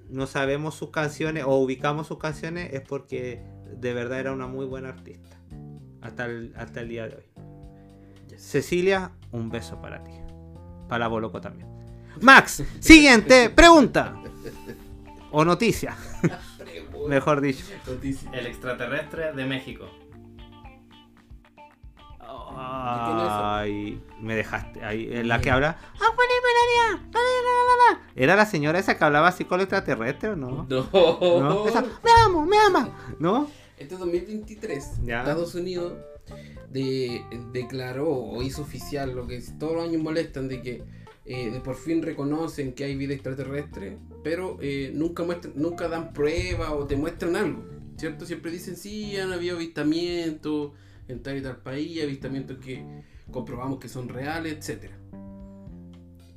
no 0.09 0.27
sabemos 0.27 0.75
sus 0.75 0.91
canciones 0.91 1.43
o 1.45 1.55
ubicamos 1.55 2.07
sus 2.07 2.17
canciones 2.17 2.73
es 2.73 2.81
porque 2.81 3.43
de 3.75 3.93
verdad 3.93 4.19
era 4.19 4.31
una 4.31 4.47
muy 4.47 4.65
buena 4.65 4.89
artista. 4.89 5.37
Hasta 6.01 6.25
el, 6.25 6.53
hasta 6.55 6.81
el 6.81 6.89
día 6.89 7.07
de 7.07 7.15
hoy. 7.15 8.37
Cecilia, 8.37 9.11
un 9.31 9.49
beso 9.49 9.81
para 9.81 10.03
ti. 10.03 10.11
Para 10.87 11.07
Boloco 11.07 11.41
también. 11.41 11.67
Max, 12.21 12.63
siguiente 12.79 13.49
pregunta. 13.49 14.15
O 15.31 15.43
noticia, 15.43 15.95
mejor 17.07 17.41
dicho. 17.41 17.65
Noticia. 17.85 18.31
El 18.31 18.47
extraterrestre 18.47 19.33
de 19.33 19.45
México. 19.45 19.89
Ay, 22.59 24.01
me 24.19 24.35
dejaste 24.35 24.83
ahí. 24.83 25.09
En 25.11 25.27
la 25.27 25.39
que 25.39 25.51
habla. 25.51 25.77
"Ah, 26.79 26.99
bueno, 27.11 27.11
Melania, 27.11 27.11
la, 27.13 27.19
la, 27.19 27.63
la, 27.67 27.99
la". 28.05 28.11
¿Era 28.15 28.35
la 28.35 28.45
señora 28.45 28.79
esa 28.79 28.97
que 28.97 29.03
hablaba 29.03 29.27
así 29.27 29.45
con 29.45 29.59
el 29.59 29.63
extraterrestre 29.63 30.29
o 30.29 30.35
no? 30.35 30.65
No. 30.69 30.89
¿No? 31.21 31.67
Esa, 31.67 31.81
me 31.81 32.11
amo, 32.25 32.45
me 32.45 32.57
ama. 32.59 33.15
¿No? 33.19 33.49
Este 33.77 33.95
2023, 33.97 35.01
Ya. 35.03 35.19
Estados 35.19 35.53
Unidos 35.55 35.93
de- 36.69 37.21
declaró 37.53 38.09
o 38.09 38.41
hizo 38.41 38.61
oficial 38.63 39.15
lo 39.15 39.27
que 39.27 39.39
todos 39.59 39.73
los 39.75 39.83
años 39.87 40.01
molestan 40.01 40.47
de 40.47 40.61
que 40.61 40.83
eh, 41.25 41.51
de 41.51 41.59
por 41.59 41.75
fin 41.75 42.01
reconocen 42.01 42.73
que 42.73 42.85
hay 42.85 42.95
vida 42.95 43.13
extraterrestre, 43.13 43.97
pero 44.23 44.57
eh, 44.61 44.91
nunca 44.93 45.23
muestran, 45.23 45.53
nunca 45.57 45.87
dan 45.89 46.13
pruebas 46.13 46.69
o 46.69 46.85
te 46.87 46.95
muestran 46.95 47.35
algo, 47.35 47.65
¿cierto? 47.97 48.25
Siempre 48.25 48.49
dicen 48.49 48.77
sí, 48.77 49.17
han 49.17 49.33
habido 49.33 49.57
avistamientos 49.57 50.71
en 51.09 51.21
tal 51.21 51.37
y 51.37 51.41
tal 51.41 51.57
país, 51.57 52.01
avistamientos 52.01 52.57
que 52.59 52.83
comprobamos 53.29 53.77
que 53.79 53.89
son 53.89 54.07
reales, 54.09 54.53
etcétera. 54.57 54.97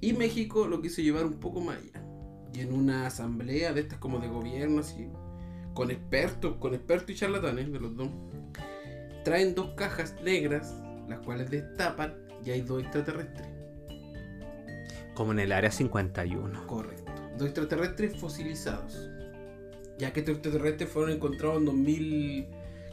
Y 0.01 0.13
México 0.15 0.67
lo 0.67 0.81
quiso 0.81 1.03
llevar 1.03 1.27
un 1.27 1.41
poco 1.41 1.61
más 1.61 1.77
allá. 1.77 2.05
Y 2.55 2.61
en 2.61 2.73
una 2.73 3.07
asamblea 3.07 3.73
de 3.73 3.83
estas 3.83 3.99
como 3.99 4.19
de 4.19 4.29
gobierno, 4.29 4.81
así, 4.81 5.09
con 5.75 5.91
expertos, 5.91 6.57
con 6.57 6.75
expertos 6.75 7.11
y 7.11 7.15
charlatanes 7.15 7.73
de 7.73 7.81
los 7.81 7.95
dos, 7.97 8.09
traen 9.25 9.55
dos 9.55 9.71
cajas 9.77 10.17
negras, 10.23 10.75
las 11.09 11.21
cuales 11.21 11.51
destapan 11.51 12.15
y 12.45 12.51
hay 12.51 12.63
dos 12.63 12.83
extraterrestres. 12.83 13.49
Como 15.15 15.33
en 15.33 15.41
el 15.41 15.53
área 15.53 15.71
51. 15.71 16.67
Correcto. 16.67 17.13
Dos 17.37 17.49
extraterrestres 17.49 18.19
fosilizados. 18.19 19.11
Ya 19.99 20.13
que 20.13 20.21
estos 20.21 20.37
extraterrestres 20.37 20.89
fueron 20.89 21.13
encontrados 21.13 21.59
en 21.59 21.67
2000, 21.67 22.49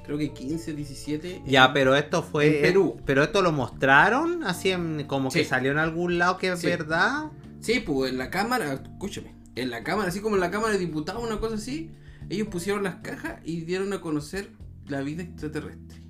creo 0.07 0.17
que 0.17 0.33
15, 0.33 0.73
17. 0.73 1.43
Ya, 1.45 1.65
en- 1.67 1.73
pero 1.73 1.95
esto 1.95 2.23
fue. 2.23 2.55
En 2.57 2.61
Perú. 2.63 2.97
Pero 3.05 3.23
esto 3.23 3.43
lo 3.43 3.51
mostraron 3.51 4.43
así 4.43 4.71
en, 4.71 5.03
como 5.05 5.29
que 5.29 5.45
salió 5.45 5.71
en 5.71 5.77
algún 5.77 6.17
lado 6.17 6.37
que 6.39 6.47
es 6.53 6.59
Sí. 6.59 6.65
verdad. 6.67 7.31
Sí, 7.59 7.79
pues 7.81 8.11
en 8.11 8.17
la 8.17 8.29
cámara, 8.31 8.73
escúchame, 8.73 9.35
en 9.55 9.69
la 9.69 9.83
cámara, 9.83 10.09
así 10.09 10.19
como 10.21 10.35
en 10.35 10.41
la 10.41 10.49
cámara 10.49 10.73
de 10.73 10.79
diputados, 10.79 11.23
una 11.23 11.39
cosa 11.39 11.55
así, 11.55 11.91
ellos 12.29 12.47
pusieron 12.47 12.83
las 12.83 12.95
cajas 12.95 13.39
y 13.45 13.61
dieron 13.61 13.93
a 13.93 14.01
conocer 14.01 14.49
la 14.87 15.01
vida 15.01 15.21
extraterrestre. 15.23 16.01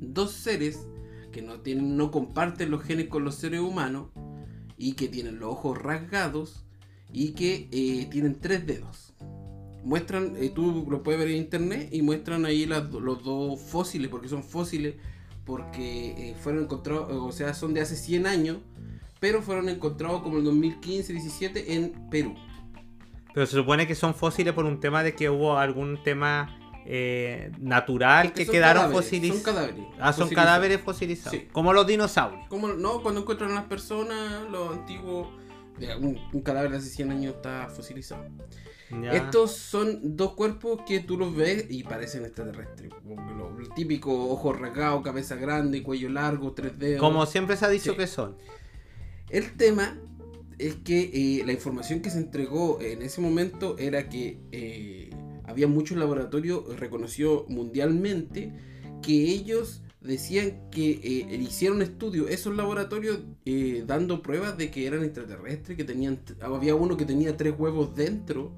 Dos 0.00 0.32
seres 0.32 0.86
que 1.30 1.42
no 1.42 1.60
tienen, 1.60 1.96
no 1.96 2.10
comparten 2.10 2.70
los 2.70 2.82
genes 2.82 3.08
con 3.08 3.24
los 3.24 3.36
seres 3.36 3.60
humanos 3.60 4.08
y 4.76 4.92
que 4.94 5.08
tienen 5.08 5.38
los 5.38 5.50
ojos 5.50 5.78
rasgados 5.78 6.64
y 7.12 7.32
que 7.32 7.68
eh, 7.72 8.06
tienen 8.10 8.40
tres 8.40 8.66
dedos. 8.66 9.12
Muestran, 9.84 10.36
eh, 10.36 10.50
tú 10.50 10.86
lo 10.88 11.02
puedes 11.02 11.18
ver 11.18 11.28
en 11.30 11.38
internet 11.38 11.88
y 11.90 12.02
muestran 12.02 12.44
ahí 12.44 12.66
las 12.66 12.84
los 12.90 13.22
dos 13.24 13.60
fósiles, 13.60 14.08
porque 14.08 14.28
son 14.28 14.44
fósiles, 14.44 14.94
porque 15.44 16.30
eh, 16.30 16.34
fueron 16.40 16.64
encontrados, 16.64 17.08
o 17.10 17.32
sea, 17.32 17.52
son 17.54 17.74
de 17.74 17.80
hace 17.80 17.96
100 17.96 18.26
años, 18.26 18.58
pero 19.20 19.42
fueron 19.42 19.68
encontrados 19.68 20.22
como 20.22 20.38
en 20.38 20.44
2015-17 20.44 21.64
en 21.68 22.10
Perú. 22.10 22.34
Pero 23.34 23.46
se 23.46 23.56
supone 23.56 23.86
que 23.86 23.94
son 23.94 24.14
fósiles 24.14 24.52
por 24.52 24.64
un 24.64 24.78
tema 24.80 25.02
de 25.02 25.14
que 25.14 25.30
hubo 25.30 25.58
algún 25.58 26.02
tema 26.02 26.58
eh, 26.84 27.50
natural 27.58 28.32
que 28.32 28.46
quedaron 28.46 28.82
cadáveres, 28.82 29.04
fosilizados. 29.04 29.42
Son 29.42 29.54
cadáveres. 29.54 29.84
Ah, 29.98 30.12
son 30.12 30.24
fosilizados. 30.24 30.34
cadáveres 30.34 30.80
fosilizados. 30.80 31.38
Sí. 31.38 31.48
Como 31.52 31.72
los 31.72 31.86
dinosaurios. 31.86 32.46
Como, 32.48 32.68
no, 32.68 33.02
cuando 33.02 33.20
encuentran 33.20 33.52
a 33.52 33.54
las 33.54 33.64
personas, 33.64 34.48
los 34.50 34.72
antiguos. 34.72 35.28
Un, 36.00 36.18
un 36.32 36.42
cadáver 36.42 36.70
de 36.70 36.76
hace 36.76 36.90
100 36.90 37.10
años 37.10 37.34
está 37.36 37.68
fosilizado. 37.68 38.24
Ya. 39.00 39.12
Estos 39.12 39.52
son 39.52 40.16
dos 40.16 40.34
cuerpos 40.34 40.80
que 40.86 41.00
tú 41.00 41.16
los 41.16 41.34
ves 41.34 41.66
y 41.70 41.82
parecen 41.84 42.24
extraterrestres. 42.24 42.90
Lo- 43.06 43.58
El 43.58 43.68
típico 43.74 44.28
ojo 44.30 44.52
rasgado, 44.52 45.02
cabeza 45.02 45.36
grande, 45.36 45.82
cuello 45.82 46.08
largo, 46.10 46.52
tres 46.52 46.78
dedos. 46.78 47.00
Como 47.00 47.24
siempre 47.26 47.56
se 47.56 47.64
ha 47.64 47.68
dicho 47.68 47.92
Sí. 47.92 47.98
que 47.98 48.06
son. 48.06 48.36
El 49.30 49.52
tema 49.56 49.98
es 50.58 50.74
que 50.76 51.10
eh, 51.40 51.42
la 51.46 51.52
información 51.52 52.00
que 52.00 52.10
se 52.10 52.18
entregó 52.18 52.80
en 52.80 53.02
ese 53.02 53.20
momento 53.20 53.76
era 53.78 54.08
que 54.08 54.38
eh, 54.52 55.10
había 55.44 55.68
muchos 55.68 55.96
laboratorios 55.96 56.78
reconocidos 56.78 57.48
mundialmente 57.48 58.52
que 59.00 59.12
ellos 59.30 59.82
decían 60.00 60.68
que 60.70 60.90
eh, 61.02 61.36
hicieron 61.40 61.80
estudios 61.80 62.28
esos 62.30 62.54
laboratorios 62.56 63.20
dando 63.86 64.20
pruebas 64.22 64.58
de 64.58 64.70
que 64.70 64.86
eran 64.86 65.02
extraterrestres, 65.04 65.76
que 65.76 65.84
tenían 65.84 66.20
había 66.40 66.74
uno 66.74 66.96
que 66.96 67.04
tenía 67.04 67.36
tres 67.36 67.54
huevos 67.56 67.94
dentro, 67.94 68.52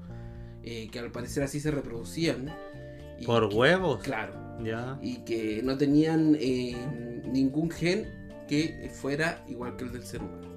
eh, 0.65 0.89
que 0.91 0.99
al 0.99 1.11
parecer 1.11 1.43
así 1.43 1.59
se 1.59 1.71
reproducían. 1.71 2.51
y 3.19 3.25
Por 3.25 3.47
que- 3.49 3.55
huevos. 3.55 4.03
Claro 4.03 4.33
Ya. 4.63 4.99
y 5.01 5.17
que 5.19 5.61
no 5.63 5.77
tenían 5.77 6.35
eh, 6.39 6.75
ningún 7.31 7.69
gen 7.71 8.07
que 8.47 8.89
fuera 8.93 9.43
igual 9.47 9.75
que 9.77 9.85
el 9.85 9.91
del 9.93 10.03
ser 10.05 10.21
humano. 10.21 10.47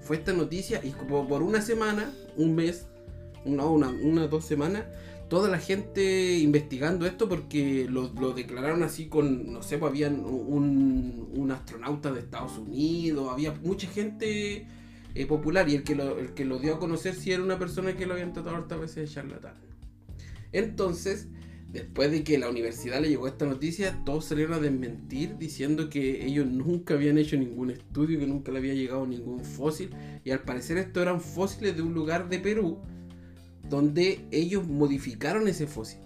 Fue 0.00 0.16
esta 0.16 0.32
noticia 0.32 0.80
y 0.84 0.90
como 0.90 1.26
por 1.28 1.42
una 1.42 1.60
semana, 1.60 2.12
un 2.36 2.54
mes, 2.54 2.86
no, 3.44 3.70
una, 3.72 3.88
una 3.88 4.26
dos 4.28 4.44
semanas, 4.44 4.84
toda 5.28 5.48
la 5.48 5.58
gente 5.58 6.38
investigando 6.38 7.06
esto 7.06 7.28
porque 7.28 7.86
lo, 7.88 8.12
lo 8.14 8.32
declararon 8.32 8.82
así 8.82 9.06
con, 9.06 9.52
no 9.52 9.62
sé, 9.62 9.78
pues 9.78 9.90
habían 9.90 10.24
un, 10.24 11.28
un 11.34 11.50
astronauta 11.52 12.10
de 12.12 12.20
Estados 12.20 12.58
Unidos, 12.58 13.28
había 13.32 13.52
mucha 13.62 13.88
gente 13.88 14.66
eh, 15.14 15.26
popular 15.26 15.68
y 15.68 15.76
el 15.76 15.84
que, 15.84 15.94
lo, 15.94 16.18
el 16.18 16.34
que 16.34 16.44
lo 16.44 16.58
dio 16.58 16.74
a 16.74 16.78
conocer 16.78 17.14
sí 17.14 17.32
era 17.32 17.42
una 17.42 17.58
persona 17.58 17.96
que 17.96 18.06
lo 18.06 18.14
habían 18.14 18.32
tratado 18.32 18.56
hartas 18.56 18.80
veces 18.80 18.96
de 18.96 19.14
charlatán. 19.14 19.54
Entonces, 20.52 21.28
Después 21.72 22.10
de 22.10 22.22
que 22.22 22.36
la 22.36 22.50
universidad 22.50 23.00
le 23.00 23.08
llegó 23.08 23.26
esta 23.26 23.46
noticia, 23.46 23.98
todos 24.04 24.26
salieron 24.26 24.52
a 24.52 24.58
desmentir 24.58 25.38
diciendo 25.38 25.88
que 25.88 26.26
ellos 26.26 26.46
nunca 26.46 26.92
habían 26.92 27.16
hecho 27.16 27.38
ningún 27.38 27.70
estudio, 27.70 28.18
que 28.18 28.26
nunca 28.26 28.52
le 28.52 28.58
había 28.58 28.74
llegado 28.74 29.06
ningún 29.06 29.42
fósil. 29.42 29.88
Y 30.22 30.32
al 30.32 30.40
parecer 30.40 30.76
estos 30.76 31.02
eran 31.02 31.22
fósiles 31.22 31.74
de 31.74 31.80
un 31.80 31.94
lugar 31.94 32.28
de 32.28 32.40
Perú 32.40 32.78
donde 33.70 34.26
ellos 34.30 34.68
modificaron 34.68 35.48
ese 35.48 35.66
fósil. 35.66 36.00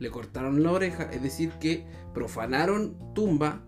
Le 0.00 0.10
cortaron 0.10 0.64
la 0.64 0.72
oreja, 0.72 1.04
es 1.12 1.22
decir, 1.22 1.50
que 1.60 1.84
profanaron 2.12 2.96
tumba 3.14 3.64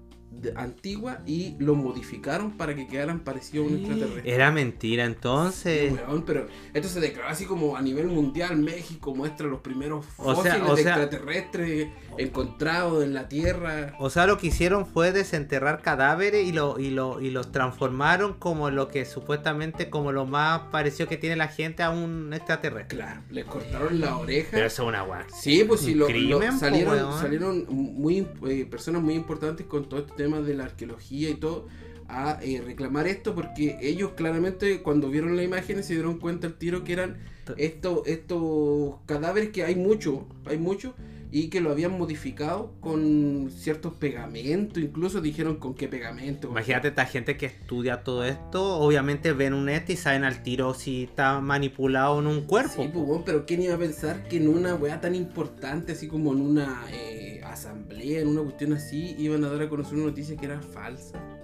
antigua 0.56 1.18
y 1.26 1.56
lo 1.58 1.74
modificaron 1.74 2.52
para 2.56 2.74
que 2.74 2.86
quedaran 2.86 3.20
parecidos 3.20 3.66
a 3.66 3.70
un 3.70 3.76
extraterrestre. 3.78 4.32
Era 4.34 4.50
mentira 4.50 5.04
entonces. 5.04 5.90
Sí, 5.92 5.96
weón, 6.06 6.22
pero 6.24 6.46
esto 6.72 6.88
se 6.88 7.00
declaró 7.00 7.28
así 7.28 7.44
como 7.46 7.76
a 7.76 7.82
nivel 7.82 8.06
mundial. 8.06 8.56
México 8.56 9.14
muestra 9.14 9.46
los 9.48 9.60
primeros 9.60 10.06
O 10.16 10.34
fósiles 10.34 10.54
sea- 10.54 10.66
o 10.66 10.76
de 10.76 10.82
sea- 10.82 10.92
extraterrestres 11.02 11.88
encontrados 12.18 13.02
en 13.04 13.14
la 13.14 13.28
Tierra. 13.28 13.94
O 13.98 14.10
sea, 14.10 14.26
lo 14.26 14.38
que 14.38 14.48
hicieron 14.48 14.86
fue 14.86 15.12
desenterrar 15.12 15.82
cadáveres 15.82 16.46
y, 16.46 16.52
lo, 16.52 16.78
y, 16.78 16.90
lo, 16.90 17.20
y 17.20 17.30
los 17.30 17.50
transformaron 17.52 18.34
como 18.34 18.70
lo 18.70 18.88
que 18.88 19.04
supuestamente 19.04 19.90
como 19.90 20.12
lo 20.12 20.26
más 20.26 20.60
parecido 20.70 21.08
que 21.08 21.16
tiene 21.16 21.36
la 21.36 21.48
gente 21.48 21.82
a 21.82 21.90
un 21.90 22.32
extraterrestre. 22.32 22.98
Claro, 22.98 23.20
les 23.30 23.44
cortaron 23.44 24.00
la 24.00 24.16
oreja. 24.16 24.48
Pero 24.52 24.66
eso 24.66 24.82
es 24.82 24.88
una 24.88 25.02
guac. 25.02 25.28
Sí, 25.30 25.64
pues 25.66 25.80
sí, 25.80 25.92
Un 25.92 25.98
lo, 26.00 26.06
crimen, 26.06 26.30
lo- 26.30 26.52
po, 26.52 26.58
salieron, 26.58 27.18
salieron 27.18 27.66
muy, 27.68 28.26
eh, 28.48 28.66
personas 28.70 29.02
muy 29.02 29.14
importantes 29.14 29.66
con 29.66 29.88
todo 29.88 30.00
este 30.00 30.19
tema 30.20 30.40
de 30.40 30.54
la 30.54 30.64
arqueología 30.64 31.30
y 31.30 31.34
todo 31.34 31.66
a 32.08 32.38
eh, 32.42 32.60
reclamar 32.60 33.06
esto 33.06 33.34
porque 33.34 33.78
ellos 33.80 34.12
claramente 34.16 34.82
cuando 34.82 35.08
vieron 35.08 35.36
las 35.36 35.44
imágenes 35.44 35.86
se 35.86 35.94
dieron 35.94 36.18
cuenta 36.18 36.46
al 36.46 36.54
tiro 36.54 36.84
que 36.84 36.92
eran 36.92 37.18
estos, 37.56 38.06
estos 38.06 38.96
cadáveres 39.06 39.50
que 39.50 39.64
hay 39.64 39.76
mucho, 39.76 40.26
hay 40.44 40.58
mucho 40.58 40.94
y 41.32 41.48
que 41.48 41.60
lo 41.60 41.70
habían 41.70 41.96
modificado 41.96 42.72
con 42.80 43.50
ciertos 43.50 43.94
pegamentos, 43.94 44.82
incluso 44.82 45.20
dijeron 45.20 45.56
con 45.56 45.74
qué 45.74 45.88
pegamento. 45.88 46.48
Imagínate 46.48 46.88
esta 46.88 47.06
gente 47.06 47.36
que 47.36 47.46
estudia 47.46 48.02
todo 48.02 48.24
esto, 48.24 48.76
obviamente 48.78 49.32
ven 49.32 49.54
un 49.54 49.68
este 49.68 49.94
y 49.94 49.96
saben 49.96 50.24
al 50.24 50.42
tiro 50.42 50.74
si 50.74 51.04
está 51.04 51.40
manipulado 51.40 52.18
en 52.20 52.26
un 52.26 52.42
cuerpo. 52.42 52.82
Sí, 52.82 52.90
pues, 52.92 53.22
pero 53.24 53.46
¿quién 53.46 53.62
iba 53.62 53.74
a 53.74 53.78
pensar 53.78 54.28
que 54.28 54.38
en 54.38 54.48
una 54.48 54.74
weá 54.74 55.00
tan 55.00 55.14
importante, 55.14 55.92
así 55.92 56.08
como 56.08 56.32
en 56.32 56.40
una 56.40 56.84
eh, 56.92 57.40
asamblea, 57.44 58.20
en 58.20 58.28
una 58.28 58.42
cuestión 58.42 58.72
así, 58.72 59.14
iban 59.18 59.44
a 59.44 59.50
dar 59.50 59.62
a 59.62 59.68
conocer 59.68 59.94
una 59.94 60.06
noticia 60.06 60.36
que 60.36 60.46
era 60.46 60.60
falsa? 60.60 61.39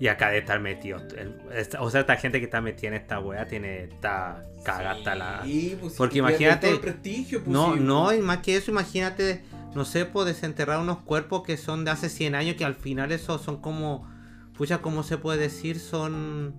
Y 0.00 0.06
acá 0.06 0.30
de 0.30 0.38
estar 0.38 0.60
metido. 0.60 0.98
el- 1.16 1.34
esta- 1.54 1.80
o 1.82 1.90
sea, 1.90 2.02
esta 2.02 2.16
gente 2.16 2.38
que 2.38 2.44
está 2.44 2.60
metida 2.60 2.88
en 2.88 2.94
esta 2.94 3.18
wea 3.18 3.46
tiene. 3.48 3.84
Está 3.84 4.42
cagada 4.64 4.92
hasta 4.92 5.14
la. 5.16 5.42
Sí, 5.44 5.76
pues, 5.80 5.92
sí, 5.94 5.98
Porque 5.98 6.18
imagínate- 6.18 6.66
todo 6.68 6.74
el 6.76 6.80
prestigio, 6.80 7.40
pues, 7.40 7.50
No, 7.52 7.74
sí, 7.74 7.80
no, 7.80 8.12
y 8.14 8.18
más 8.20 8.38
que 8.38 8.56
eso, 8.56 8.70
imagínate, 8.70 9.42
no 9.74 9.84
sé, 9.84 10.04
pues 10.04 10.26
desenterrar 10.26 10.78
unos 10.80 10.98
cuerpos 10.98 11.42
que 11.42 11.56
son 11.56 11.84
de 11.84 11.90
hace 11.90 12.08
100 12.08 12.34
años, 12.36 12.54
que 12.56 12.64
al 12.64 12.74
final 12.76 13.10
eso 13.12 13.38
son 13.38 13.60
como, 13.60 14.08
pucha, 14.56 14.78
¿cómo 14.78 15.02
se 15.02 15.18
puede 15.18 15.38
decir? 15.40 15.80
Son 15.80 16.54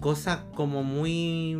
cosas 0.00 0.40
como 0.54 0.82
muy... 0.84 1.54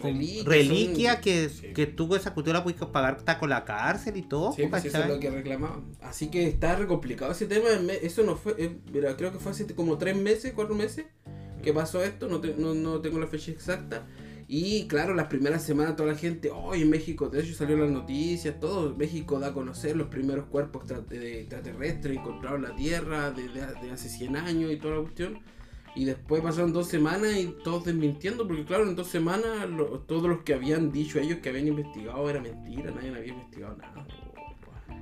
como 0.00 0.12
Reliquias, 0.14 0.44
reliquia 0.46 1.12
son- 1.14 1.22
que, 1.22 1.48
sí. 1.48 1.72
que 1.72 1.86
tú 1.86 2.14
esa 2.16 2.34
cultura 2.34 2.62
puedes 2.64 2.80
pagar 2.86 3.16
hasta 3.16 3.38
con 3.38 3.50
la 3.50 3.64
cárcel 3.64 4.16
y 4.16 4.22
todo, 4.22 4.52
Sí, 4.52 4.64
pues 4.68 4.84
eso 4.84 4.98
es 5.02 5.08
lo 5.08 5.20
que 5.20 5.30
reclamaban. 5.30 5.84
Así 6.00 6.28
que 6.28 6.46
está 6.46 6.74
re 6.76 6.86
complicado 6.86 7.32
ese 7.32 7.46
tema. 7.46 7.68
Eso 8.02 8.22
no 8.24 8.36
fue, 8.36 8.54
eh, 8.58 8.78
mira, 8.92 9.16
creo 9.16 9.30
que 9.32 9.38
fue 9.38 9.52
hace 9.52 9.66
como 9.74 9.98
tres 9.98 10.16
meses, 10.16 10.52
cuatro 10.54 10.74
meses 10.74 11.06
que 11.62 11.72
pasó 11.72 12.02
esto. 12.02 12.28
No, 12.28 12.40
te- 12.40 12.54
no, 12.56 12.74
no 12.74 13.00
tengo 13.00 13.18
la 13.20 13.26
fecha 13.26 13.50
exacta. 13.52 14.06
Y 14.52 14.88
claro, 14.88 15.14
las 15.14 15.28
primeras 15.28 15.62
semanas 15.62 15.94
toda 15.94 16.10
la 16.12 16.18
gente, 16.18 16.50
hoy 16.50 16.82
en 16.82 16.90
México, 16.90 17.28
de 17.28 17.40
hecho 17.40 17.54
salió 17.54 17.76
las 17.76 17.90
noticias, 17.90 18.58
todo 18.58 18.96
México 18.96 19.38
da 19.38 19.48
a 19.48 19.52
conocer 19.52 19.94
los 19.94 20.08
primeros 20.08 20.46
cuerpos 20.46 20.90
extraterrestres 20.90 22.16
encontrados 22.16 22.56
en 22.58 22.62
la 22.68 22.74
Tierra 22.74 23.30
de, 23.30 23.44
de- 23.48 23.74
de 23.80 23.90
hace 23.92 24.08
100 24.08 24.34
años 24.36 24.72
y 24.72 24.76
toda 24.76 24.96
la 24.96 25.02
cuestión. 25.02 25.38
Y 25.96 26.04
después 26.04 26.40
pasaron 26.42 26.72
dos 26.72 26.86
semanas 26.86 27.36
y 27.36 27.46
todos 27.64 27.84
desmintiendo, 27.84 28.46
porque 28.46 28.64
claro, 28.64 28.84
en 28.88 28.94
dos 28.94 29.08
semanas 29.08 29.68
lo- 29.68 29.98
todos 30.00 30.22
los 30.28 30.42
que 30.42 30.54
habían 30.54 30.92
dicho 30.92 31.18
ellos 31.18 31.38
que 31.42 31.48
habían 31.48 31.66
investigado 31.68 32.30
era 32.30 32.40
mentira, 32.40 32.90
nadie 32.92 33.08
había 33.10 33.32
investigado 33.32 33.76
nada. 33.76 34.06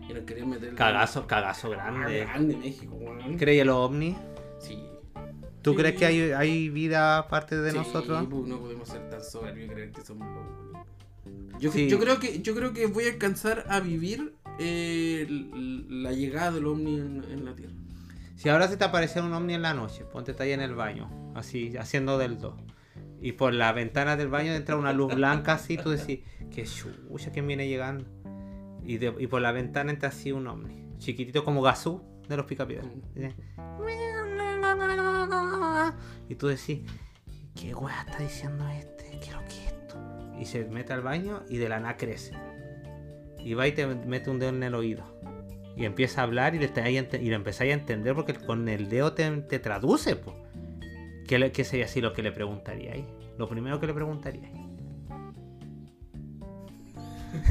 Y 0.09 0.15
no 0.15 0.25
querían 0.25 0.49
meter 0.49 0.75
Cagazo, 0.75 1.27
cagazo 1.27 1.69
Ah, 1.75 1.77
grande. 1.93 2.21
grande 2.21 2.57
México, 2.57 2.95
weón. 2.95 3.37
¿Crees 3.37 3.61
en 3.61 3.67
los 3.67 3.77
ovnis? 3.77 4.17
Sí. 4.59 4.83
¿Tú 5.61 5.73
Sí. 5.73 5.77
crees 5.77 5.97
que 5.99 6.07
hay, 6.07 6.21
hay 6.31 6.69
vida 6.71 7.19
aparte 7.19 7.57
de 7.61 7.73
Sí, 7.73 7.77
nosotros? 7.77 8.27
pues, 8.31 8.47
no 8.47 8.59
podemos 8.59 8.89
ser 8.89 9.11
tan 9.11 9.23
soberbios 9.23 9.67
y 9.71 9.75
creer 9.75 9.93
que 9.93 10.01
somos 10.03 10.27
los 10.27 10.47
únicos. 10.47 11.61
Yo, 11.61 11.71
Sí. 11.73 11.89
yo 11.89 11.99
creo 11.99 12.19
que 12.21 12.41
yo 12.41 12.55
creo 12.55 12.73
que 12.73 12.87
voy 12.87 13.05
a 13.05 13.09
alcanzar 13.11 13.65
a 13.69 13.81
vivir 13.81 14.33
eh, 14.61 15.27
la 15.89 16.13
llegada 16.13 16.53
del 16.53 16.67
ovni 16.67 16.97
en, 16.99 17.23
en 17.31 17.45
la 17.45 17.55
Tierra. 17.55 17.75
Si 18.39 18.49
ahora 18.49 18.69
se 18.69 18.77
te 18.77 18.85
aparece 18.85 19.21
un 19.21 19.33
ovni 19.35 19.55
en 19.55 19.63
la 19.63 19.75
noche, 19.75 20.05
ponte 20.05 20.33
ahí 20.39 20.53
en 20.53 20.61
el 20.61 20.75
baño, 20.77 21.11
así, 21.35 21.77
haciendo 21.77 22.19
del 22.19 22.39
2. 22.39 22.55
Y 23.21 23.33
por 23.33 23.53
la 23.53 23.73
ventana 23.73 24.17
del 24.17 24.29
baño 24.29 24.53
entra 24.55 24.77
una 24.77 24.93
luz 24.93 25.13
blanca 25.13 25.55
así, 25.55 25.77
tú 25.77 25.91
decís, 25.91 26.21
qué 26.51 26.63
chucha, 26.65 27.33
¿quién 27.33 27.49
viene 27.49 27.67
llegando? 27.67 28.05
Y, 28.85 28.99
de- 28.99 29.15
y 29.19 29.27
por 29.27 29.41
la 29.43 29.51
ventana 29.51 29.91
entra 29.91 30.11
así 30.11 30.31
un 30.31 30.47
ovni, 30.47 30.89
chiquitito 30.99 31.45
como 31.45 31.63
Gazú 31.63 32.01
de 32.29 32.37
los 32.37 32.47
Picapiedras. 32.47 32.87
Y 36.29 36.35
tú 36.37 36.47
decís, 36.47 36.83
¿qué 37.57 37.75
weá 37.75 38.03
está 38.03 38.19
diciendo 38.19 38.69
este? 38.69 39.19
¿Qué 39.21 39.31
es 39.31 39.33
lo 39.33 39.41
que 39.41 39.47
es 39.67 39.73
esto? 39.73 39.97
Y 40.39 40.45
se 40.45 40.65
mete 40.67 40.93
al 40.93 41.01
baño 41.03 41.43
y 41.49 41.57
de 41.57 41.69
la 41.69 41.81
nada 41.81 41.97
crece. 41.97 42.35
Y 43.41 43.55
va 43.55 43.67
y 43.67 43.73
te 43.73 43.85
mete 43.87 44.31
un 44.31 44.39
dedo 44.39 44.51
en 44.51 44.63
el 44.63 44.75
oído. 44.77 45.18
Y 45.79 45.85
empieza 45.85 46.21
a 46.21 46.25
hablar 46.25 46.55
y, 46.55 46.59
le 46.59 46.71
y 47.23 47.29
lo 47.31 47.37
empezáis 47.37 47.71
a 47.71 47.75
entender 47.75 48.15
porque 48.15 48.35
con 48.35 48.69
el 48.69 48.89
dedo 48.89 49.13
te, 49.13 49.31
te 49.43 49.59
traduce. 49.61 50.17
Po. 50.17 50.35
¿Qué, 51.29 51.53
qué 51.53 51.65
sería 51.65 51.85
así 51.85 52.01
lo 52.01 52.13
que 52.13 52.23
le 52.23 52.33
preguntaríais? 52.33 53.05
Lo 53.39 53.49
primero 53.49 53.79
que 53.79 53.87
le 53.87 53.95
preguntaríais. 53.95 54.53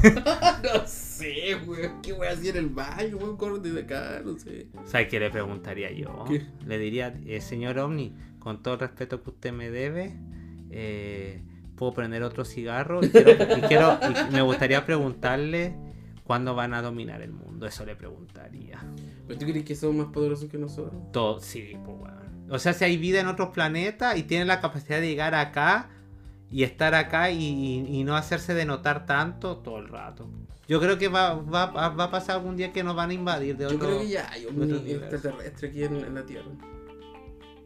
no 0.04 0.86
sé, 0.86 1.56
weón. 1.66 2.02
¿Qué 2.02 2.12
voy 2.12 2.26
a 2.26 2.30
hacer 2.32 2.56
en 2.56 2.64
el 2.64 2.70
baño, 2.70 3.16
weón? 3.16 3.36
Córrete 3.36 3.72
de 3.72 3.80
acá, 3.82 4.22
no 4.24 4.38
sé. 4.38 4.66
¿Sabes 4.84 5.08
qué 5.08 5.20
le 5.20 5.30
preguntaría 5.30 5.90
yo? 5.92 6.24
¿Qué? 6.28 6.42
Le 6.66 6.78
diría, 6.78 7.14
eh, 7.26 7.40
señor 7.40 7.78
Omni, 7.78 8.14
con 8.38 8.62
todo 8.62 8.74
el 8.74 8.80
respeto 8.80 9.22
que 9.22 9.30
usted 9.30 9.52
me 9.52 9.70
debe, 9.70 10.14
eh, 10.70 11.42
puedo 11.76 11.92
prender 11.94 12.22
otro 12.22 12.44
cigarro 12.44 13.02
y, 13.04 13.08
quiero, 13.08 13.30
y 13.32 13.60
quiero- 13.62 13.98
y 14.28 14.32
me 14.34 14.42
gustaría 14.42 14.84
preguntarle 14.84 15.74
cuándo 16.28 16.54
van 16.54 16.74
a 16.74 16.82
dominar 16.82 17.22
el 17.22 17.32
mundo. 17.32 17.66
Eso 17.66 17.84
le 17.84 17.96
preguntaría. 17.96 18.78
¿Pero 19.26 19.38
tú 19.38 19.46
crees 19.46 19.64
que 19.64 19.74
son 19.74 19.96
más 19.96 20.06
poderosos 20.08 20.48
que 20.48 20.58
nosotros? 20.58 21.10
Todo, 21.10 21.40
sí, 21.40 21.72
pues 21.84 21.96
weón. 21.98 22.46
O 22.50 22.58
sea, 22.58 22.72
si 22.74 22.84
hay 22.84 22.96
vida 22.98 23.18
en 23.20 23.26
otros 23.26 23.48
planetas 23.48 24.16
y 24.16 24.22
tienen 24.22 24.46
la 24.46 24.60
capacidad 24.60 25.00
de 25.00 25.08
llegar 25.08 25.34
acá 25.34 25.88
y 26.50 26.62
estar 26.62 26.94
acá 26.94 27.30
y, 27.30 27.42
y- 27.42 27.98
y 27.98 28.04
no 28.04 28.14
hacerse 28.16 28.52
de 28.54 28.64
notar 28.66 29.06
tanto 29.06 29.56
todo 29.58 29.78
el 29.78 29.88
rato. 29.88 30.28
Yo 30.68 30.80
creo 30.80 30.98
que 30.98 31.08
va, 31.08 31.34
va, 31.34 31.66
va 31.70 32.04
a 32.04 32.10
pasar 32.10 32.36
algún 32.36 32.56
día 32.56 32.72
que 32.74 32.82
nos 32.84 32.94
van 32.94 33.08
a 33.10 33.14
invadir 33.14 33.56
de 33.56 33.64
Yo 33.68 33.76
otro- 33.76 33.88
creo 33.88 34.00
que 34.00 34.08
ya 34.08 34.30
hay 34.30 34.44
un 34.46 34.62
extraterrestre 34.86 35.68
aquí 35.70 35.82
en, 35.84 35.96
en 35.96 36.14
la 36.14 36.24
Tierra. 36.26 36.50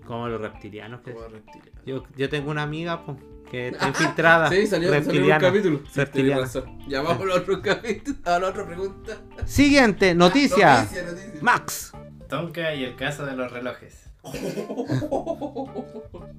como 0.06 0.28
los 0.28 0.40
reptilianos. 0.40 1.00
que- 1.00 1.12
Como 1.14 1.26
reptiliano. 1.28 1.80
yo, 1.84 2.04
yo 2.16 2.28
tengo 2.28 2.50
una 2.50 2.62
amiga 2.62 3.04
po, 3.04 3.16
que 3.52 3.68
está 3.68 3.86
infiltrada. 3.88 4.48
Sí, 4.50 4.66
salió, 4.66 4.88
salió 5.04 5.22
un 5.34 5.40
capítulo. 5.40 5.78
Sí, 5.84 5.92
reptiliana. 6.00 6.42
tenés 6.42 6.54
razón. 6.54 6.78
Ya 6.88 7.02
vamos 7.02 7.22
a 7.22 7.26
la 7.26 7.34
otra 7.36 7.60
capítulo. 7.62 8.16
A 8.24 8.38
la 8.40 8.48
otra 8.48 8.66
pregunta. 8.66 9.18
Siguiente, 9.44 10.14
noticia. 10.16 10.80
Noticia, 10.82 11.02
noticia. 11.04 11.32
Max. 11.42 11.92
Tonka 12.28 12.74
y 12.74 12.82
el 12.84 12.96
caso 12.96 13.24
de 13.26 13.36
los 13.36 13.52
relojes. 13.52 14.08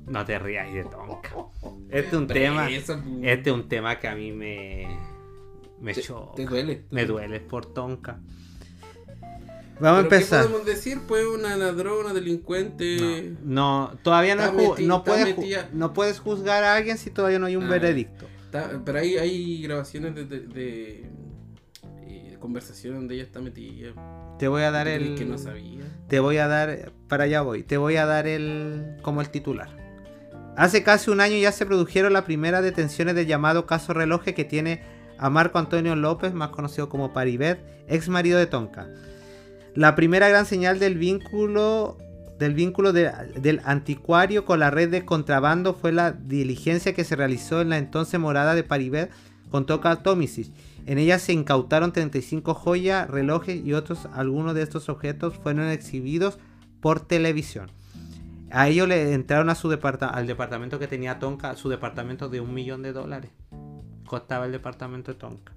No 0.08 0.26
te 0.26 0.40
rías 0.40 0.74
de 0.74 0.84
Tonka. 0.86 1.30
Este 1.90 2.08
es 2.08 2.14
un 2.14 2.28
tema. 2.28 2.66
Presa, 2.66 3.02
pu. 3.02 3.20
Este 3.24 3.50
es 3.50 3.56
un 3.56 3.68
tema 3.70 4.00
que 4.00 4.08
a 4.08 4.16
mí 4.16 4.32
me. 4.32 4.88
Me 5.80 5.94
Te- 5.94 6.02
choca. 6.02 6.36
Te 6.36 6.46
duele. 6.46 6.86
Me 6.92 7.06
duele 7.06 7.40
por 7.42 7.66
Tonka. 7.74 8.20
Vamos 9.80 10.06
a 10.06 10.10
¿Pero 10.10 10.16
empezar. 10.16 10.42
¿Qué 10.44 10.48
podemos 10.50 10.66
decir? 10.68 11.00
Pues 11.08 11.26
una 11.26 11.58
ladrona, 11.58 12.14
delincuente. 12.14 13.34
No, 13.44 13.98
todavía 14.04 14.36
no, 14.36 14.52
no, 14.82 15.04
puedes, 15.04 15.36
no 15.74 15.94
puedes 15.94 16.20
juzgar 16.20 16.64
a 16.64 16.76
alguien 16.76 16.98
si 16.98 17.10
todavía 17.10 17.40
no 17.40 17.48
hay 17.48 17.56
un 17.56 17.66
Ah, 17.66 17.70
veredicto. 17.70 18.28
Está- 18.46 18.82
pero 18.86 19.00
hay, 19.00 19.18
hay 19.18 19.62
grabaciones 19.64 20.14
de, 20.16 20.26
de, 20.26 20.40
de- 20.42 21.10
eh, 22.04 22.28
de 22.32 22.38
conversación 22.40 22.96
donde 22.96 23.16
ella 23.16 23.24
está 23.24 23.42
metida. 23.42 23.94
Te 24.38 24.48
voy 24.48 24.62
a 24.64 24.72
dar 24.72 24.86
¿Tú 24.88 24.94
crees 24.94 25.10
el. 25.12 25.16
que 25.18 25.26
no 25.26 25.38
sabía. 25.38 25.82
Te 26.08 26.20
voy 26.20 26.38
a 26.38 26.48
dar. 26.48 26.92
Para 27.08 27.24
allá 27.26 27.42
voy. 27.42 27.64
Te 27.64 27.78
voy 27.78 27.96
a 27.98 28.06
dar 28.06 28.28
el. 28.28 28.98
como 29.02 29.22
el 29.22 29.30
titular. 29.30 29.70
Hace 30.56 30.84
casi 30.84 31.10
un 31.10 31.20
año 31.20 31.36
ya 31.38 31.52
se 31.52 31.66
produjeron 31.66 32.14
las 32.14 32.24
primeras 32.26 32.62
detenciones 32.64 33.16
del 33.16 33.26
llamado 33.26 33.66
caso 33.66 33.92
reloje 33.94 34.36
que 34.36 34.44
tiene 34.44 34.84
a 35.18 35.30
Marco 35.32 35.58
Antonio 35.58 35.96
López, 35.96 36.34
más 36.34 36.50
conocido 36.50 36.90
como 36.90 37.12
Paribet, 37.12 37.60
ex 37.88 38.08
marido 38.08 38.38
de 38.38 38.46
Tonka. 38.46 38.88
La 39.76 39.96
primera 39.96 40.30
gran 40.30 40.46
señal 40.46 40.80
del 40.80 40.98
vínculo 40.98 41.98
del 42.40 42.56
vínculo 42.56 42.92
de- 42.94 43.12
del 43.40 43.62
anticuario 43.64 44.44
con 44.44 44.60
la 44.60 44.70
red 44.72 44.90
de 44.90 45.06
contrabando 45.06 45.74
fue 45.76 45.92
la 45.94 46.12
diligencia 46.12 46.94
que 46.94 47.04
se 47.04 47.16
realizó 47.16 47.62
en 47.62 47.70
la 47.70 47.78
entonces 47.78 48.20
morada 48.20 48.54
de 48.56 48.64
Paribet 48.64 49.12
con 49.50 49.66
Tonka 49.66 49.98
Tomisic. 49.98 50.52
En 50.86 50.98
ella 50.98 51.20
se 51.20 51.32
incautaron 51.32 51.94
35 51.94 52.54
joyas, 52.54 53.10
relojes 53.10 53.64
y 53.64 53.74
otros. 53.74 54.08
Algunos 54.14 54.56
de 54.56 54.64
estos 54.64 54.90
objetos 54.90 55.36
fueron 55.38 55.70
exhibidos 55.70 56.38
por 56.82 57.00
televisión. 57.00 57.70
A 58.52 58.68
ellos 58.68 58.88
le 58.88 59.14
entraron 59.14 59.50
a 59.50 59.56
su 59.56 59.70
al 59.72 60.28
departamento 60.28 60.80
que 60.80 60.88
tenía 60.88 61.20
Tonka, 61.20 61.56
su 61.56 61.70
departamento 61.70 62.30
de 62.30 62.42
un 62.42 62.54
millón 62.54 62.82
de 62.82 62.94
dólares. 62.94 63.32
Costaba 64.06 64.46
el 64.48 64.52
departamento 64.52 65.14
de 65.14 65.20
Tonka. 65.20 65.54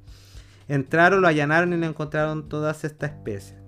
Entraron, 0.68 1.20
lo 1.20 1.26
allanaron 1.28 1.72
y 1.72 1.76
le 1.78 1.86
encontraron 1.86 2.48
todas 2.48 2.84
estas 2.84 3.10
especies. 3.10 3.65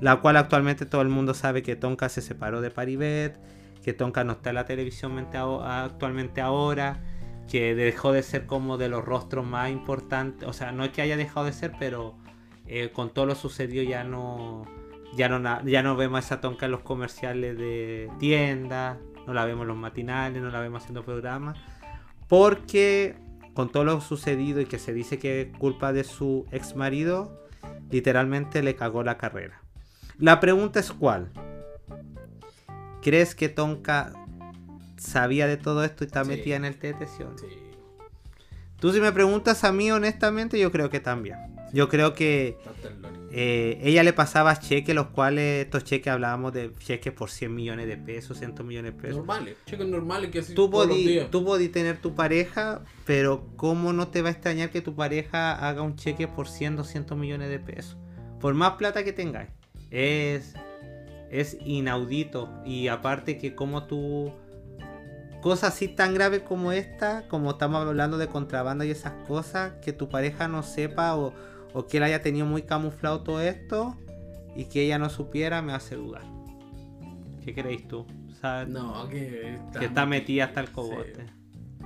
La 0.00 0.16
cual 0.16 0.36
actualmente 0.36 0.86
todo 0.86 1.02
el 1.02 1.08
mundo 1.08 1.34
sabe 1.34 1.62
que 1.62 1.76
Tonka 1.76 2.08
se 2.08 2.22
separó 2.22 2.60
de 2.60 2.70
Paribet, 2.70 3.36
que 3.82 3.92
Tonka 3.92 4.24
no 4.24 4.32
está 4.32 4.50
en 4.50 4.56
la 4.56 4.64
televisión 4.64 5.26
actualmente 5.34 6.40
ahora, 6.40 7.00
que 7.48 7.74
dejó 7.74 8.12
de 8.12 8.22
ser 8.22 8.46
como 8.46 8.76
de 8.78 8.88
los 8.88 9.04
rostros 9.04 9.44
más 9.44 9.70
importantes. 9.70 10.48
O 10.48 10.52
sea, 10.52 10.70
no 10.72 10.84
es 10.84 10.90
que 10.90 11.02
haya 11.02 11.16
dejado 11.16 11.46
de 11.46 11.52
ser, 11.52 11.72
pero 11.78 12.14
eh, 12.66 12.90
con 12.92 13.12
todo 13.12 13.26
lo 13.26 13.34
sucedido 13.34 13.82
ya 13.82 14.04
no, 14.04 14.66
ya 15.16 15.28
no, 15.28 15.64
ya 15.64 15.82
no 15.82 15.96
vemos 15.96 16.16
a 16.16 16.20
esa 16.20 16.40
Tonka 16.40 16.66
en 16.66 16.72
los 16.72 16.80
comerciales 16.80 17.56
de 17.56 18.10
tiendas, 18.18 18.98
no 19.26 19.34
la 19.34 19.44
vemos 19.44 19.62
en 19.62 19.68
los 19.68 19.76
matinales, 19.76 20.42
no 20.42 20.50
la 20.50 20.60
vemos 20.60 20.82
haciendo 20.82 21.02
programas, 21.02 21.58
porque 22.28 23.16
con 23.54 23.70
todo 23.70 23.84
lo 23.84 24.00
sucedido 24.00 24.60
y 24.60 24.66
que 24.66 24.78
se 24.78 24.92
dice 24.92 25.18
que 25.18 25.40
es 25.40 25.58
culpa 25.58 25.92
de 25.92 26.04
su 26.04 26.46
ex 26.52 26.76
marido, 26.76 27.44
literalmente 27.90 28.62
le 28.62 28.76
cagó 28.76 29.02
la 29.02 29.18
carrera. 29.18 29.62
La 30.18 30.40
pregunta 30.40 30.80
es 30.80 30.90
cuál. 30.92 31.30
¿Crees 33.02 33.34
que 33.34 33.48
Tonka 33.48 34.12
sabía 34.96 35.46
de 35.46 35.56
todo 35.56 35.84
esto 35.84 36.04
y 36.04 36.06
está 36.08 36.24
Sí. 36.24 36.30
metida 36.30 36.56
en 36.56 36.64
el 36.64 36.76
TT? 36.76 37.06
¿sí. 37.06 37.22
Tú 38.80 38.92
si 38.92 39.00
me 39.00 39.12
preguntas 39.12 39.64
a 39.64 39.72
mí 39.72 39.90
honestamente, 39.90 40.58
yo 40.58 40.70
creo 40.70 40.90
que 40.90 41.00
también. 41.00 41.36
Yo 41.72 41.88
creo 41.88 42.14
que 42.14 42.56
eh, 43.30 43.78
ella 43.82 44.02
le 44.02 44.12
pasaba 44.12 44.58
cheques, 44.58 44.94
los 44.94 45.08
cuales 45.08 45.64
estos 45.66 45.84
cheques 45.84 46.10
hablábamos 46.12 46.52
de 46.54 46.72
cheques 46.78 47.12
por 47.12 47.30
100 47.30 47.54
millones 47.54 47.86
de 47.86 47.96
pesos, 47.98 48.38
100 48.38 48.54
millones 48.66 48.94
de 48.94 49.00
pesos. 49.00 49.16
Normales, 49.18 49.56
chicos 49.66 49.86
normales 49.86 50.30
que 50.30 50.38
así 50.38 50.54
Tú 50.54 50.70
todos 50.70 50.86
los 50.86 50.96
podí, 50.96 51.06
días. 51.08 51.30
tú 51.30 51.44
podí 51.44 51.68
tener 51.68 51.98
tu 51.98 52.14
pareja, 52.14 52.80
pero 53.04 53.46
¿cómo 53.56 53.92
no 53.92 54.08
te 54.08 54.22
va 54.22 54.28
a 54.28 54.32
extrañar 54.32 54.70
que 54.70 54.80
tu 54.80 54.94
pareja 54.94 55.52
haga 55.68 55.82
un 55.82 55.94
cheque 55.96 56.26
por 56.26 56.48
100, 56.48 56.76
200 56.76 57.18
millones 57.18 57.50
de 57.50 57.58
pesos? 57.58 57.96
Por 58.40 58.54
más 58.54 58.72
plata 58.72 59.04
que 59.04 59.12
tengáis. 59.12 59.50
Es, 59.90 60.54
es 61.30 61.56
inaudito. 61.64 62.48
Y 62.64 62.88
aparte 62.88 63.38
que 63.38 63.54
como 63.54 63.84
tú... 63.84 64.32
Cosas 65.42 65.74
así 65.74 65.86
tan 65.86 66.14
graves 66.14 66.42
como 66.42 66.72
esta, 66.72 67.28
como 67.28 67.52
estamos 67.52 67.86
hablando 67.86 68.18
de 68.18 68.26
contrabando 68.26 68.82
y 68.84 68.90
esas 68.90 69.12
cosas, 69.28 69.74
que 69.84 69.92
tu 69.92 70.08
pareja 70.08 70.48
no 70.48 70.64
sepa 70.64 71.14
o, 71.16 71.32
o 71.72 71.86
que 71.86 71.98
él 71.98 72.02
haya 72.02 72.22
tenido 72.22 72.44
muy 72.44 72.62
camuflado 72.62 73.22
todo 73.22 73.40
esto 73.40 73.96
y 74.56 74.64
que 74.64 74.82
ella 74.82 74.98
no 74.98 75.08
supiera, 75.08 75.62
me 75.62 75.72
hace 75.72 75.94
dudar. 75.94 76.22
¿Qué 77.44 77.54
creéis 77.54 77.86
tú? 77.86 78.04
¿Sabes? 78.40 78.68
No, 78.68 79.08
que 79.08 79.54
está, 79.54 79.78
que 79.78 79.84
está 79.86 80.06
metida 80.06 80.46
hasta 80.46 80.60
el 80.60 80.66
Sí. 80.66 80.72
cogote. 80.72 81.26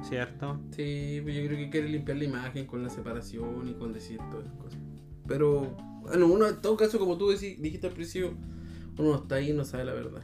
¿Cierto? 0.03 0.59
Sí, 0.71 1.21
pues 1.23 1.37
yo 1.37 1.47
creo 1.47 1.59
que 1.59 1.69
quiere 1.71 1.89
limpiar 1.91 2.17
la 2.17 2.25
imagen 2.25 2.67
con 2.67 2.83
la 2.83 2.89
separación 2.89 3.69
y 3.69 3.75
con 3.75 3.93
decir 3.93 4.19
todas 4.31 4.47
esas 4.47 4.59
cosas. 4.59 4.81
Pero, 5.29 5.77
bueno, 6.03 6.27
uno 6.27 6.47
en 6.49 6.61
todo 6.61 6.77
caso, 6.77 6.99
como 6.99 7.17
tú 7.17 7.31
decí- 7.33 7.57
dijiste 7.59 7.87
al 7.87 7.93
principio, 7.95 8.35
uno 8.99 9.11
no 9.11 9.17
está 9.17 9.37
ahí 9.37 9.51
y 9.51 9.53
no 9.53 9.65
sabe 9.65 9.85
la 9.85 9.93
verdad. 9.95 10.21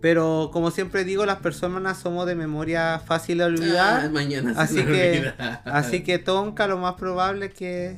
Pero 0.00 0.48
como 0.52 0.70
siempre 0.70 1.04
digo, 1.04 1.26
las 1.26 1.38
personas 1.40 1.98
somos 1.98 2.26
de 2.26 2.34
memoria 2.34 3.00
fácil 3.04 3.38
de 3.38 3.44
Ah, 3.44 3.46
olvidar. 3.48 4.10
mañana 4.10 4.54
se 4.54 4.60
así 4.60 4.74
me 4.76 4.84
que- 4.86 5.18
olvida. 5.18 5.62
así 5.66 6.02
que 6.02 6.18
Tonka 6.18 6.66
lo 6.66 6.78
más 6.78 6.94
probable 6.94 7.50
que... 7.50 7.96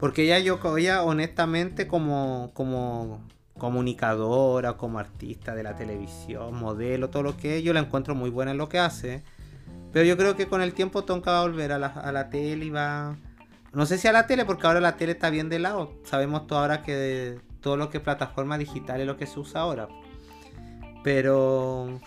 Porque 0.00 0.24
ella 0.24 0.40
yo 0.40 0.58
ella 0.76 1.02
honestamente 1.04 1.86
como, 1.86 2.50
como 2.54 3.20
comunicadora, 3.56 4.72
como 4.76 4.98
artista 4.98 5.54
de 5.54 5.62
la 5.62 5.76
televisión, 5.76 6.54
modelo, 6.56 7.08
todo 7.10 7.22
lo 7.22 7.36
que 7.36 7.58
es, 7.58 7.62
yo 7.64 7.72
la 7.72 7.80
encuentro 7.80 8.14
muy 8.16 8.30
buena 8.30 8.50
en 8.50 8.58
lo 8.58 8.68
que 8.68 8.78
hace. 8.80 9.22
Pero 9.92 10.04
yo 10.04 10.16
creo 10.16 10.34
que 10.36 10.46
con 10.48 10.60
el 10.60 10.74
tiempo 10.74 11.04
Tonka 11.04 11.30
va 11.30 11.38
a 11.38 11.42
volver 11.42 11.70
a 11.72 11.78
la, 11.78 11.86
a 11.86 12.10
la 12.12 12.28
tele 12.30 12.64
y 12.66 12.70
va... 12.70 13.16
No 13.74 13.86
sé 13.86 13.98
si 13.98 14.06
a 14.08 14.12
la 14.12 14.26
tele, 14.26 14.44
porque 14.44 14.66
ahora 14.66 14.80
la 14.80 14.96
tele 14.96 15.12
está 15.12 15.30
bien 15.30 15.48
de 15.48 15.58
lado. 15.58 15.92
Sabemos 16.04 16.46
todo 16.46 16.58
ahora 16.60 16.82
que 16.82 17.40
todo 17.60 17.76
lo 17.76 17.90
que 17.90 17.98
es 17.98 18.04
plataforma 18.04 18.56
digital 18.58 19.00
es 19.00 19.06
lo 19.06 19.16
que 19.16 19.26
se 19.26 19.40
usa 19.40 19.62
ahora. 19.62 19.88
Pero 21.02 22.00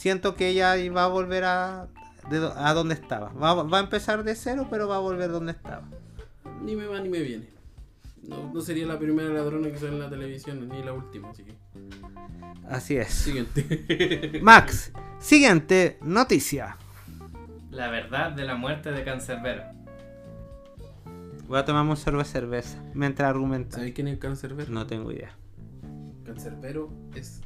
siento 0.00 0.34
que 0.34 0.48
ella 0.48 0.74
va 0.92 1.04
a 1.04 1.08
volver 1.08 1.44
a, 1.44 1.88
de 2.30 2.38
do- 2.38 2.54
a 2.56 2.72
donde 2.74 2.94
estaba. 2.94 3.32
Va, 3.32 3.54
va 3.62 3.78
a 3.78 3.80
empezar 3.80 4.22
de 4.24 4.34
cero, 4.34 4.68
pero 4.70 4.88
va 4.88 4.96
a 4.96 5.00
volver 5.00 5.30
donde 5.30 5.52
estaba. 5.52 5.82
Ni 6.62 6.76
me 6.76 6.86
va 6.86 7.00
ni 7.00 7.08
me 7.08 7.20
viene. 7.20 7.48
No, 8.22 8.52
no 8.52 8.60
sería 8.60 8.86
la 8.86 8.98
primera 8.98 9.28
ladrona 9.30 9.70
que 9.70 9.78
sale 9.78 9.92
en 9.92 10.00
la 10.00 10.10
televisión, 10.10 10.68
ni 10.68 10.82
la 10.82 10.92
última, 10.92 11.30
así 11.30 11.44
que. 11.44 11.54
Así 12.68 12.96
es. 12.96 13.08
Siguiente. 13.08 14.38
Max, 14.42 14.92
siguiente 15.20 15.98
noticia. 16.02 16.76
La 17.70 17.88
verdad 17.88 18.32
de 18.32 18.44
la 18.44 18.54
muerte 18.56 18.90
de 18.90 19.04
Cancerbero. 19.04 19.62
Voy 21.48 21.58
a 21.58 21.64
tomarme 21.64 21.90
un 21.90 21.96
sorbo 21.96 22.18
de 22.18 22.24
cerveza 22.24 22.82
mientras 22.94 23.28
argumenta. 23.30 23.76
¿Sabéis 23.76 23.94
quién 23.94 24.08
es 24.08 24.14
el 24.14 24.18
Cancerbero? 24.18 24.72
No 24.72 24.86
tengo 24.86 25.12
idea. 25.12 25.36
Cancerbero 26.24 26.90
es 27.14 27.40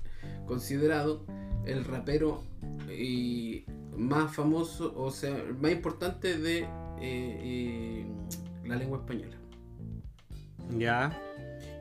considerado 0.47 1.25
el 1.67 1.85
rapero 1.85 2.43
eh, 2.89 3.65
más 3.97 4.35
famoso, 4.35 4.95
o 4.97 5.11
sea, 5.11 5.37
el 5.37 5.55
más 5.55 5.73
importante 5.73 6.39
de 6.39 6.61
eh, 6.61 6.67
eh, 7.03 8.07
la 8.65 8.77
lengua 8.77 8.99
española. 8.99 9.37
Ya, 10.79 11.19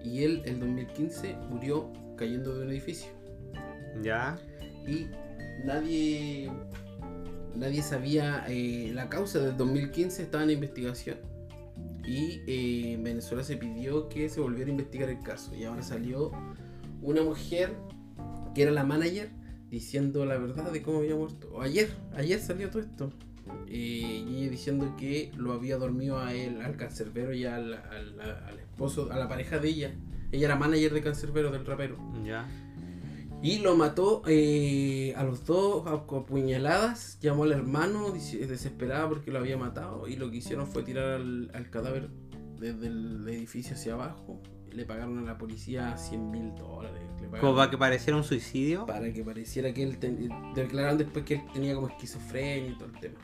Y 0.04 0.24
él, 0.24 0.42
en 0.46 0.60
2015, 0.60 1.36
murió 1.50 1.92
cayendo 2.18 2.58
de 2.58 2.66
un 2.66 2.72
edificio. 2.72 3.12
ya. 4.02 4.38
Y 4.88 5.08
nadie, 5.64 6.52
nadie 7.56 7.84
sabía 7.84 8.46
eh, 8.48 8.92
la 8.94 9.08
causa 9.10 9.40
del 9.40 9.56
2015, 9.56 10.24
estaba 10.24 10.44
en 10.44 10.50
investigación. 10.52 11.18
Y 12.06 12.42
eh, 12.48 12.94
en 12.94 13.04
Venezuela 13.04 13.44
se 13.44 13.58
pidió 13.58 14.10
que 14.10 14.30
se 14.30 14.40
volviera 14.42 14.68
a 14.70 14.72
investigar 14.72 15.10
el 15.10 15.20
caso. 15.22 15.56
Y 15.56 15.64
ahora 15.64 15.82
salió 15.84 16.32
una 17.02 17.22
mujer 17.22 17.74
que 18.56 18.64
era 18.64 18.72
la 18.72 18.84
manager 18.84 19.30
diciendo 19.70 20.26
la 20.26 20.38
verdad 20.38 20.72
de 20.72 20.82
cómo 20.82 21.00
había 21.00 21.16
muerto. 21.16 21.62
Ayer, 21.62 21.90
ayer 22.16 22.40
salió 22.40 22.70
todo 22.70 22.82
esto. 22.82 23.12
Eh, 23.68 24.24
y 24.28 24.42
ella 24.42 24.50
diciendo 24.52 24.96
que 24.98 25.32
lo 25.36 25.54
había 25.54 25.78
dormido 25.78 26.20
a 26.20 26.34
él, 26.34 26.62
al 26.62 26.76
cancerbero 26.78 27.34
y 27.34 27.46
al, 27.46 27.74
al- 27.74 28.20
al 28.22 28.60
esposo, 28.60 29.12
a 29.12 29.18
la 29.18 29.28
pareja 29.28 29.60
de 29.60 29.70
ella. 29.70 29.94
Ella 30.32 30.46
era 30.48 30.56
manager 30.56 30.94
de 30.94 31.02
cancerbero, 31.02 31.52
del 31.52 31.66
rapero. 31.66 31.98
Ya. 32.24 32.48
Y 33.42 33.60
lo 33.60 33.76
mató 33.76 34.22
eh, 34.28 35.14
a 35.16 35.24
los 35.24 35.46
dos 35.46 35.88
a 35.88 36.06
puñaladas. 36.26 37.18
Llamó 37.22 37.44
al 37.44 37.54
hermano 37.54 38.12
desesperado 38.12 39.10
porque 39.10 39.32
lo 39.32 39.40
había 39.40 39.58
matado. 39.58 40.08
Y 40.08 40.16
lo 40.18 40.30
que 40.30 40.38
hicieron 40.38 40.68
fue 40.68 40.84
tirar 40.84 41.14
al, 41.14 41.50
al 41.54 41.70
cadáver 41.70 42.10
desde 42.60 42.88
el 42.88 43.28
edificio 43.30 43.76
hacia 43.76 43.94
abajo. 43.94 44.42
Le 44.72 44.86
pagaron 44.86 45.18
a 45.20 45.22
la 45.22 45.38
policía 45.38 45.98
100 45.98 46.30
mil 46.32 46.54
dólares. 46.56 47.02
Como 47.40 47.56
para 47.56 47.72
que 47.72 47.78
pareciera 47.78 48.18
un 48.18 48.24
suicidio. 48.24 48.86
para 48.86 49.12
que 49.14 49.24
pareciera 49.24 49.74
que 49.74 49.84
él 49.84 49.98
ten- 50.00 50.30
declararon 50.54 50.98
después 50.98 51.24
que 51.26 51.36
él 51.36 51.42
tenía 51.54 51.76
como 51.76 51.88
esquizofrenia 51.88 52.72
y 52.72 52.78
todo 52.78 52.90
el 52.94 53.00
tema. 53.00 53.20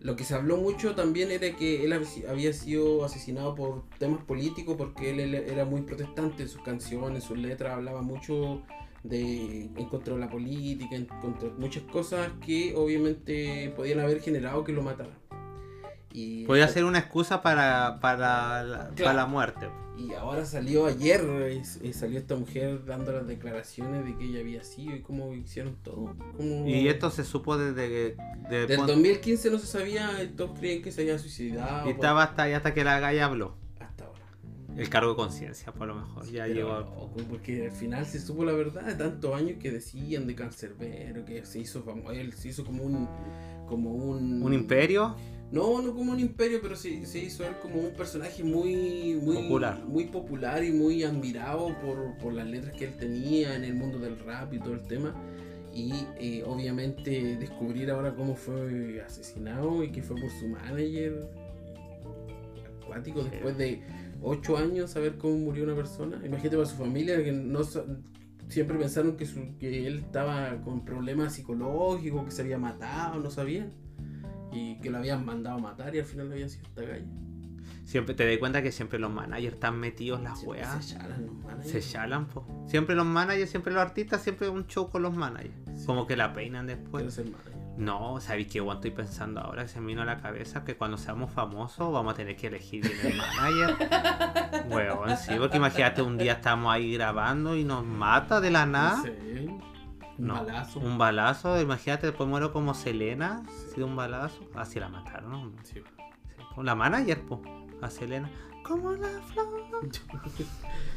Lo 0.00 0.14
que 0.14 0.22
se 0.24 0.34
habló 0.34 0.56
mucho 0.58 0.94
también 0.94 1.30
era 1.32 1.56
que 1.56 1.84
él 1.84 1.92
hab- 1.92 2.28
había 2.28 2.52
sido 2.52 3.04
asesinado 3.04 3.54
por 3.56 3.82
temas 3.98 4.22
políticos 4.24 4.76
porque 4.78 5.10
él, 5.10 5.18
él 5.20 5.34
era 5.34 5.64
muy 5.64 5.82
protestante 5.82 6.44
en 6.44 6.48
sus 6.48 6.62
canciones, 6.62 7.22
en 7.24 7.28
sus 7.28 7.38
letras, 7.38 7.74
hablaba 7.74 8.00
mucho 8.02 8.62
de 9.08 9.62
en 9.76 9.84
contra 9.88 10.14
de 10.14 10.20
la 10.20 10.28
política, 10.28 10.94
en 10.96 11.06
contra 11.06 11.48
de 11.48 11.54
muchas 11.54 11.82
cosas 11.84 12.30
que 12.44 12.74
obviamente 12.76 13.72
podían 13.76 14.00
haber 14.00 14.20
generado 14.20 14.64
que 14.64 14.72
lo 14.72 14.82
mataran. 14.82 15.16
Y 16.12 16.46
Podría 16.46 16.68
ser 16.68 16.84
una 16.84 16.98
excusa 16.98 17.42
para, 17.42 17.98
para, 18.00 18.62
la, 18.64 18.78
para 18.84 18.94
Claro. 18.94 19.16
la 19.16 19.26
muerte. 19.26 19.68
Y 19.96 20.12
ahora 20.14 20.44
salió 20.44 20.86
ayer, 20.86 21.20
eh, 21.28 21.62
eh, 21.82 21.92
salió 21.92 22.18
esta 22.18 22.34
mujer 22.36 22.84
dando 22.86 23.12
las 23.12 23.26
declaraciones 23.26 24.04
de 24.04 24.16
que 24.16 24.24
ella 24.26 24.40
había 24.40 24.62
sido 24.64 24.94
y 24.96 25.00
cómo 25.02 25.34
hicieron 25.34 25.76
todo. 25.82 26.14
cómo- 26.36 26.66
Y 26.66 26.88
esto 26.88 27.10
se 27.10 27.24
supo 27.24 27.58
desde, 27.58 28.16
desde 28.48 28.66
Del 28.68 28.76
cuan- 28.78 28.86
2015 28.86 29.50
no 29.50 29.58
se 29.58 29.66
sabía, 29.66 30.22
y 30.22 30.28
todos 30.28 30.58
creían 30.58 30.82
que 30.82 30.92
se 30.92 31.02
había 31.02 31.18
suicidado. 31.18 31.80
y 31.80 31.82
por- 31.82 31.92
estaba 31.94 32.22
hasta 32.22 32.44
ahí 32.44 32.52
hasta 32.52 32.72
que 32.74 32.84
la 32.84 33.00
galla 33.00 33.24
habló. 33.26 33.56
El 34.78 34.88
cargo 34.88 35.10
de 35.10 35.16
conciencia, 35.16 35.72
por 35.72 35.88
lo 35.88 35.96
mejor. 35.96 36.24
Ya 36.30 36.46
llegó. 36.46 36.78
loco, 36.78 37.10
porque 37.28 37.66
al 37.66 37.72
final 37.72 38.06
se 38.06 38.20
supo 38.20 38.44
la 38.44 38.52
verdad 38.52 38.82
de 38.86 38.94
tantos 38.94 39.34
años 39.34 39.56
que 39.60 39.72
decían 39.72 40.26
de 40.26 40.34
cancerbero, 40.36 41.24
que 41.24 41.44
se 41.44 41.58
hizo 41.58 41.82
famoso, 41.82 42.12
él 42.12 42.32
se 42.32 42.48
hizo 42.48 42.64
como 42.64 42.84
un... 42.84 43.08
Como 43.66 43.90
un, 43.90 44.42
Un 44.42 44.54
imperio. 44.54 45.16
No, 45.50 45.82
no 45.82 45.94
como 45.94 46.12
un 46.12 46.20
imperio, 46.20 46.60
pero 46.62 46.76
se, 46.76 47.04
se 47.06 47.18
hizo 47.18 47.44
él 47.44 47.54
como 47.60 47.80
un 47.80 47.92
personaje 47.94 48.44
muy, 48.44 49.18
muy 49.20 49.36
Popular. 49.36 49.82
muy 49.86 50.04
popular 50.04 50.62
y 50.62 50.72
muy 50.72 51.02
admirado 51.02 51.74
por, 51.80 52.16
por 52.18 52.32
las 52.34 52.46
letras 52.46 52.74
que 52.76 52.84
él 52.84 52.96
tenía 52.96 53.56
en 53.56 53.64
el 53.64 53.74
mundo 53.74 53.98
del 53.98 54.18
rap 54.20 54.52
y 54.54 54.58
todo 54.58 54.74
el 54.74 54.82
tema. 54.82 55.14
Y 55.74 55.92
eh, 56.18 56.42
obviamente 56.46 57.36
descubrir 57.36 57.90
ahora 57.90 58.14
cómo 58.14 58.36
fue 58.36 59.02
asesinado 59.04 59.82
y 59.82 59.90
que 59.90 60.02
fue 60.02 60.20
por 60.20 60.30
su 60.30 60.48
manager. 60.48 61.28
Acuático, 62.82 63.22
después 63.22 63.56
de 63.58 63.82
ocho 64.22 64.56
años 64.56 64.90
saber 64.90 65.16
cómo 65.18 65.36
murió 65.36 65.64
una 65.64 65.74
persona. 65.74 66.16
Imagínate 66.24 66.56
para 66.56 66.68
su 66.68 66.76
familia 66.76 67.22
que 67.22 67.32
no 67.32 67.60
siempre 68.48 68.78
pensaron 68.78 69.16
que, 69.16 69.26
su, 69.26 69.56
que 69.58 69.86
él 69.86 69.98
estaba 69.98 70.60
con 70.62 70.84
problemas 70.84 71.34
psicológicos, 71.34 72.24
que 72.24 72.30
se 72.30 72.42
había 72.42 72.58
matado, 72.58 73.20
no 73.20 73.30
sabían. 73.30 73.72
Y 74.52 74.80
que 74.80 74.90
lo 74.90 74.98
habían 74.98 75.24
mandado 75.24 75.58
a 75.58 75.60
matar 75.60 75.94
y 75.94 75.98
al 75.98 76.06
final 76.06 76.32
había 76.32 76.48
sido 76.48 76.64
esta 76.66 76.86
calle. 76.86 77.06
Siempre 77.84 78.14
te 78.14 78.28
das 78.28 78.38
cuenta 78.38 78.62
que 78.62 78.72
siempre 78.72 78.98
los 78.98 79.10
managers 79.10 79.54
están 79.54 79.78
metidos 79.78 80.18
en 80.18 80.24
las 80.24 80.42
weas. 80.42 80.84
Se 80.84 80.94
chalan 80.94 81.26
los 81.26 81.34
managers. 81.36 81.70
Se 81.70 81.80
chalan, 81.80 82.26
po. 82.28 82.46
Siempre 82.66 82.94
los 82.94 83.06
managers, 83.06 83.50
siempre 83.50 83.72
los 83.72 83.82
artistas, 83.82 84.22
siempre 84.22 84.48
un 84.48 84.66
show 84.66 84.90
con 84.90 85.02
los 85.02 85.14
managers. 85.14 85.54
Sí. 85.76 85.86
Como 85.86 86.06
que 86.06 86.16
la 86.16 86.32
peinan 86.32 86.66
después. 86.66 87.18
No, 87.78 88.20
¿sabéis 88.20 88.48
qué 88.48 88.58
guan 88.58 88.78
estoy 88.78 88.90
pensando 88.90 89.40
ahora? 89.40 89.62
Que 89.62 89.68
se 89.68 89.80
me 89.80 89.86
vino 89.86 90.02
a 90.02 90.04
la 90.04 90.20
cabeza 90.20 90.64
que 90.64 90.76
cuando 90.76 90.98
seamos 90.98 91.30
famosos 91.30 91.92
vamos 91.92 92.12
a 92.12 92.16
tener 92.16 92.34
que 92.36 92.48
elegir 92.48 92.84
el 92.84 93.16
manager. 93.16 94.66
Weón, 94.68 95.16
sí, 95.16 95.34
porque 95.38 95.58
imagínate 95.58 96.02
un 96.02 96.18
día 96.18 96.32
estamos 96.32 96.72
ahí 96.74 96.92
grabando 96.94 97.54
y 97.56 97.62
nos 97.62 97.84
mata 97.84 98.40
de 98.40 98.50
la 98.50 98.66
nada. 98.66 99.00
Sé, 99.02 99.16
Un 99.48 99.62
No, 100.18 100.34
balazo. 100.44 100.80
Un 100.80 100.98
balazo, 100.98 101.60
imagínate, 101.60 102.08
después 102.08 102.28
muero 102.28 102.52
como 102.52 102.74
Selena, 102.74 103.44
ha 103.46 103.74
sido 103.74 103.86
un 103.86 103.94
balazo. 103.94 104.40
Así 104.56 104.80
la 104.80 104.88
mataron, 104.88 105.30
¿no? 105.30 105.52
Sí. 105.62 105.74
Sí, 105.74 106.42
con 106.56 106.66
la 106.66 106.74
manager, 106.74 107.20
po, 107.26 107.40
a 107.80 107.90
Selena. 107.90 108.28
Como 108.68 108.92
la 108.92 109.08
flor. 109.32 109.48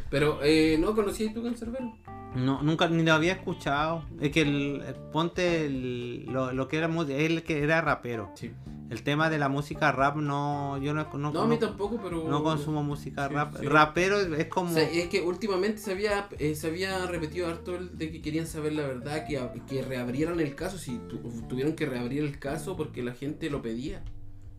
Pero 0.09 0.39
eh, 0.43 0.77
no 0.79 0.93
conocí 0.93 1.33
tu 1.33 1.41
cancerbero. 1.41 1.95
No, 2.35 2.61
nunca 2.61 2.87
ni 2.87 3.03
lo 3.03 3.13
había 3.13 3.33
escuchado. 3.33 4.05
Es 4.19 4.31
que 4.31 4.41
el, 4.41 4.81
el- 4.85 4.95
ponte 5.11 5.65
el- 5.65 6.25
lo, 6.25 6.51
lo 6.53 6.67
que 6.67 6.77
era 6.77 6.87
él 7.09 7.43
que 7.43 7.63
era 7.63 7.81
rapero. 7.81 8.31
Sí. 8.35 8.51
El 8.89 9.03
tema 9.03 9.29
de 9.29 9.37
la 9.37 9.47
música 9.47 9.89
rap 9.93 10.17
no, 10.17 10.77
yo 10.79 10.93
no, 10.93 11.07
no, 11.17 11.31
No, 11.31 11.41
a 11.43 11.47
mí 11.47 11.57
tampoco, 11.57 11.97
pero. 12.03 12.27
no 12.27 12.43
consumo 12.43 12.83
música 12.83 13.29
Sí, 13.29 13.33
rap. 13.33 13.55
sí. 13.57 13.65
Rapero 13.65 14.19
es 14.19 14.45
como 14.47 14.69
O 14.71 14.73
sea, 14.73 14.83
es 14.83 15.07
que 15.07 15.21
últimamente 15.21 15.77
se 15.77 15.91
había, 15.93 16.27
eh, 16.39 16.55
se 16.55 16.67
había 16.67 17.05
repetido 17.05 17.47
harto 17.47 17.77
el 17.77 17.97
de 17.97 18.11
que 18.11 18.21
querían 18.21 18.47
saber 18.47 18.73
la 18.73 18.83
verdad, 18.85 19.25
que, 19.25 19.39
que 19.69 19.81
reabrieran 19.81 20.41
el 20.41 20.55
caso, 20.55 20.77
si 20.77 20.97
tu- 21.07 21.19
tuvieron 21.47 21.73
que 21.73 21.85
reabrir 21.85 22.21
el 22.23 22.37
caso 22.37 22.75
porque 22.75 23.01
la 23.01 23.13
gente 23.13 23.49
lo 23.49 23.61
pedía. 23.61 24.03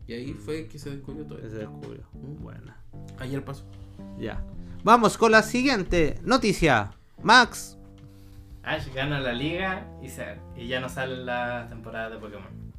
Y 0.07 0.13
ahí 0.13 0.33
fue 0.33 0.67
que 0.67 0.79
se 0.79 0.89
descubrió 0.89 1.25
todo 1.27 1.39
se 1.39 1.47
eso. 1.47 1.55
descubrió. 1.57 2.01
Mm. 2.13 2.41
Buena. 2.41 2.82
Ayer 3.19 3.43
pasó. 3.43 3.63
Ya. 4.17 4.43
Vamos 4.83 5.17
con 5.17 5.31
la 5.31 5.43
siguiente 5.43 6.19
noticia. 6.23 6.91
Max. 7.21 7.77
Ash 8.63 8.93
gana 8.93 9.19
la 9.19 9.33
liga 9.33 9.87
y, 10.01 10.09
se, 10.09 10.37
y 10.55 10.67
ya 10.67 10.79
no 10.79 10.89
sale 10.89 11.17
la 11.17 11.67
temporada 11.69 12.09
de 12.09 12.17
Pokémon. 12.17 12.73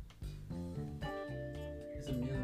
Eso 1.99 2.11
es 2.11 2.17
miedo. 2.17 2.37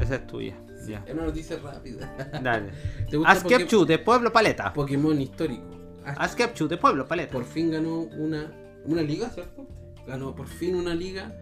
Esa 0.00 0.14
es 0.16 0.26
tuya. 0.26 0.56
Ya. 0.86 1.02
Es 1.06 1.14
una 1.14 1.24
noticia 1.24 1.58
rápida. 1.58 2.14
Dale. 2.42 2.70
¿Te 3.10 3.16
gusta 3.16 3.32
Askepchu 3.32 3.84
de 3.84 3.98
Pueblo 3.98 4.32
Paleta. 4.32 4.72
Pokémon 4.72 5.20
histórico. 5.20 5.66
Ash 6.04 6.16
Askepchu 6.18 6.68
de 6.68 6.76
Pueblo 6.76 7.06
Paleta. 7.06 7.32
por 7.32 7.44
fin 7.44 7.70
ganó 7.70 8.00
una, 8.00 8.50
una 8.84 9.02
liga, 9.02 9.28
¿cierto? 9.28 9.66
Ganó 10.06 10.34
por 10.34 10.46
fin 10.46 10.76
una 10.76 10.94
liga. 10.94 11.32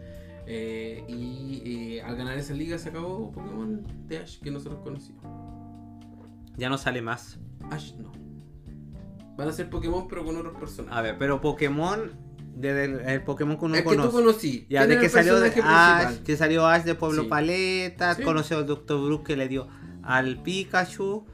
Eh, 0.47 1.03
y 1.07 1.61
eh, 1.97 2.01
al 2.01 2.15
ganar 2.15 2.37
esa 2.37 2.53
liga 2.53 2.77
se 2.77 2.89
acabó 2.89 3.31
Pokémon 3.31 3.83
de 4.07 4.17
Ash 4.19 4.39
que 4.39 4.49
nosotros 4.49 4.79
conocíamos. 4.83 5.23
Ya 6.57 6.69
no 6.69 6.77
sale 6.77 7.01
más. 7.01 7.37
Ash 7.69 7.93
no. 7.95 8.11
Van 9.37 9.47
a 9.49 9.51
ser 9.51 9.69
Pokémon 9.69 10.07
pero 10.07 10.23
con 10.25 10.35
otros 10.37 10.55
personajes. 10.57 10.97
A 10.97 11.01
ver, 11.01 11.17
pero 11.17 11.41
Pokémon. 11.41 12.25
Desde 12.55 12.85
el, 12.85 12.99
el 13.01 13.23
Pokémon 13.23 13.55
que 13.59 13.65
uno 13.65 13.75
es 13.75 13.83
que 13.83 13.95
tú 13.95 14.09
conocí. 14.11 14.65
Ya, 14.67 14.79
¿Quién 14.79 14.89
de 14.89 14.99
que 14.99 15.05
el 15.05 15.11
salió 15.11 15.39
de 15.39 15.47
Ash, 15.49 15.53
principal? 15.53 16.23
que 16.23 16.37
salió 16.37 16.65
Ash 16.65 16.83
de 16.85 16.95
Pueblo 16.95 17.21
Sí. 17.23 17.27
Paleta, 17.29 18.15
Sí. 18.15 18.23
conoció 18.23 18.57
al 18.57 18.65
Dr. 18.65 18.99
Brook 19.05 19.27
que 19.27 19.37
le 19.37 19.47
dio 19.47 19.67
al 20.01 20.41
Pikachu. 20.41 21.27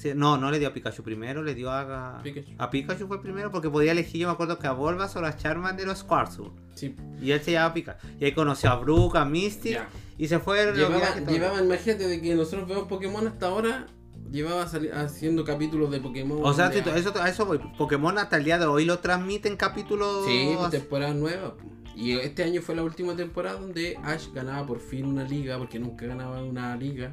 Sí, 0.00 0.12
No, 0.14 0.38
no 0.38 0.50
le 0.50 0.58
dio 0.58 0.68
a 0.68 0.72
Pikachu 0.72 1.02
primero, 1.02 1.42
le 1.42 1.54
dio 1.54 1.70
a 1.70 2.20
Pikachu. 2.22 2.52
a 2.58 2.70
Pikachu 2.70 3.06
fue 3.06 3.20
primero 3.20 3.50
porque 3.50 3.68
podía 3.68 3.92
elegir, 3.92 4.22
yo 4.22 4.28
me 4.28 4.32
acuerdo 4.32 4.58
que 4.58 4.66
a 4.66 4.72
Bulbasaur, 4.72 5.24
a 5.26 5.36
Charmander 5.36 5.88
o 5.88 5.92
a 5.92 5.96
Squirtle. 5.96 6.50
Sí. 6.74 6.96
Y 7.20 7.32
él 7.32 7.40
se 7.42 7.52
llamaba 7.52 7.74
Pikachu. 7.74 8.06
Y 8.18 8.24
ahí 8.24 8.32
conoció 8.32 8.70
a 8.70 8.76
Brook, 8.76 9.16
a 9.16 9.24
Misty 9.24 9.70
Ya. 9.72 9.88
y 10.16 10.28
se 10.28 10.38
fueron 10.38 10.68
los 10.68 10.78
Llevaba, 10.78 10.96
viajes, 10.98 11.24
todo. 11.24 11.34
llevaba, 11.34 11.60
imagínate 11.62 12.06
de 12.08 12.20
que 12.22 12.34
nosotros 12.34 12.66
vemos 12.68 12.88
Pokémon 12.88 13.26
hasta 13.26 13.46
ahora. 13.46 13.86
Llevaba 14.30 14.62
haciendo 14.62 15.44
capítulos 15.44 15.90
de 15.90 16.00
Pokémon. 16.00 16.38
O 16.42 16.52
sea, 16.54 16.68
de 16.68 16.78
eso, 16.98 17.12
a 17.20 17.28
eso 17.28 17.44
voy. 17.46 17.58
Pokémon 17.76 18.16
hasta 18.16 18.36
el 18.36 18.44
día 18.44 18.58
de 18.58 18.66
hoy 18.66 18.84
lo 18.84 19.00
transmiten 19.00 19.56
capítulos. 19.56 20.24
Sí, 20.26 20.54
pues, 20.56 20.70
temporada 20.70 21.12
nueva. 21.14 21.56
po. 21.56 21.64
Y 21.96 22.12
este 22.12 22.44
año 22.44 22.62
fue 22.62 22.76
la 22.76 22.82
última 22.84 23.16
temporada 23.16 23.58
donde 23.58 23.98
Ash 24.04 24.28
ganaba 24.32 24.64
por 24.66 24.78
fin 24.80 25.04
una 25.06 25.24
liga, 25.24 25.58
porque 25.58 25.78
nunca 25.80 26.06
ganaba 26.06 26.42
una 26.42 26.76
liga. 26.76 27.12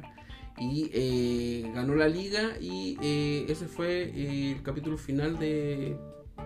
Y 0.60 0.90
eh, 0.92 1.70
ganó 1.74 1.94
la 1.94 2.08
liga 2.08 2.58
y 2.60 2.98
eh, 3.00 3.46
ese 3.48 3.66
fue 3.66 4.04
eh, 4.04 4.52
el 4.56 4.62
capítulo 4.62 4.98
final 4.98 5.38
de 5.38 5.96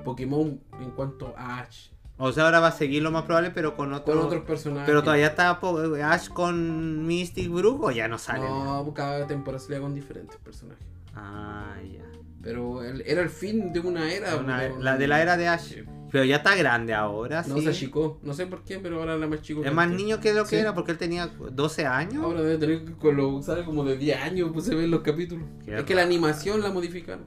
Pokémon 0.04 0.60
en 0.80 0.90
cuanto 0.90 1.34
a 1.36 1.60
Ash. 1.60 1.88
O 2.18 2.30
sea, 2.30 2.44
ahora 2.44 2.60
va 2.60 2.68
a 2.68 2.72
seguir 2.72 3.02
lo 3.02 3.10
más 3.10 3.24
probable, 3.24 3.50
pero 3.50 3.74
con 3.74 3.92
otro. 3.92 4.14
Con 4.14 4.26
otros 4.26 4.44
personajes. 4.44 4.86
Pero 4.86 5.02
todavía 5.02 5.28
está 5.28 5.50
Ash 5.50 6.28
con 6.28 7.06
Mystic 7.06 7.50
Brook 7.50 7.82
o 7.84 7.90
ya 7.90 8.06
no 8.06 8.18
sale. 8.18 8.44
No, 8.48 8.92
cada 8.94 9.26
temporada 9.26 9.62
salía 9.64 9.80
con 9.80 9.94
diferentes 9.94 10.36
personajes. 10.38 10.86
Ah, 11.14 11.74
ya. 11.92 12.04
Pero 12.42 12.82
el- 12.82 13.02
era 13.06 13.22
el 13.22 13.30
fin 13.30 13.72
de 13.72 13.80
una 13.80 14.12
era. 14.12 14.36
Una- 14.36 14.68
la 14.68 14.96
de 14.98 15.06
la 15.08 15.22
era 15.22 15.36
de 15.36 15.48
Ash. 15.48 15.62
Sí. 15.74 15.82
Pero 16.12 16.24
ya 16.24 16.36
está 16.36 16.54
grande 16.54 16.92
ahora, 16.92 17.42
No 17.48 17.56
sí. 17.56 17.62
se 17.64 17.70
achicó. 17.70 18.20
No 18.22 18.34
sé 18.34 18.46
por 18.46 18.62
qué, 18.64 18.78
pero 18.78 19.00
ahora 19.00 19.14
era 19.14 19.26
más 19.26 19.40
chico. 19.40 19.62
que 19.62 19.68
Es 19.68 19.74
más 19.74 19.86
antes. 19.86 19.98
niño 20.02 20.20
que 20.20 20.34
lo 20.34 20.42
que 20.44 20.50
Sí. 20.50 20.56
era 20.56 20.74
porque 20.74 20.92
él 20.92 20.98
tenía 20.98 21.26
12 21.26 21.86
años. 21.86 22.22
Ahora 22.22 22.42
debe 22.42 22.58
tener 22.58 23.14
lo 23.14 23.40
sale 23.42 23.64
como 23.64 23.82
de 23.82 23.96
10 23.96 24.18
años, 24.20 24.50
pues 24.52 24.66
se 24.66 24.74
ven 24.74 24.90
los 24.90 25.00
capítulos. 25.00 25.46
Qué 25.64 25.74
es 25.78 25.84
que 25.84 25.94
la 25.94 26.02
animación 26.02 26.60
la 26.60 26.70
modificaron. 26.70 27.24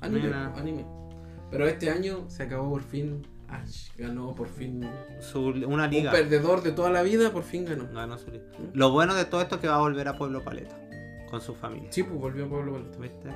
Anime, 0.00 0.24
Mira. 0.24 0.52
anime. 0.56 0.84
Pero 1.52 1.66
este 1.68 1.90
año 1.90 2.24
se 2.28 2.42
acabó 2.42 2.68
por 2.70 2.82
fin. 2.82 3.26
Ash 3.48 3.90
ganó 3.96 4.34
por 4.34 4.48
fin. 4.48 4.88
Su- 5.20 5.40
una 5.66 5.84
Un 5.84 5.90
liga. 5.90 6.10
perdedor 6.12 6.62
de 6.62 6.70
toda 6.72 6.90
la 6.90 7.02
vida, 7.02 7.32
por 7.32 7.42
fin 7.42 7.64
ganó. 7.64 7.88
Ganó 7.92 8.16
su 8.18 8.30
liga. 8.30 8.44
Lo 8.74 8.90
bueno 8.92 9.14
de 9.14 9.24
todo 9.24 9.40
esto 9.42 9.56
es 9.56 9.60
que 9.60 9.66
va 9.68 9.74
a 9.76 9.80
volver 9.80 10.06
a 10.08 10.16
Pueblo 10.16 10.42
Paleta. 10.44 10.76
Con 11.30 11.40
su 11.40 11.54
familia. 11.54 11.90
Sí, 11.92 12.02
pues 12.04 12.18
volvió 12.18 12.46
a 12.46 12.48
Pueblo. 12.48 12.80
¿Viste? 13.00 13.28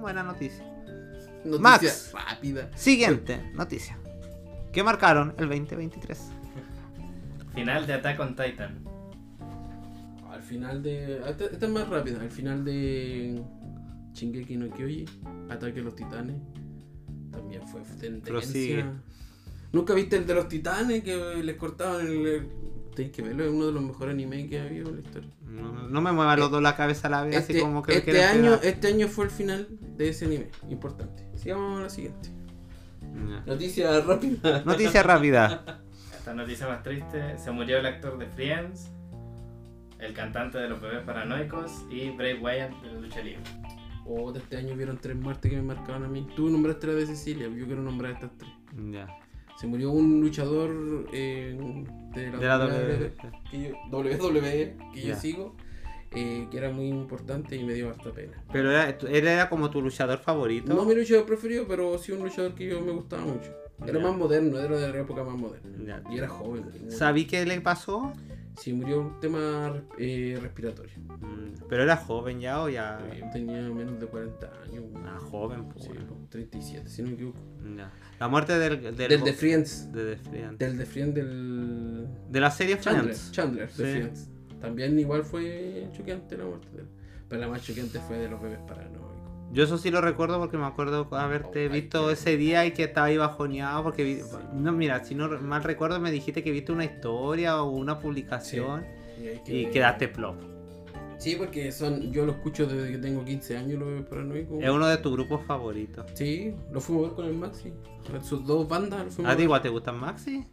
Buena 0.00 0.22
noticia. 0.22 0.64
Noticia 1.44 1.60
Max. 1.60 2.12
rápida. 2.12 2.70
Siguiente 2.76 3.50
noticia. 3.54 3.98
¿Qué 4.72 4.82
marcaron 4.82 5.34
el 5.38 5.48
2023? 5.48 6.32
Final 7.54 7.86
de 7.86 7.92
Attack 7.94 8.20
on 8.20 8.36
Titan. 8.36 8.84
Al 10.30 10.42
final 10.42 10.82
de. 10.82 11.18
Esta, 11.28 11.44
esta 11.46 11.66
es 11.66 11.72
más 11.72 11.88
rápida. 11.88 12.20
Al 12.20 12.30
final 12.30 12.64
de. 12.64 13.42
Shingeki 14.12 14.56
no 14.56 14.70
Kyoji. 14.70 15.04
Ataque 15.48 15.80
a 15.80 15.82
los 15.82 15.96
titanes. 15.96 16.36
También 17.30 17.66
fue 17.66 17.80
tendencia. 18.00 18.32
Prosigue. 18.32 18.84
¿Nunca 19.72 19.94
viste 19.94 20.16
el 20.16 20.26
de 20.26 20.34
los 20.34 20.48
titanes 20.48 21.04
que 21.04 21.42
les 21.42 21.56
cortaban 21.56 22.06
el... 22.06 22.48
Tenés 22.94 23.12
que 23.12 23.22
verlo, 23.22 23.44
es 23.44 23.50
uno 23.50 23.66
de 23.66 23.72
los 23.72 23.82
mejores 23.82 24.14
animes 24.14 24.48
que 24.48 24.58
ha 24.58 24.64
habido 24.64 24.88
en 24.88 24.96
la 24.96 25.00
historia. 25.00 25.30
No, 25.42 25.88
no 25.88 26.00
me 26.00 26.12
mueva 26.12 26.36
los 26.36 26.50
dos 26.50 26.62
la 26.62 26.76
cabeza 26.76 27.08
a 27.08 27.10
la 27.10 27.22
vez, 27.22 27.36
Este, 27.36 27.52
así 27.54 27.62
como 27.62 27.82
que 27.82 27.92
me 27.92 27.98
este 27.98 28.24
año, 28.24 28.54
este 28.62 28.88
año 28.88 29.08
fue 29.08 29.26
el 29.26 29.30
final 29.30 29.68
de 29.96 30.08
ese 30.08 30.24
anime, 30.26 30.48
importante. 30.68 31.24
Sigamos 31.36 31.80
a 31.80 31.82
la 31.84 31.90
siguiente. 31.90 32.30
Ya. 33.00 33.42
Noticia 33.46 34.00
rápida. 34.00 34.62
Noticia 34.66 35.02
rápida. 35.02 35.82
Esta 36.16 36.34
noticia 36.34 36.68
más 36.68 36.82
triste, 36.82 37.38
se 37.38 37.50
murió 37.50 37.78
el 37.78 37.86
actor 37.86 38.18
de 38.18 38.26
Friends, 38.26 38.90
el 39.98 40.12
cantante 40.12 40.58
de 40.58 40.68
los 40.68 40.80
bebés 40.80 41.02
paranoicos 41.04 41.84
y 41.90 42.10
Bray 42.10 42.34
Wyatt 42.34 42.70
de 42.82 42.92
la 42.92 43.00
lucha 43.00 43.20
libre. 43.20 43.42
Oh, 44.06 44.32
de 44.32 44.40
este 44.40 44.56
año 44.56 44.74
vieron 44.74 44.98
tres 44.98 45.16
muertes 45.16 45.50
que 45.50 45.56
me 45.56 45.62
marcaban 45.62 46.04
a 46.04 46.08
mí. 46.08 46.26
Tú 46.34 46.50
nombraste 46.50 46.88
la 46.88 46.94
de 46.94 47.06
Cecilia, 47.06 47.48
yo 47.48 47.66
quiero 47.66 47.82
nombrar 47.82 48.12
estas 48.12 48.30
tres. 48.36 48.50
Ya. 48.90 49.06
Se 49.60 49.66
murió 49.66 49.90
un 49.90 50.22
luchador 50.22 51.06
eh, 51.12 51.54
de 52.14 52.30
la, 52.30 52.38
De 52.38 52.46
la 52.46 52.58
WWE, 52.64 53.12
que 53.50 53.62
yo, 53.62 53.74
WWE, 53.90 54.76
que 54.94 55.02
yo 55.02 55.14
sigo, 55.14 55.54
eh, 56.12 56.48
que 56.50 56.56
era 56.56 56.70
muy 56.70 56.88
importante 56.88 57.56
y 57.56 57.64
me 57.64 57.74
dio 57.74 57.90
harta 57.90 58.10
pena. 58.10 58.42
Pero 58.50 58.70
era, 58.70 58.88
él 58.88 59.28
era 59.28 59.50
como 59.50 59.68
tu 59.68 59.82
luchador 59.82 60.18
favorito. 60.20 60.72
No 60.72 60.86
mi 60.86 60.94
luchador 60.94 61.26
preferido, 61.26 61.66
pero 61.68 61.98
sí 61.98 62.10
un 62.10 62.20
luchador 62.20 62.54
que 62.54 62.68
yo 62.68 62.80
me 62.80 62.92
gustaba 62.92 63.22
mucho. 63.22 63.54
Era 63.86 63.98
más 63.98 64.16
moderno, 64.16 64.58
era 64.58 64.78
de 64.78 64.92
la 64.94 64.98
época 64.98 65.24
más 65.24 65.36
moderna. 65.36 66.02
Y 66.10 66.16
era 66.16 66.28
joven. 66.28 66.64
¿Sabí 66.88 67.26
qué 67.26 67.44
le 67.44 67.60
pasó? 67.60 68.14
Sí, 68.58 68.72
murió 68.72 69.00
un 69.00 69.20
tema 69.20 69.72
eh, 69.98 70.38
respiratorio. 70.40 70.92
Mm, 70.98 71.66
Pero 71.68 71.82
era 71.84 71.96
joven 71.96 72.40
ya 72.40 72.62
o 72.62 72.68
ya. 72.68 72.98
Eh, 73.12 73.22
Tenía 73.32 73.60
menos 73.62 73.98
de 74.00 74.06
40 74.06 74.46
años. 74.64 74.84
Ah, 75.04 75.18
joven, 75.30 75.68
pues. 75.68 75.84
Sí, 75.84 75.90
37, 76.30 76.88
si 76.88 77.02
no 77.02 77.08
me 77.08 77.14
equivoco. 77.14 77.38
La 78.18 78.28
muerte 78.28 78.58
del. 78.58 78.82
Del, 78.82 78.96
Del 78.96 79.22
de 79.22 79.32
Friends. 79.32 79.92
de 79.92 80.16
The 80.16 80.16
Friends. 80.16 80.58
Del 80.58 80.78
de 80.78 80.86
Friends 80.86 81.14
del. 81.14 82.08
De 82.28 82.40
la 82.40 82.50
serie 82.50 82.78
Chandler. 82.78 83.04
Friends. 83.14 83.32
Chandler, 83.32 83.68
de 83.68 83.74
Sí. 83.74 83.82
Friends. 83.98 84.28
También 84.60 84.98
igual 84.98 85.24
fue 85.24 85.88
choqueante 85.96 86.36
la 86.36 86.44
muerte 86.44 86.68
de 86.72 86.82
él. 86.82 86.88
Pero 87.28 87.40
la 87.40 87.48
más 87.48 87.62
choqueante 87.62 87.98
fue 88.00 88.18
de 88.18 88.28
los 88.28 88.42
bebés 88.42 88.58
paranoicos. 88.66 89.09
Yo 89.52 89.64
eso 89.64 89.78
sí 89.78 89.90
lo 89.90 90.00
recuerdo 90.00 90.38
porque 90.38 90.56
me 90.56 90.64
acuerdo 90.66 91.08
haberte 91.10 91.66
Oh, 91.66 91.72
visto 91.72 92.10
ese 92.10 92.36
día 92.36 92.64
y 92.66 92.72
que 92.72 92.84
estaba 92.84 93.08
ahí 93.08 93.16
bajoneado 93.16 93.82
porque 93.82 94.04
vi- 94.04 94.20
no 94.54 94.72
mira, 94.72 95.04
si 95.04 95.14
no 95.16 95.28
mal 95.40 95.64
recuerdo 95.64 95.98
me 95.98 96.12
dijiste 96.12 96.44
que 96.44 96.52
viste 96.52 96.70
una 96.70 96.84
historia 96.84 97.60
o 97.62 97.70
una 97.70 97.98
publicación 97.98 98.84
Y, 99.46 99.66
quedaste 99.66 100.08
plop. 100.08 100.36
Sí, 101.18 101.34
porque 101.36 101.70
son, 101.72 102.10
yo 102.12 102.24
lo 102.24 102.32
escucho 102.32 102.66
desde 102.66 102.92
que 102.92 102.98
tengo 102.98 103.22
15 103.24 103.54
años, 103.56 103.82
paranoicos. 104.08 104.62
Es 104.62 104.70
uno 104.70 104.86
de 104.86 104.96
tus 104.96 105.12
grupos 105.12 105.44
favoritos. 105.44 106.06
Sí, 106.14 106.54
lo 106.72 106.80
fuimos 106.80 107.04
a 107.04 107.06
ver 107.08 107.16
con 107.16 107.26
el 107.26 107.34
Maxi. 107.34 107.72
Sus 108.22 108.46
dos 108.46 108.66
bandas 108.66 109.04
lo 109.04 109.10
fuimos 109.10 109.30
¿A 109.30 109.34
a 109.34 109.36
ti 109.36 109.42
igual 109.42 109.60
te 109.60 109.68
gustan 109.68 109.98
Maxi? 110.00 110.46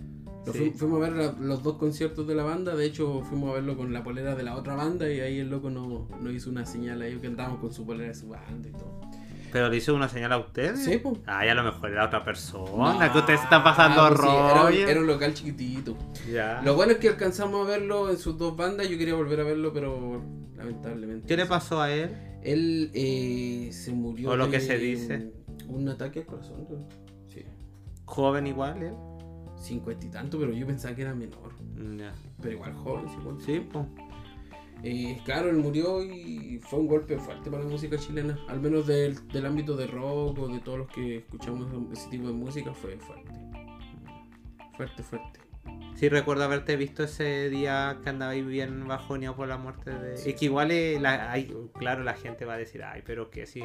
Lo 0.47 0.53
Sí. 0.53 0.71
fu- 0.71 0.77
fuimos 0.79 0.97
a 0.97 1.09
ver 1.09 1.13
la- 1.13 1.35
los 1.39 1.61
dos 1.61 1.75
conciertos 1.77 2.25
de 2.27 2.33
la 2.35 2.43
banda, 2.43 2.75
de 2.75 2.85
hecho 2.85 3.21
fuimos 3.21 3.51
a 3.51 3.53
verlo 3.55 3.77
con 3.77 3.93
la 3.93 4.03
polera 4.03 4.33
de 4.35 4.43
la 4.43 4.55
otra 4.55 4.75
banda 4.75 5.11
y 5.11 5.19
ahí 5.19 5.39
el 5.39 5.49
loco 5.49 5.69
nos 5.69 6.09
no 6.21 6.31
hizo 6.31 6.49
una 6.49 6.65
señal 6.65 7.01
ahí 7.01 7.15
que 7.17 7.27
andábamos 7.27 7.59
con 7.59 7.71
su 7.73 7.85
polera 7.85 8.09
de 8.09 8.15
su 8.15 8.29
banda 8.29 8.69
y 8.69 8.71
todo. 8.71 9.01
¿Pero 9.51 9.69
le 9.69 9.77
hizo 9.77 9.95
una 9.95 10.09
señal 10.09 10.33
a 10.33 10.37
ustedes? 10.39 10.83
Sí, 10.83 10.97
pues. 10.97 11.19
Ah, 11.25 11.45
ya 11.45 11.53
a 11.53 11.55
lo 11.55 11.63
mejor 11.63 11.89
era 11.91 12.05
otra 12.05 12.23
persona, 12.23 13.11
que 13.11 13.17
ustedes 13.19 13.41
están 13.41 13.63
pasando 13.63 14.01
Ah, 14.01 14.09
pues 14.09 14.21
sí, 14.21 14.27
era, 14.27 14.63
un- 14.65 14.89
era 14.89 14.99
un 15.01 15.07
local 15.07 15.33
chiquitito. 15.33 15.97
Ya. 16.31 16.61
Lo 16.63 16.75
bueno 16.75 16.91
es 16.93 16.97
que 16.99 17.07
alcanzamos 17.09 17.65
a 17.65 17.69
verlo 17.69 18.09
en 18.09 18.17
sus 18.17 18.37
dos 18.37 18.55
bandas, 18.57 18.89
yo 18.89 18.97
quería 18.97 19.15
volver 19.15 19.39
a 19.39 19.43
verlo, 19.43 19.71
pero 19.73 20.21
lamentablemente. 20.55 21.27
¿Qué 21.27 21.37
le 21.37 21.45
pasó 21.45 21.81
a 21.81 21.91
él? 21.91 22.11
Él 22.43 22.91
eh, 22.93 23.69
se 23.71 23.91
murió. 23.93 24.31
O 24.31 24.35
lo 24.35 24.49
que 24.49 24.59
se 24.59 24.77
dice. 24.77 25.31
Un 25.67 25.89
ataque 25.89 26.19
al 26.19 26.25
corazón. 26.25 26.67
¿no? 26.69 26.87
Sí. 27.27 27.43
Joven 28.05 28.47
igual, 28.47 28.83
él. 28.83 28.93
Cincuenta 29.67 30.05
y 30.05 30.09
tanto, 30.09 30.39
pero 30.39 30.51
yo 30.53 30.65
pensaba 30.65 30.95
que 30.95 31.01
era 31.01 31.13
menor. 31.13 31.53
Mm, 31.75 31.97
Ya. 31.97 32.13
Pero 32.41 32.53
igual 32.55 32.73
joven. 32.73 33.05
Sí, 33.39 33.67
pues. 33.71 33.85
Eh, 34.83 35.19
claro, 35.25 35.49
él 35.49 35.57
murió 35.57 36.03
y 36.03 36.59
fue 36.61 36.79
un 36.79 36.87
golpe 36.87 37.17
fuerte 37.17 37.49
para 37.49 37.63
la 37.63 37.69
música 37.69 37.97
chilena. 37.97 38.37
Al 38.47 38.59
menos 38.61 38.85
del, 38.85 39.27
del 39.29 39.45
ámbito 39.47 39.75
de 39.75 39.87
rock 39.87 40.37
o 40.39 40.47
de 40.47 40.59
todos 40.59 40.77
los 40.77 40.87
que 40.89 41.17
escuchamos 41.17 41.67
ese 41.91 42.09
tipo 42.09 42.27
de 42.27 42.33
música, 42.33 42.73
fue 42.73 42.95
fuerte. 42.97 43.31
Fuerte, 44.75 45.03
fuerte. 45.03 45.39
Sí, 45.95 46.09
recuerdo 46.09 46.43
haberte 46.43 46.75
visto 46.77 47.03
ese 47.03 47.49
día 47.49 47.97
que 48.03 48.09
andabais 48.09 48.45
bien 48.45 48.87
bajoneado 48.87 49.35
por 49.35 49.47
la 49.47 49.57
muerte 49.57 49.89
de. 49.91 50.13
Es 50.13 50.35
que 50.35 50.45
igual, 50.45 50.69
eh, 50.69 50.99
la- 51.01 51.31
hay- 51.31 51.51
claro, 51.73 52.03
la 52.03 52.13
gente 52.13 52.45
va 52.45 52.53
a 52.53 52.57
decir, 52.57 52.83
ay, 52.83 53.01
pero 53.03 53.31
que 53.31 53.47
sí. 53.47 53.63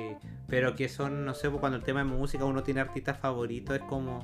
Pero 0.48 0.74
que 0.74 0.88
son, 0.88 1.26
no 1.26 1.34
sé, 1.34 1.50
cuando 1.50 1.76
el 1.76 1.84
tema 1.84 2.02
de 2.02 2.06
música 2.10 2.46
uno 2.46 2.62
tiene 2.62 2.80
artistas 2.80 3.18
favoritos, 3.18 3.76
es 3.76 3.82
como. 3.82 4.20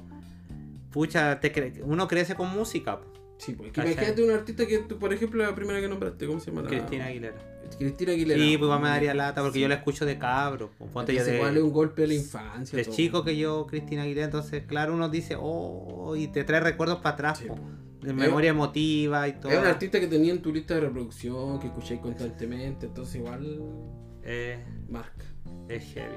Pucha, 0.91 1.39
te 1.41 1.53
cre- 1.53 1.81
uno 1.85 2.09
crece 2.09 2.35
con 2.35 2.51
música. 2.51 3.01
Sí, 3.39 3.53
pues 3.53 3.71
imagínate 3.77 4.23
un 4.25 4.31
artista 4.33 4.67
que 4.67 4.79
tú, 4.79 4.99
por 4.99 5.13
ejemplo, 5.13 5.45
la 5.45 5.55
primera 5.55 5.81
que 5.81 5.87
nombraste, 5.89 6.27
¿cómo 6.27 6.41
se 6.41 6.51
llama? 6.51 6.63
La- 6.63 6.69
Cristina 6.71 7.07
Aguilera. 7.07 7.37
Cristina 7.79 8.13
Aguilera. 8.13 8.41
Sí, 8.43 8.59
pues 8.59 8.81
me 8.81 8.89
daría 8.89 9.15
lata 9.15 9.43
porque 9.43 9.59
Sí. 9.59 9.61
yo 9.63 9.69
la 9.69 9.75
escucho 9.77 10.05
de 10.07 10.19
cabro. 10.19 10.71
Ponte 10.93 11.15
yo 11.15 11.25
de, 11.25 11.37
igual 11.37 11.57
es 11.57 11.63
un 11.63 11.73
golpe 11.73 12.03
de 12.03 12.09
la 12.09 12.15
infancia. 12.15 12.77
de 12.77 12.85
todo. 12.85 12.95
chico 12.97 13.23
que 13.25 13.37
yo, 13.37 13.67
Cristina 13.67 14.03
Aguilera, 14.03 14.25
entonces, 14.25 14.65
claro, 14.67 14.95
uno 14.95 15.09
dice, 15.09 15.37
oh, 15.39 16.17
y 16.17 16.27
te 16.29 16.43
trae 16.45 16.61
recuerdos 16.61 16.99
para 16.99 17.15
atrás, 17.15 17.39
Sí, 17.39 17.47
de 18.01 18.13
memoria 18.13 18.51
emotiva 18.51 19.29
y 19.29 19.35
todo. 19.35 19.53
Es 19.53 19.59
un 19.59 19.67
artista 19.67 20.01
que 20.01 20.07
tenía 20.09 20.33
en 20.33 20.41
tu 20.43 20.53
lista 20.53 20.75
de 20.75 20.81
reproducción, 20.81 21.61
que 21.61 21.67
escucháis 21.69 22.01
constantemente, 22.01 22.87
entonces 22.87 23.17
igual 23.17 23.61
Eh, 24.25 24.59
marca, 24.89 25.25
es 25.69 25.85
heavy. 25.95 26.17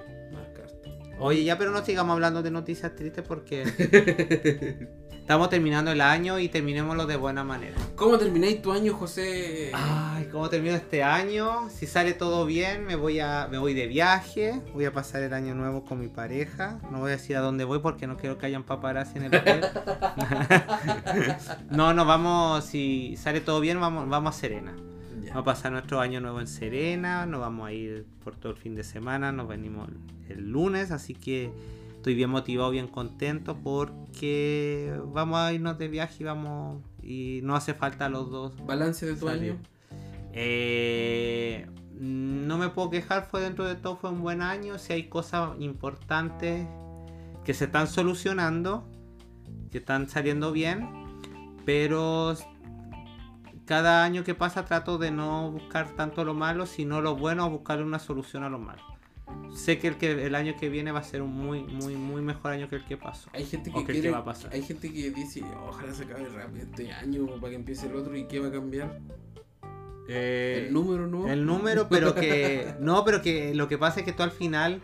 Oye, 1.24 1.44
ya, 1.44 1.56
pero 1.56 1.70
no 1.70 1.86
sigamos 1.86 2.16
hablando 2.16 2.42
de 2.42 2.50
noticias 2.50 2.96
tristes 2.96 3.24
porque 3.24 3.62
estamos 5.12 5.52
terminando 5.52 5.92
el 5.92 6.02
año 6.02 6.40
y 6.40 6.50
terminémoslo 6.50 7.06
de 7.06 7.16
buena 7.16 7.44
manera. 7.44 7.76
¿Cómo 7.96 8.18
termináis 8.18 8.60
tu 8.64 8.72
año, 8.72 8.96
José? 8.96 9.70
Ay, 9.72 10.28
¿cómo 10.32 10.50
termino 10.50 10.76
este 10.76 11.04
año? 11.04 11.70
Si 11.70 11.86
sale 11.86 12.14
todo 12.14 12.48
bien, 12.48 12.88
me 12.88 12.96
voy 12.96 13.20
a 13.20 13.48
me 13.52 13.60
voy 13.60 13.76
de 13.76 13.86
viaje, 13.86 14.64
voy 14.74 14.86
a 14.86 14.94
pasar 14.94 15.22
el 15.22 15.34
año 15.36 15.54
nuevo 15.54 15.86
con 15.86 16.00
mi 16.00 16.08
pareja. 16.08 16.80
No 16.90 17.02
voy 17.02 17.10
a 17.10 17.18
decir 17.18 17.38
a 17.38 17.42
dónde 17.42 17.66
voy 17.66 17.78
porque 17.80 18.08
no 18.08 18.18
quiero 18.18 18.40
que 18.40 18.48
hayan 18.48 18.64
paparazzi 18.64 19.20
en 19.20 19.26
el 19.26 19.36
hotel. 19.36 19.62
no, 21.70 21.94
no, 21.94 22.04
vamos, 22.04 22.66
si 22.66 23.16
sale 23.16 23.42
todo 23.42 23.60
bien, 23.60 23.80
vamos, 23.80 24.10
vamos 24.10 24.36
a 24.36 24.40
Serena. 24.40 24.74
Vamos 25.32 25.44
a 25.44 25.46
pasar 25.46 25.72
nuestro 25.72 26.02
año 26.02 26.20
nuevo 26.20 26.42
en 26.42 26.48
Serena, 26.48 27.26
nos 27.26 27.40
vamos 27.40 27.70
a 27.70 27.72
ir 27.72 28.06
por 28.22 28.36
todo 28.36 28.52
el 28.52 28.58
fin 28.58 28.76
de 28.76 28.84
semana, 28.84 29.32
nos 29.32 29.48
venimos 29.48 29.88
el 30.28 30.50
lunes, 30.50 30.92
así 30.92 31.14
que 31.14 31.54
estoy 31.96 32.16
bien 32.16 32.30
motivado, 32.30 32.70
bien 32.70 32.90
contento 32.90 33.56
porque 33.56 34.94
vamos 35.06 35.40
a 35.40 35.54
irnos 35.54 35.78
de 35.78 35.88
viaje 35.88 36.18
y 36.20 36.24
vamos 36.26 36.84
y 37.02 37.40
no 37.44 37.56
hace 37.56 37.74
falta 37.74 38.10
los 38.10 38.30
dos. 38.30 38.58
Balance 38.66 39.06
de 39.06 39.14
tu 39.16 39.28
salir. 39.28 39.52
año. 39.52 39.62
Eh, 40.34 41.66
no 41.94 42.58
me 42.58 42.68
puedo 42.68 42.90
quejar, 42.90 43.30
fue 43.32 43.40
dentro 43.40 43.64
de 43.64 43.76
todo 43.76 43.96
fue 43.96 44.10
un 44.10 44.22
buen 44.22 44.42
año, 44.42 44.78
si 44.80 44.92
hay 44.92 45.04
cosas 45.08 45.52
importantes 45.60 46.68
que 47.46 47.54
se 47.54 47.66
están 47.66 47.88
solucionando, 47.88 48.86
que 49.72 49.78
están 49.78 50.10
saliendo 50.10 50.52
bien, 50.52 50.90
pero 51.66 52.36
cada 53.72 54.04
año 54.04 54.26
que 54.26 54.36
pasa 54.36 54.66
trato 54.66 54.98
de 54.98 55.12
no 55.12 55.50
buscar 55.50 55.96
tanto 55.96 56.26
lo 56.26 56.34
malo, 56.34 56.66
sino 56.66 57.00
lo 57.00 57.16
bueno, 57.16 57.50
buscar 57.50 57.82
una 57.82 58.00
solución 58.00 58.44
a 58.44 58.50
lo 58.50 58.60
malo. 58.60 58.82
Sé 59.54 59.80
que 59.80 59.88
el, 59.88 59.96
que 59.98 60.26
el 60.26 60.36
año 60.36 60.56
que 60.60 60.68
viene 60.68 60.92
va 60.92 61.00
a 61.00 61.04
ser 61.04 61.22
un 61.22 61.32
muy, 61.34 61.64
muy, 61.64 61.96
muy 61.96 62.22
mejor 62.22 62.52
año 62.52 62.68
que 62.68 62.76
el 62.76 62.84
que 62.84 62.98
pasó. 62.98 63.30
Hay 63.32 63.46
gente 63.46 63.70
¿O 63.70 63.76
que 63.76 63.80
qué- 63.86 63.94
quiere, 63.94 64.10
qué 64.10 64.12
va 64.12 64.18
a 64.18 64.26
pasar? 64.26 64.52
hay 64.54 64.62
gente 64.62 64.92
que 64.92 65.12
dice, 65.12 65.42
ojalá 65.66 65.94
se 65.94 66.04
acabe 66.04 66.28
rápido 66.28 66.66
este 66.66 66.92
año 66.92 67.26
para 67.40 67.52
que 67.52 67.56
empiece 67.56 67.88
el 67.88 67.96
otro 67.96 68.14
y 68.18 68.26
qué 68.28 68.42
va 68.42 68.50
a 68.50 68.52
cambiar. 68.52 69.00
Eh, 70.10 70.66
el 70.68 70.74
número 70.74 71.08
no. 71.08 71.30
El 71.30 71.46
número, 71.46 71.88
pero 71.88 72.14
que. 72.14 72.74
No, 72.82 73.06
pero 73.06 73.22
que 73.22 73.56
lo 73.56 73.70
que 73.70 73.78
pasa 73.78 74.02
es 74.02 74.06
que 74.06 74.12
tú 74.12 74.22
al 74.24 74.32
final. 74.32 74.82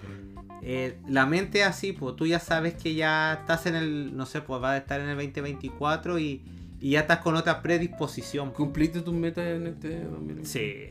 eh, 0.61 0.97
la 1.09 1.25
mente 1.25 1.59
es 1.59 1.67
así, 1.67 1.91
pues 1.91 2.15
tú 2.15 2.25
ya 2.25 2.39
sabes 2.39 2.75
que 2.75 2.93
ya 2.95 3.33
estás 3.41 3.65
en 3.65 3.75
el. 3.75 4.15
No 4.15 4.25
sé, 4.25 4.39
pues 4.39 4.61
vas 4.61 4.75
a 4.75 4.77
estar 4.77 5.01
en 5.01 5.09
el 5.09 5.17
2024 5.17 6.19
y, 6.19 6.41
y 6.79 6.91
ya 6.91 7.01
estás 7.01 7.19
con 7.19 7.35
otra 7.35 7.61
predisposición. 7.61 8.51
¿Cumpliste 8.51 9.01
tus 9.01 9.13
metas 9.13 9.45
en 9.47 9.67
este 9.67 10.03
2020? 10.03 10.45
Sí. 10.45 10.89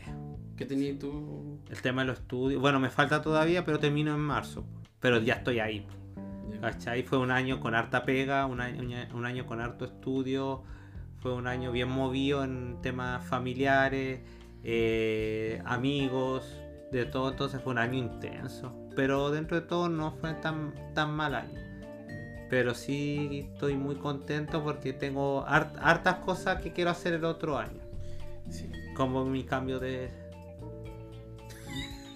¿Qué 0.56 0.64
tenías 0.64 0.98
tú? 0.98 1.60
El 1.68 1.82
tema 1.82 2.02
de 2.02 2.08
los 2.08 2.18
estudios. 2.18 2.60
Bueno, 2.60 2.80
me 2.80 2.90
falta 2.90 3.22
todavía, 3.22 3.64
pero 3.64 3.78
termino 3.78 4.14
en 4.14 4.20
marzo. 4.20 4.66
Pero 5.00 5.20
ya 5.20 5.34
estoy 5.34 5.60
ahí. 5.60 5.86
¿Cachai? 6.60 7.02
Fue 7.02 7.18
un 7.18 7.30
año 7.30 7.60
con 7.60 7.74
harta 7.74 8.04
pega, 8.04 8.46
un 8.46 8.60
año, 8.60 8.96
un 9.14 9.26
año 9.26 9.46
con 9.46 9.60
harto 9.60 9.84
estudio, 9.84 10.62
fue 11.18 11.34
un 11.34 11.46
año 11.46 11.70
bien 11.70 11.88
movido 11.88 12.44
en 12.44 12.80
temas 12.80 13.24
familiares, 13.26 14.20
eh, 14.64 15.60
amigos, 15.66 16.58
de 16.90 17.04
todo, 17.04 17.30
entonces 17.30 17.60
fue 17.60 17.72
un 17.72 17.78
año 17.78 17.98
intenso. 17.98 18.74
Pero 18.94 19.30
dentro 19.30 19.60
de 19.60 19.66
todo 19.66 19.88
no 19.88 20.12
fue 20.12 20.34
tan, 20.34 20.74
tan 20.94 21.12
mal 21.12 21.34
año. 21.34 21.65
Pero 22.48 22.74
sí 22.74 23.48
estoy 23.52 23.74
muy 23.76 23.96
contento 23.96 24.62
porque 24.62 24.92
tengo 24.92 25.44
hart- 25.46 25.76
hartas 25.80 26.16
cosas 26.18 26.62
que 26.62 26.72
quiero 26.72 26.90
hacer 26.90 27.14
el 27.14 27.24
otro 27.24 27.58
año. 27.58 27.80
Sí. 28.50 28.70
Como 28.94 29.24
mi 29.24 29.44
cambio 29.44 29.80
de... 29.80 30.10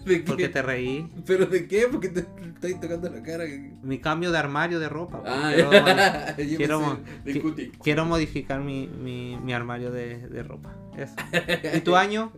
¿De 0.05 0.20
¿Por 0.20 0.37
qué 0.37 0.45
qué? 0.45 0.49
te 0.49 0.62
reí? 0.62 1.07
¿Pero 1.26 1.47
de 1.47 1.66
qué? 1.68 1.87
Porque 1.91 2.09
te 2.09 2.20
estáis 2.20 2.81
tocando 2.81 3.11
la 3.11 3.22
cara. 3.22 3.45
Mi 3.83 3.99
cambio 3.99 4.31
de 4.31 4.39
armario 4.39 4.81
de 4.81 4.89
ropa. 4.89 5.22
Ah, 5.26 5.53
quiero, 6.37 6.51
yo 6.51 6.57
quiero, 6.57 6.99
pensé 7.24 7.41
de 7.55 7.70
quiero 7.83 8.05
modificar 8.07 8.61
mi, 8.61 8.87
mi, 8.87 9.37
mi 9.37 9.53
armario 9.53 9.91
de, 9.91 10.26
de 10.28 10.43
ropa. 10.43 10.74
Eso. 10.97 11.14
¿Y 11.76 11.81
tu 11.81 11.97
año? 11.97 12.33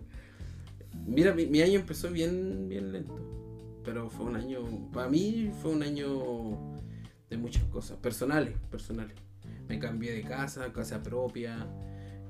Mira, 1.07 1.33
mi, 1.35 1.47
mi 1.47 1.63
año 1.63 1.79
empezó 1.81 2.11
bien, 2.11 2.69
bien 2.69 2.93
lento. 2.93 3.19
Pero 3.85 4.09
fue 4.11 4.27
un 4.27 4.37
año, 4.37 4.61
para 4.93 5.09
mí 5.09 5.51
fue 5.61 5.73
un 5.73 5.83
año 5.83 6.09
de 7.33 7.39
muchas 7.39 7.65
cosas, 7.65 7.97
personales, 7.99 8.55
personales. 8.71 9.17
Me 9.69 9.79
cambié 9.79 10.13
de 10.13 10.23
casa, 10.23 10.73
casa 10.73 11.03
propia. 11.03 11.67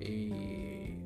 eh, 0.01 0.99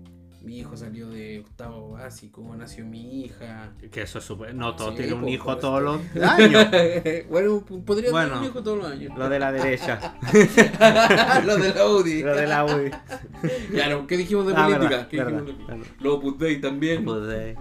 mi 0.43 0.59
hijo 0.61 0.77
salió 0.77 1.09
de 1.09 1.41
octavo 1.41 1.91
básico, 1.93 2.55
nació 2.57 2.85
mi 2.87 3.25
hija. 3.25 3.73
Que 3.91 4.03
eso 4.03 4.19
es 4.21 4.25
súper. 4.25 4.55
No, 4.55 4.77
todos 4.77 4.93
Sí, 4.93 4.99
tienen 4.99 5.15
un 5.15 5.21
pues, 5.23 5.35
hijo 5.35 5.47
por 5.47 5.59
todos 5.59 5.83
los 5.83 6.01
eso. 6.15 6.25
años. 6.25 6.67
bueno, 7.31 7.65
podría 7.85 8.11
Bueno. 8.13 8.29
tener 8.29 8.43
un 8.43 8.45
hijo 8.51 8.63
todos 8.63 8.79
los 8.79 8.87
años. 8.93 9.19
Lo 9.19 9.29
de 9.29 9.39
la 9.41 9.51
derecha. 9.51 10.15
Lo 11.45 11.57
de 11.57 11.75
la 11.75 11.81
Audi. 11.81 12.23
Lo 12.23 12.37
de 12.37 12.47
la 12.47 12.65
UI. 12.65 12.91
Ya, 13.75 13.89
no, 13.89 14.07
¿qué 14.07 14.17
dijimos 14.17 14.47
de 14.47 14.53
Ah, 14.57 14.65
política? 14.67 14.89
verdad, 14.89 15.09
¿Qué 15.09 15.17
verdad, 15.17 15.41
dijimos 15.43 15.59
de- 15.69 15.75
verdad. 15.75 15.87
Los 16.01 16.15
Opus 16.15 16.39
Dei 16.39 16.61
también. 16.61 17.05
Pues 17.05 17.57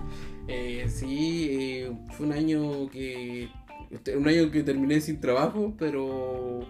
Eh, 0.48 0.86
sí, 0.88 1.48
eh, 1.52 1.92
fue 2.16 2.28
un 2.28 2.34
año 2.34 2.88
que. 2.92 3.50
Un 4.18 4.28
año 4.28 4.52
que 4.52 4.64
terminé 4.64 5.00
sin 5.02 5.20
trabajo, 5.20 5.74
pero. 5.78 6.62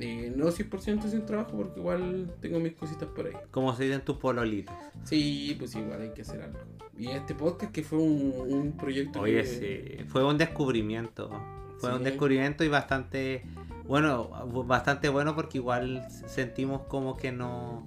eh, 0.00 0.32
no 0.36 0.46
100% 0.46 1.08
sin 1.08 1.24
trabajo, 1.26 1.56
porque 1.56 1.80
igual 1.80 2.34
tengo 2.40 2.58
mis 2.60 2.74
cositas 2.74 3.08
por 3.08 3.26
ahí. 3.26 3.32
Como 3.50 3.74
se 3.74 3.84
dicen 3.84 4.02
tus 4.02 4.16
pololitos. 4.18 4.74
Sí, 5.04 5.54
pues 5.58 5.74
igual 5.74 6.02
hay 6.02 6.10
que 6.10 6.22
hacer 6.22 6.42
algo. 6.42 6.58
Y 6.98 7.08
este 7.08 7.34
podcast 7.34 7.72
que 7.72 7.82
fue 7.82 7.98
un, 7.98 8.32
un 8.48 8.72
proyecto. 8.72 9.20
Oye, 9.20 9.42
que- 9.42 9.98
sí. 9.98 10.04
Fue 10.08 10.24
un 10.24 10.38
descubrimiento. 10.38 11.30
Fue 11.78 11.94
un 11.94 12.02
descubrimiento 12.04 12.64
y 12.64 12.68
bastante. 12.68 13.44
Bueno, 13.86 14.28
bastante 14.66 15.08
bueno 15.08 15.34
porque 15.34 15.58
igual 15.58 16.06
sentimos 16.10 16.82
como 16.88 17.16
que 17.16 17.32
no. 17.32 17.86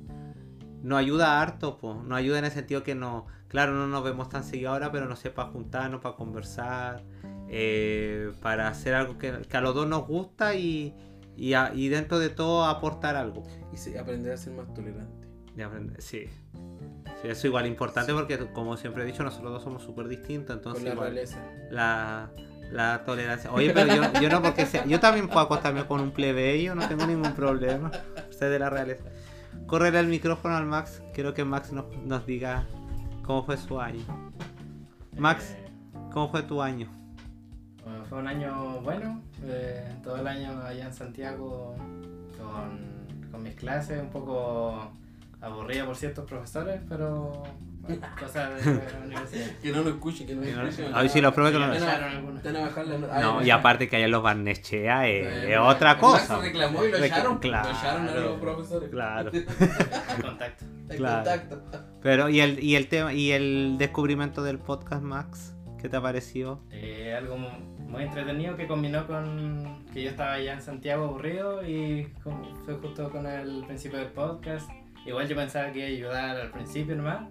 Nos 0.83 0.97
ayuda 0.99 1.41
harto, 1.41 1.77
pues. 1.77 1.97
Nos 2.03 2.17
ayuda 2.17 2.39
en 2.39 2.45
el 2.45 2.51
sentido 2.51 2.83
que 2.83 2.95
no. 2.95 3.25
Claro, 3.49 3.73
no 3.73 3.87
nos 3.87 4.03
vemos 4.03 4.29
tan 4.29 4.43
seguido 4.43 4.69
ahora, 4.71 4.91
pero 4.91 5.07
no 5.07 5.15
sé, 5.15 5.31
para 5.31 5.49
juntarnos, 5.49 6.01
para 6.01 6.15
conversar, 6.15 7.03
eh, 7.49 8.31
para 8.41 8.67
hacer 8.67 8.93
algo 8.93 9.17
que, 9.17 9.41
que 9.49 9.57
a 9.57 9.61
los 9.61 9.73
dos 9.75 9.87
nos 9.87 10.07
gusta 10.07 10.55
y, 10.55 10.93
y, 11.35 11.53
a- 11.53 11.71
y 11.73 11.89
dentro 11.89 12.19
de 12.19 12.29
todo 12.29 12.65
aportar 12.65 13.15
algo. 13.15 13.43
Y 13.73 13.77
sí, 13.77 13.97
aprender 13.97 14.31
a 14.33 14.37
ser 14.37 14.53
más 14.53 14.73
tolerante. 14.73 15.27
Aprender, 15.63 16.01
sí. 16.01 16.25
Sí, 17.21 17.27
eso 17.27 17.47
igual 17.47 17.65
importante 17.65 18.13
porque, 18.13 18.37
como 18.53 18.77
siempre 18.77 19.03
he 19.03 19.05
dicho, 19.05 19.23
nosotros 19.23 19.51
dos 19.51 19.63
somos 19.63 19.83
súper 19.83 20.07
distintos, 20.07 20.55
entonces 20.55 20.81
con 20.83 20.87
la 20.89 20.93
igual 20.93 21.11
realeza. 21.11 21.43
la, 21.69 22.29
la 22.71 23.03
tolerancia. 23.03 23.51
Oye, 23.51 23.71
pero 23.73 23.93
yo, 23.93 24.21
yo 24.21 24.29
no 24.29 24.41
porque 24.41 24.65
sea- 24.65 24.85
yo 24.85 24.99
también 25.01 25.27
puedo 25.27 25.41
acostarme 25.41 25.85
con 25.85 25.99
un 25.99 26.11
plebeyo, 26.11 26.75
no 26.75 26.87
tengo 26.87 27.05
ningún 27.05 27.33
problema. 27.33 27.91
Usted 28.29 28.49
de 28.51 28.59
la 28.59 28.69
realeza. 28.69 29.03
Correr 29.65 29.95
el 29.95 30.07
micrófono 30.07 30.55
al 30.55 30.65
Max, 30.65 31.01
quiero 31.13 31.33
que 31.33 31.43
Max 31.43 31.73
nos, 31.73 31.85
nos 32.05 32.25
diga 32.25 32.65
cómo 33.23 33.43
fue 33.43 33.57
su 33.57 33.81
año. 33.81 34.05
Max, 35.17 35.55
Eh, 35.57 35.71
¿cómo 36.13 36.29
fue 36.31 36.43
tu 36.43 36.61
año? 36.61 36.89
Fue 38.09 38.17
un 38.17 38.27
año 38.27 38.81
bueno. 38.81 39.21
eh, 39.45 39.87
todo 40.03 40.17
el 40.17 40.27
año 40.27 40.59
allá 40.61 40.85
en 40.85 40.93
Santiago 40.93 41.75
con, 42.37 43.29
con 43.31 43.43
mis 43.43 43.53
clases, 43.55 44.01
un 44.01 44.09
poco 44.09 44.91
aburrida 45.41 45.85
por 45.85 45.95
ciertos 45.95 46.25
profesores, 46.25 46.81
pero 46.89 47.43
bueno, 47.81 48.01
cosas 48.19 48.63
de 48.65 48.73
la 48.75 49.05
universidad. 49.05 49.47
Que 49.61 49.71
no 49.71 49.81
lo 49.83 49.89
escuchen, 49.91 50.27
que 50.27 50.35
no 50.35 50.41
lo 50.41 50.67
escuchen. 50.67 50.93
A 50.93 51.01
ver 51.01 51.09
si 51.09 51.21
los 51.21 51.33
pruebas 51.33 51.53
que 51.53 51.59
no 51.59 51.67
lo-. 51.67 53.21
No, 53.21 53.43
y 53.45 53.49
aparte 53.51 53.87
que 53.87 53.95
allá 53.97 54.07
los 54.07 54.21
Barnechea 54.23 55.07
es, 55.07 55.25
eh, 55.27 55.53
es 55.53 55.59
otra 55.59 55.89
Max 55.95 56.01
cosa. 56.01 56.39
reclamó 56.39 56.83
y 56.85 56.91
lo 56.91 56.97
echaron. 56.97 57.37
claro. 57.39 57.69
Lo 57.69 57.77
echaron 57.77 58.09
a 58.09 58.15
los 58.15 58.39
profesores. 58.39 58.89
Claro. 58.89 59.31
En 59.33 60.21
contacto. 60.21 60.65
El 60.89 60.97
Claro. 60.97 61.15
contacto. 61.17 61.61
Pero, 62.01 62.29
¿y 62.29 62.39
el, 62.41 62.63
y 62.63 62.75
el 62.75 62.87
tema 62.87 63.13
y 63.13 63.31
el 63.31 63.75
descubrimiento 63.77 64.41
del 64.43 64.57
podcast, 64.59 65.03
Max? 65.03 65.55
¿Qué 65.81 65.87
te 65.89 65.97
ha 65.97 66.01
parecido? 66.01 66.59
Eh, 66.71 67.13
algo 67.17 67.37
mu- 67.37 67.87
muy 67.87 68.03
entretenido 68.03 68.55
que 68.57 68.67
combinó 68.67 69.07
con 69.07 69.83
que 69.93 70.03
yo 70.03 70.09
estaba 70.09 70.33
allá 70.33 70.53
en 70.53 70.61
Santiago 70.61 71.05
aburrido 71.05 71.65
y 71.65 72.05
con- 72.23 72.55
fue 72.65 72.75
justo 72.75 73.09
con 73.09 73.25
el 73.25 73.63
principio 73.65 73.99
del 73.99 74.09
podcast. 74.09 74.69
Igual 75.05 75.27
yo 75.27 75.35
pensaba 75.35 75.71
que 75.71 75.79
iba 75.79 75.87
a 75.87 75.91
ayudar 75.91 76.37
al 76.41 76.51
principio 76.51 76.95
nomás. 76.95 77.21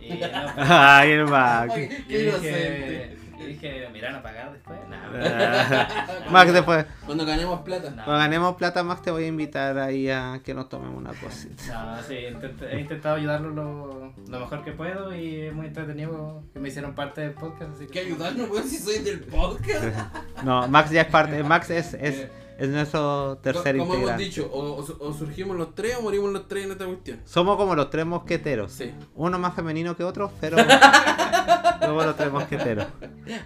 Y 0.00 0.10
no, 0.10 0.18
pues, 0.54 0.66
Ay, 0.70 1.82
y 1.84 1.88
qué 2.08 2.18
dije, 2.18 2.28
inocente. 2.28 3.16
Y 3.40 3.46
dije, 3.46 3.88
¿me 3.92 3.98
irán 3.98 4.14
a 4.16 4.22
pagar 4.22 4.52
después? 4.52 4.78
Nada, 4.88 5.88
Max, 6.30 6.52
después, 6.52 6.86
Cuando 7.06 7.24
ganemos 7.24 7.60
plata. 7.60 7.90
no. 7.90 7.96
cuando 8.04 8.18
ganemos 8.18 8.56
plata, 8.56 8.82
Max, 8.82 9.02
te 9.02 9.10
voy 9.10 9.24
a 9.24 9.26
invitar 9.28 9.78
ahí 9.78 10.10
a 10.10 10.40
que 10.44 10.54
nos 10.54 10.68
tomemos 10.68 10.96
una 10.96 11.12
cosita. 11.12 11.62
No, 11.96 12.02
sí, 12.02 12.14
he 12.14 12.80
intentado 12.80 13.16
ayudarlo 13.16 13.50
lo, 13.50 14.12
lo 14.28 14.40
mejor 14.40 14.64
que 14.64 14.72
puedo 14.72 15.14
y 15.14 15.42
es 15.42 15.54
muy 15.54 15.66
entretenido 15.66 16.42
que 16.52 16.58
me 16.60 16.68
hicieron 16.68 16.94
parte 16.94 17.20
del 17.22 17.32
podcast. 17.32 17.74
Así 17.74 17.86
¿Qué 17.86 18.00
ayudarnos, 18.00 18.50
weón, 18.50 18.64
si 18.68 18.78
soy 18.78 18.98
del 18.98 19.20
podcast? 19.20 19.84
No, 20.44 20.68
Max 20.68 20.90
ya 20.90 21.02
es 21.02 21.08
parte, 21.08 21.42
Max 21.42 21.70
es, 21.70 21.94
es, 21.94 22.14
Eh, 22.20 22.30
es 22.58 22.68
nuestro 22.68 23.38
tercer 23.38 23.76
Como 23.78 23.94
hemos 23.94 24.10
integrante. 24.10 24.24
dicho, 24.24 24.50
o, 24.52 24.80
o- 24.80 25.08
o 25.08 25.12
surgimos 25.14 25.56
los 25.56 25.74
tres 25.74 25.96
o 25.96 26.02
morimos 26.02 26.32
los 26.32 26.48
tres 26.48 26.64
en 26.66 26.72
esta 26.72 26.84
cuestión. 26.86 27.20
Somos 27.24 27.56
como 27.56 27.74
los 27.74 27.88
tres 27.88 28.04
mosqueteros. 28.04 28.72
Sí. 28.72 28.92
Uno 29.14 29.38
más 29.38 29.54
femenino 29.54 29.96
que 29.96 30.02
otro, 30.04 30.30
pero 30.40 30.56
somos 31.80 32.04
los 32.04 32.16
tres 32.16 32.32
mosqueteros. 32.32 32.86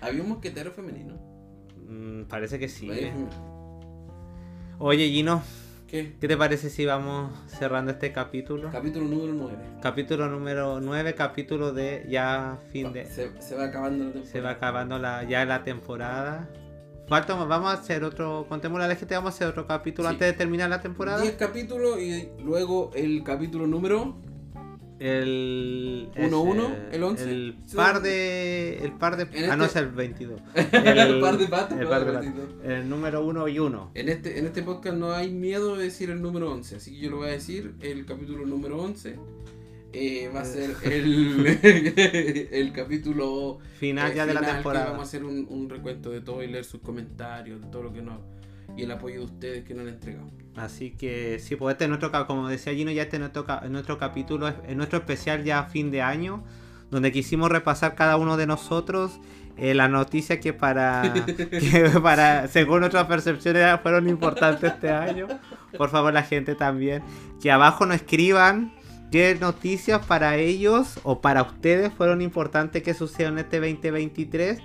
Había 0.01 0.23
un 0.23 0.29
mosquetero 0.31 0.73
femenino. 0.73 1.15
Mm, 1.87 2.23
parece 2.25 2.59
que 2.59 2.69
sí. 2.69 2.91
Eh. 2.91 3.13
Oye, 4.79 5.09
Gino, 5.09 5.43
¿Qué? 5.87 6.17
¿qué 6.19 6.27
te 6.27 6.37
parece 6.37 6.71
si 6.71 6.87
vamos 6.87 7.33
cerrando 7.47 7.93
este 7.93 8.13
capítulo? 8.13 8.71
Capítulo 8.73 9.05
número 9.07 9.33
9. 9.35 9.57
Capítulo 9.83 10.27
número 10.29 10.81
9, 10.81 11.15
capítulo 11.15 11.73
de 11.73 12.07
ya 12.09 12.59
fin 12.73 12.93
de... 12.95 13.05
Se, 13.07 13.41
se 13.43 13.55
va 13.55 13.65
acabando 13.67 14.05
la 14.05 14.11
temporada. 14.13 14.33
Se 14.33 14.41
va 14.41 14.51
acabando 14.51 14.99
la, 14.99 15.23
ya 15.25 15.45
la 15.45 15.63
temporada. 15.65 16.49
Falta, 17.13 17.35
vamos 17.35 17.69
a 17.69 17.75
hacer 17.75 18.05
otro, 18.05 18.47
contémosle 18.49 18.87
a 18.87 18.89
la 18.89 18.97
gente, 18.97 19.15
vamos 19.15 19.35
a 19.35 19.37
hacer 19.37 19.49
otro 19.49 19.67
capítulo 19.67 20.09
Sí. 20.09 20.15
antes 20.15 20.29
de 20.29 20.33
terminar 20.33 20.71
la 20.71 20.81
temporada. 20.81 21.21
10 21.21 21.35
capítulos 21.35 22.01
y 22.01 22.31
luego 22.43 22.91
el 22.95 23.23
capítulo 23.23 23.67
número. 23.67 24.17
El... 24.99 26.09
Uno, 26.17 26.27
es, 26.27 26.33
uno, 26.33 26.69
eh, 26.71 26.89
el 26.93 27.03
once. 27.03 27.25
El 27.31 27.59
Sí. 27.67 27.77
par 27.77 28.01
de... 28.01 28.79
El 28.79 28.93
par 28.93 29.19
de... 29.19 29.45
En 29.45 29.51
ah, 29.51 29.57
no, 29.57 29.65
es 29.65 29.77
este- 29.77 29.81
el 29.81 29.89
22. 29.89 30.41
El, 30.73 31.21
par 31.21 31.37
de 31.37 31.49
patas. 31.49 31.79
El 31.79 31.87
par 31.87 32.07
de 32.07 32.13
patas. 32.13 32.35
El 32.65 32.89
número 32.89 33.23
1 33.27 33.49
y 33.49 33.59
1. 33.59 33.91
En 33.93 34.09
este, 34.09 34.39
en 34.39 34.47
este 34.47 34.63
podcast 34.63 34.97
no 34.97 35.13
hay 35.13 35.31
miedo 35.31 35.77
de 35.77 35.85
decir 35.85 36.09
el 36.09 36.23
número 36.23 36.51
11, 36.51 36.77
así 36.77 36.93
que 36.93 36.99
yo 36.99 37.11
lo 37.11 37.19
voy 37.19 37.29
a 37.29 37.33
decir, 37.33 37.75
el 37.83 38.07
capítulo 38.07 38.47
número 38.47 38.81
11 38.81 39.19
eh, 39.93 40.31
va 40.35 40.41
a 40.41 40.45
ser 40.45 40.75
el, 40.85 41.47
el 42.53 42.73
capítulo 42.73 43.59
Final 43.79 44.13
eh, 44.13 44.15
ya 44.17 44.27
de 44.27 44.35
la 44.35 44.41
final, 44.41 44.55
temporada. 44.57 44.87
Vamos 44.87 45.01
a 45.01 45.03
hacer 45.05 45.25
un, 45.25 45.47
un 45.49 45.69
recuento 45.69 46.11
de 46.11 46.21
todo 46.21 46.43
y 46.43 46.47
leer 46.47 46.65
sus 46.65 46.81
comentarios, 46.81 47.61
de 47.61 47.69
todo 47.69 47.83
lo 47.83 47.93
que 47.93 48.03
no, 48.03 48.21
y 48.77 48.83
el 48.83 48.91
apoyo 48.91 49.21
de 49.21 49.25
ustedes 49.27 49.65
que 49.65 49.75
nos 49.75 49.83
han 49.83 49.95
entregado. 49.95 50.31
Así 50.57 50.91
que 50.91 51.39
sí, 51.39 51.57
pues 51.57 51.75
este 51.75 51.85
es 51.85 51.89
nuestro, 51.89 52.27
como 52.27 52.49
decía 52.49 52.75
Gino, 52.75 52.91
ya 52.91 53.03
este 53.03 53.17
es 53.17 53.21
nuestro, 53.21 53.47
nuestro 53.71 53.99
capítulo, 53.99 54.49
es 54.49 54.55
es 54.69 54.77
nuestro 54.77 54.99
especial 54.99 55.45
ya 55.45 55.65
fin 55.65 55.91
de 55.91 56.03
año, 56.03 56.45
donde 56.91 57.13
quisimos 57.13 57.51
repasar 57.51 57.95
cada 57.95 58.17
uno 58.17 58.37
de 58.37 58.47
nosotros 58.47 59.19
eh, 59.59 59.75
las 59.75 59.91
noticias 59.91 60.39
que 60.39 60.53
para, 60.53 61.13
que 61.27 61.91
para, 62.03 62.49
según 62.49 62.81
nuestras 62.81 63.07
percepciones, 63.07 63.81
fueron 63.83 64.09
importantes 64.09 64.73
este 64.73 64.91
año. 64.91 65.29
Por 65.77 65.91
favor, 65.91 66.13
la 66.13 66.23
gente 66.23 66.55
también, 66.55 67.03
que 67.41 67.51
abajo 67.51 67.85
nos 67.85 67.97
escriban 67.97 68.73
qué 69.13 69.37
noticias 69.39 70.05
para 70.07 70.37
ellos 70.39 70.99
o 71.03 71.21
para 71.21 71.43
ustedes 71.43 71.93
fueron 71.93 72.23
importantes 72.23 72.83
que 72.83 72.95
sucedieron 72.95 73.39
este 73.39 73.61
2023. 73.61 74.61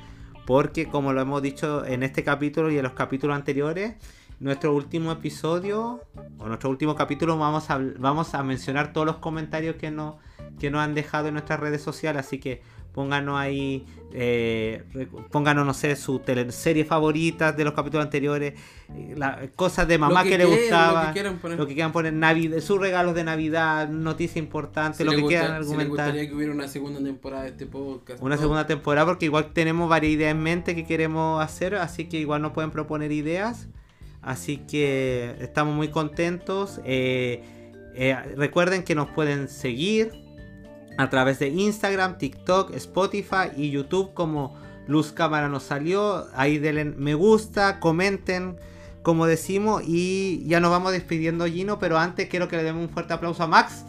Porque 0.48 0.88
como 0.88 1.12
lo 1.12 1.20
hemos 1.20 1.41
dicho 1.41 1.86
en 1.86 2.02
este 2.02 2.24
capítulo 2.24 2.72
y 2.72 2.78
en 2.78 2.84
los 2.84 2.93
capítulos 2.93 3.36
anteriores, 3.36 3.95
nuestro 4.39 4.74
último 4.74 5.12
episodio 5.12 6.02
o 6.39 6.48
nuestro 6.48 6.70
último 6.70 6.95
capítulo 6.95 7.38
vamos 7.38 7.70
a, 7.70 7.78
vamos 8.00 8.34
a 8.34 8.41
mencionar 8.43 8.93
todos 8.93 9.06
los 9.06 9.18
comentarios 9.18 9.76
que 9.76 9.91
nos, 9.91 10.16
que 10.58 10.72
nos 10.72 10.80
han 10.80 10.95
dejado 10.95 11.28
en 11.28 11.34
nuestras 11.34 11.60
redes 11.60 11.82
sociales. 11.82 12.26
Así 12.26 12.39
que 12.39 12.62
pónganos 12.98 13.38
ahí, 13.38 13.86
eh, 14.12 14.82
pónganos, 15.30 15.68
no 15.68 15.76
sé, 15.76 15.95
su 15.95 16.18
teleserie 16.18 16.84
favorita 16.84 17.52
de 17.52 17.64
los 17.64 17.74
capítulos 17.76 18.04
anteriores, 18.04 18.56
eh, 18.95 19.14
la- 19.16 19.48
cosas 19.56 19.88
de 19.88 20.00
mamá 20.00 20.24
Lo 20.24 20.30
que, 20.32 20.38
le 20.39 20.45
gustaban. 20.45 21.02
Lo 21.04 21.08
que 21.10 21.14
quieran 21.14 21.38
poner. 21.38 21.60
Lo 21.60 21.68
que 21.68 21.74
quieran 21.76 21.91
poner 21.91 22.14
Navidad, 22.14 22.60
sus 22.60 22.80
regalos 22.80 23.14
de 23.14 23.24
Navidad, 23.24 23.88
noticias 23.88 24.38
importantes, 24.38 24.98
Si 24.98 25.04
lo 25.04 25.12
que 25.12 25.18
gusta- 25.18 25.28
quieran 25.30 25.52
si 25.64 25.70
argumentar. 25.70 25.89
gustaría 26.08 26.28
que 26.28 26.36
hubiera 26.36 26.52
una 26.54 26.68
segunda 26.68 27.00
temporada 27.04 27.43
de 27.43 27.50
este 27.50 27.68
podcast. 27.68 28.20
Una 28.24 28.36
segunda 28.38 28.66
temporada 28.66 29.06
porque 29.06 29.26
igual 29.26 29.54
tenemos 29.54 29.88
varias 29.88 30.14
ideas 30.14 30.32
en 30.32 30.41
mente 30.41 30.74
que 30.74 30.84
queremos 30.88 31.39
hacer, 31.43 31.76
así 31.76 32.06
que 32.06 32.18
igual 32.18 32.41
nos 32.41 32.54
pueden 32.54 32.72
proponer 32.72 33.12
ideas. 33.12 33.68
Así 34.24 34.58
que 34.58 35.36
estamos 35.39 35.76
muy 35.76 35.89
contentos. 35.89 36.82
Eh, 36.84 37.43
eh, 37.93 38.16
recuerden 38.36 38.82
que 38.84 38.95
nos 38.95 39.08
pueden 39.12 39.50
seguir 39.50 40.12
a 40.98 41.10
través 41.10 41.39
de 41.39 41.50
Instagram, 41.50 42.18
TikTok, 42.18 42.74
Spotify 42.76 43.50
y 43.56 43.70
YouTube 43.72 44.14
como 44.14 44.56
Luz 44.88 45.12
Cámara 45.12 45.48
nos 45.50 45.64
salió. 45.64 46.28
Ahí 46.36 46.58
denle 46.58 46.86
me 46.86 47.14
gusta, 47.14 47.80
comenten, 47.80 48.58
como 49.04 49.26
decimos. 49.26 49.84
Y 49.86 50.43
ya 50.48 50.60
nos 50.60 50.72
vamos 50.72 50.91
despidiendo, 50.93 51.45
Gino. 51.45 51.78
Pero 51.80 51.98
antes 51.98 52.28
quiero 52.30 52.48
que 52.48 52.58
le 52.58 52.64
demos 52.64 52.84
un 52.84 52.89
fuerte 52.89 53.14
aplauso 53.14 53.43
a 53.43 53.48
Max 53.48 53.84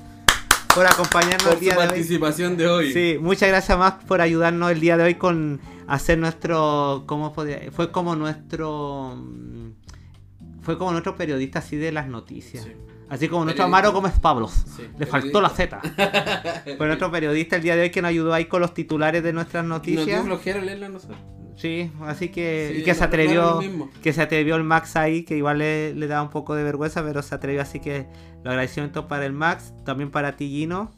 por 0.74 0.86
acompañarnos 0.86 1.42
Por 1.44 1.52
el 1.52 1.58
su 1.58 1.64
día 1.64 1.72
de 1.74 1.78
hoy. 1.80 1.86
participación 1.86 2.56
de 2.56 2.66
hoy. 2.68 2.92
Sí, 2.92 3.16
muchas 3.20 3.48
gracias 3.48 3.78
Max 3.78 4.04
por 4.06 4.20
ayudarnos 4.20 4.70
el 4.70 4.80
día 4.80 4.96
de 4.96 5.04
hoy 5.04 5.14
con 5.14 5.60
hacer 5.86 6.18
nuestro. 6.18 7.04
¿Cómo 7.06 7.32
podría? 7.32 7.70
Fue 7.72 7.90
como 7.90 8.14
nuestro. 8.16 9.14
mm, 9.16 9.70
Fue 10.62 10.76
como 10.76 10.90
nuestro 10.92 11.16
periodista 11.16 11.60
así 11.60 11.76
de 11.76 11.90
las 11.92 12.08
noticias. 12.08 12.64
Sí. 12.64 12.72
Así 13.10 13.28
como 13.28 13.44
nuestro. 13.44 13.64
Amaro 13.64 13.92
Gómez 13.92 14.18
Pablos. 14.20 14.64
Sí, 14.76 14.86
Le 14.98 15.06
faltó 15.06 15.40
la. 15.40 15.48
Z. 15.48 15.80
Fue 16.76 16.86
nuestro 16.86 17.10
periodista 17.10 17.56
el 17.56 17.62
día 17.62 17.74
de 17.76 17.82
hoy 17.82 17.90
que 17.90 18.02
nos 18.02 18.10
ayudó 18.10 18.34
ahí 18.34 18.44
con 18.46 18.60
los 18.60 18.74
titulares 18.74 19.22
de 19.22 19.32
nuestras 19.32 19.64
Nos 19.64 19.82
dio 19.82 19.96
noticias. 19.96 20.24
flojera 20.24 20.60
leerla 20.60 20.88
nosotros. 20.88 21.18
Sí, 21.56 21.90
así 22.02 22.28
que. 22.28 22.70
Sí, 22.74 22.80
y 22.80 22.84
que 22.84 22.94
se 22.94 23.02
atrevió. 23.04 23.60
lo. 23.62 23.90
Que 24.02 24.12
se 24.12 24.22
atrevió 24.22 24.56
el 24.56 24.62
Max 24.64 24.94
ahí, 24.96 25.24
que 25.24 25.36
igual 25.36 25.58
le, 25.58 25.94
le 25.94 26.06
daba 26.06 26.22
un 26.22 26.30
poco 26.30 26.54
de 26.54 26.62
vergüenza, 26.62 27.02
pero 27.02 27.22
se 27.22 27.34
atrevió, 27.34 27.62
así 27.62 27.80
que 27.80 28.06
los 28.44 28.46
agradecimientos 28.52 29.06
para 29.06 29.24
el 29.26 29.32
Max, 29.32 29.72
también 29.84 30.10
para 30.10 30.36
ti, 30.36 30.48
Gino. 30.48 30.92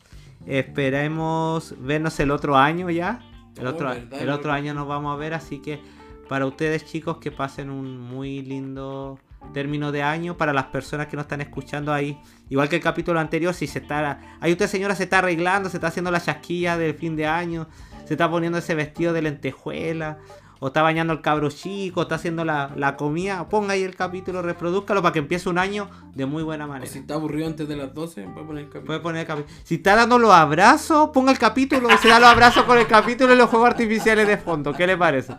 Esperemos 0.47 1.75
vernos 1.79 2.19
el 2.21 2.31
otro 2.31 2.57
año 2.57 2.91
ya. 2.91 3.21
El 3.57 3.67
Oh, 3.67 3.71
otro, 3.71 3.89
verdad, 3.89 4.21
el 4.23 4.31
otro 4.31 4.53
año 4.53 4.75
nos 4.75 4.87
vamos 4.87 5.15
a 5.15 5.17
ver, 5.19 5.35
así 5.35 5.61
que 5.61 5.81
para 6.29 6.47
ustedes 6.47 6.85
chicos 6.85 7.19
que 7.19 7.31
pasen 7.33 7.71
un 7.71 7.99
muy 7.99 8.43
lindo 8.43 9.19
término 9.53 9.93
de 9.93 10.03
año, 10.03 10.37
para 10.37 10.53
las 10.53 10.67
personas 10.67 11.07
que 11.09 11.17
nos 11.17 11.25
están 11.25 11.41
escuchando 11.41 11.93
ahí, 11.93 12.21
igual 12.49 12.69
que 12.69 12.77
el 12.77 12.83
capítulo 12.83 13.19
anterior, 13.21 13.53
si 13.55 13.67
se 13.67 13.81
está, 13.81 14.21
ahí 14.41 14.53
usted 14.53 14.67
señora 14.69 14.95
se 14.95 15.05
está 15.05 15.19
arreglando, 15.19 15.69
se 15.69 15.79
está 15.79 15.89
haciendo 15.89 16.11
la 16.11 16.21
chasquilla 16.21 16.77
del 16.77 16.95
fin 16.95 17.17
de 17.17 17.27
año, 17.27 17.67
se 18.07 18.15
está 18.15 18.31
poniendo 18.31 18.59
ese 18.59 18.75
vestido 18.75 19.13
de 19.13 19.23
lentejuela, 19.23 20.19
o 20.63 20.67
está 20.67 20.83
bañando 20.83 21.15
el 21.15 21.23
cabro 21.23 21.49
chico, 21.51 22.03
está 22.03 22.17
haciendo 22.17 22.45
la, 22.45 22.71
la 22.77 22.97
comida, 22.97 23.49
ponga 23.49 23.73
ahí 23.73 23.83
el 23.83 23.97
capítulo, 23.97 24.43
reproduzcalo 24.43 25.01
para 25.01 25.15
que 25.15 25.19
empiece 25.21 25.49
un 25.49 25.57
año 25.57 25.89
de 26.15 26.27
muy 26.27 26.43
buena 26.43 26.67
O 26.67 26.69
manera. 26.69 26.91
si 26.91 26.99
está 26.99 27.15
aburrido 27.15 27.47
antes 27.47 27.67
de 27.67 27.77
las 27.77 27.95
12, 27.95 28.25
puede 28.25 28.47
poner 28.47 28.65
el 28.65 28.69
capítulo. 28.69 28.87
Puede 28.87 29.01
poner 29.01 29.21
el 29.23 29.27
capítulo. 29.27 29.57
Si 29.65 29.77
está 29.77 29.97
dando 29.97 30.19
los 30.19 30.31
abrazos, 30.33 31.09
ponga 31.15 31.33
el 31.33 31.39
capítulo. 31.39 31.89
Se 31.97 32.09
da 32.09 32.21
los 32.21 32.29
abrazos 32.29 32.65
con 32.65 32.77
el 32.77 32.87
capítulo 32.87 33.33
y 33.33 33.39
los 33.39 33.49
juegos 33.49 33.71
artificiales 33.71 34.29
de 34.29 34.37
fondo. 34.37 34.75
¿Qué 34.75 34.87
le 34.87 34.99
parece? 34.99 35.35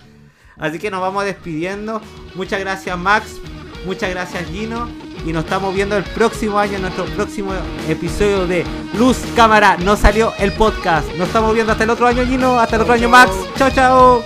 Así 0.58 0.80
que 0.80 0.90
nos 0.90 1.02
vamos 1.02 1.24
despidiendo. 1.24 2.02
Muchas 2.34 2.60
gracias, 2.60 2.98
Max. 2.98 3.40
Muchas 3.86 4.10
gracias, 4.10 4.50
Gino. 4.50 4.88
Y 5.26 5.34
nos 5.34 5.44
estamos 5.44 5.74
viendo 5.74 5.96
el 5.98 6.04
próximo 6.04 6.58
año 6.58 6.76
en 6.76 6.82
nuestro 6.82 7.06
próximo 7.06 7.52
episodio 7.88 8.48
de 8.48 8.66
Luz 8.98 9.18
Cámara. 9.36 9.78
No 9.78 9.96
salió 9.96 10.34
el 10.40 10.52
podcast. 10.54 11.08
Nos 11.16 11.28
estamos 11.28 11.54
viendo 11.54 11.72
hasta 11.72 11.84
el 11.84 11.90
otro 11.92 12.08
año, 12.08 12.26
Gino. 12.26 12.60
Hasta 12.60 12.76
el 12.76 12.82
otro 12.84 12.94
año, 12.94 13.10
Max. 13.10 13.32
Chao, 13.58 13.70
chao. 13.70 14.24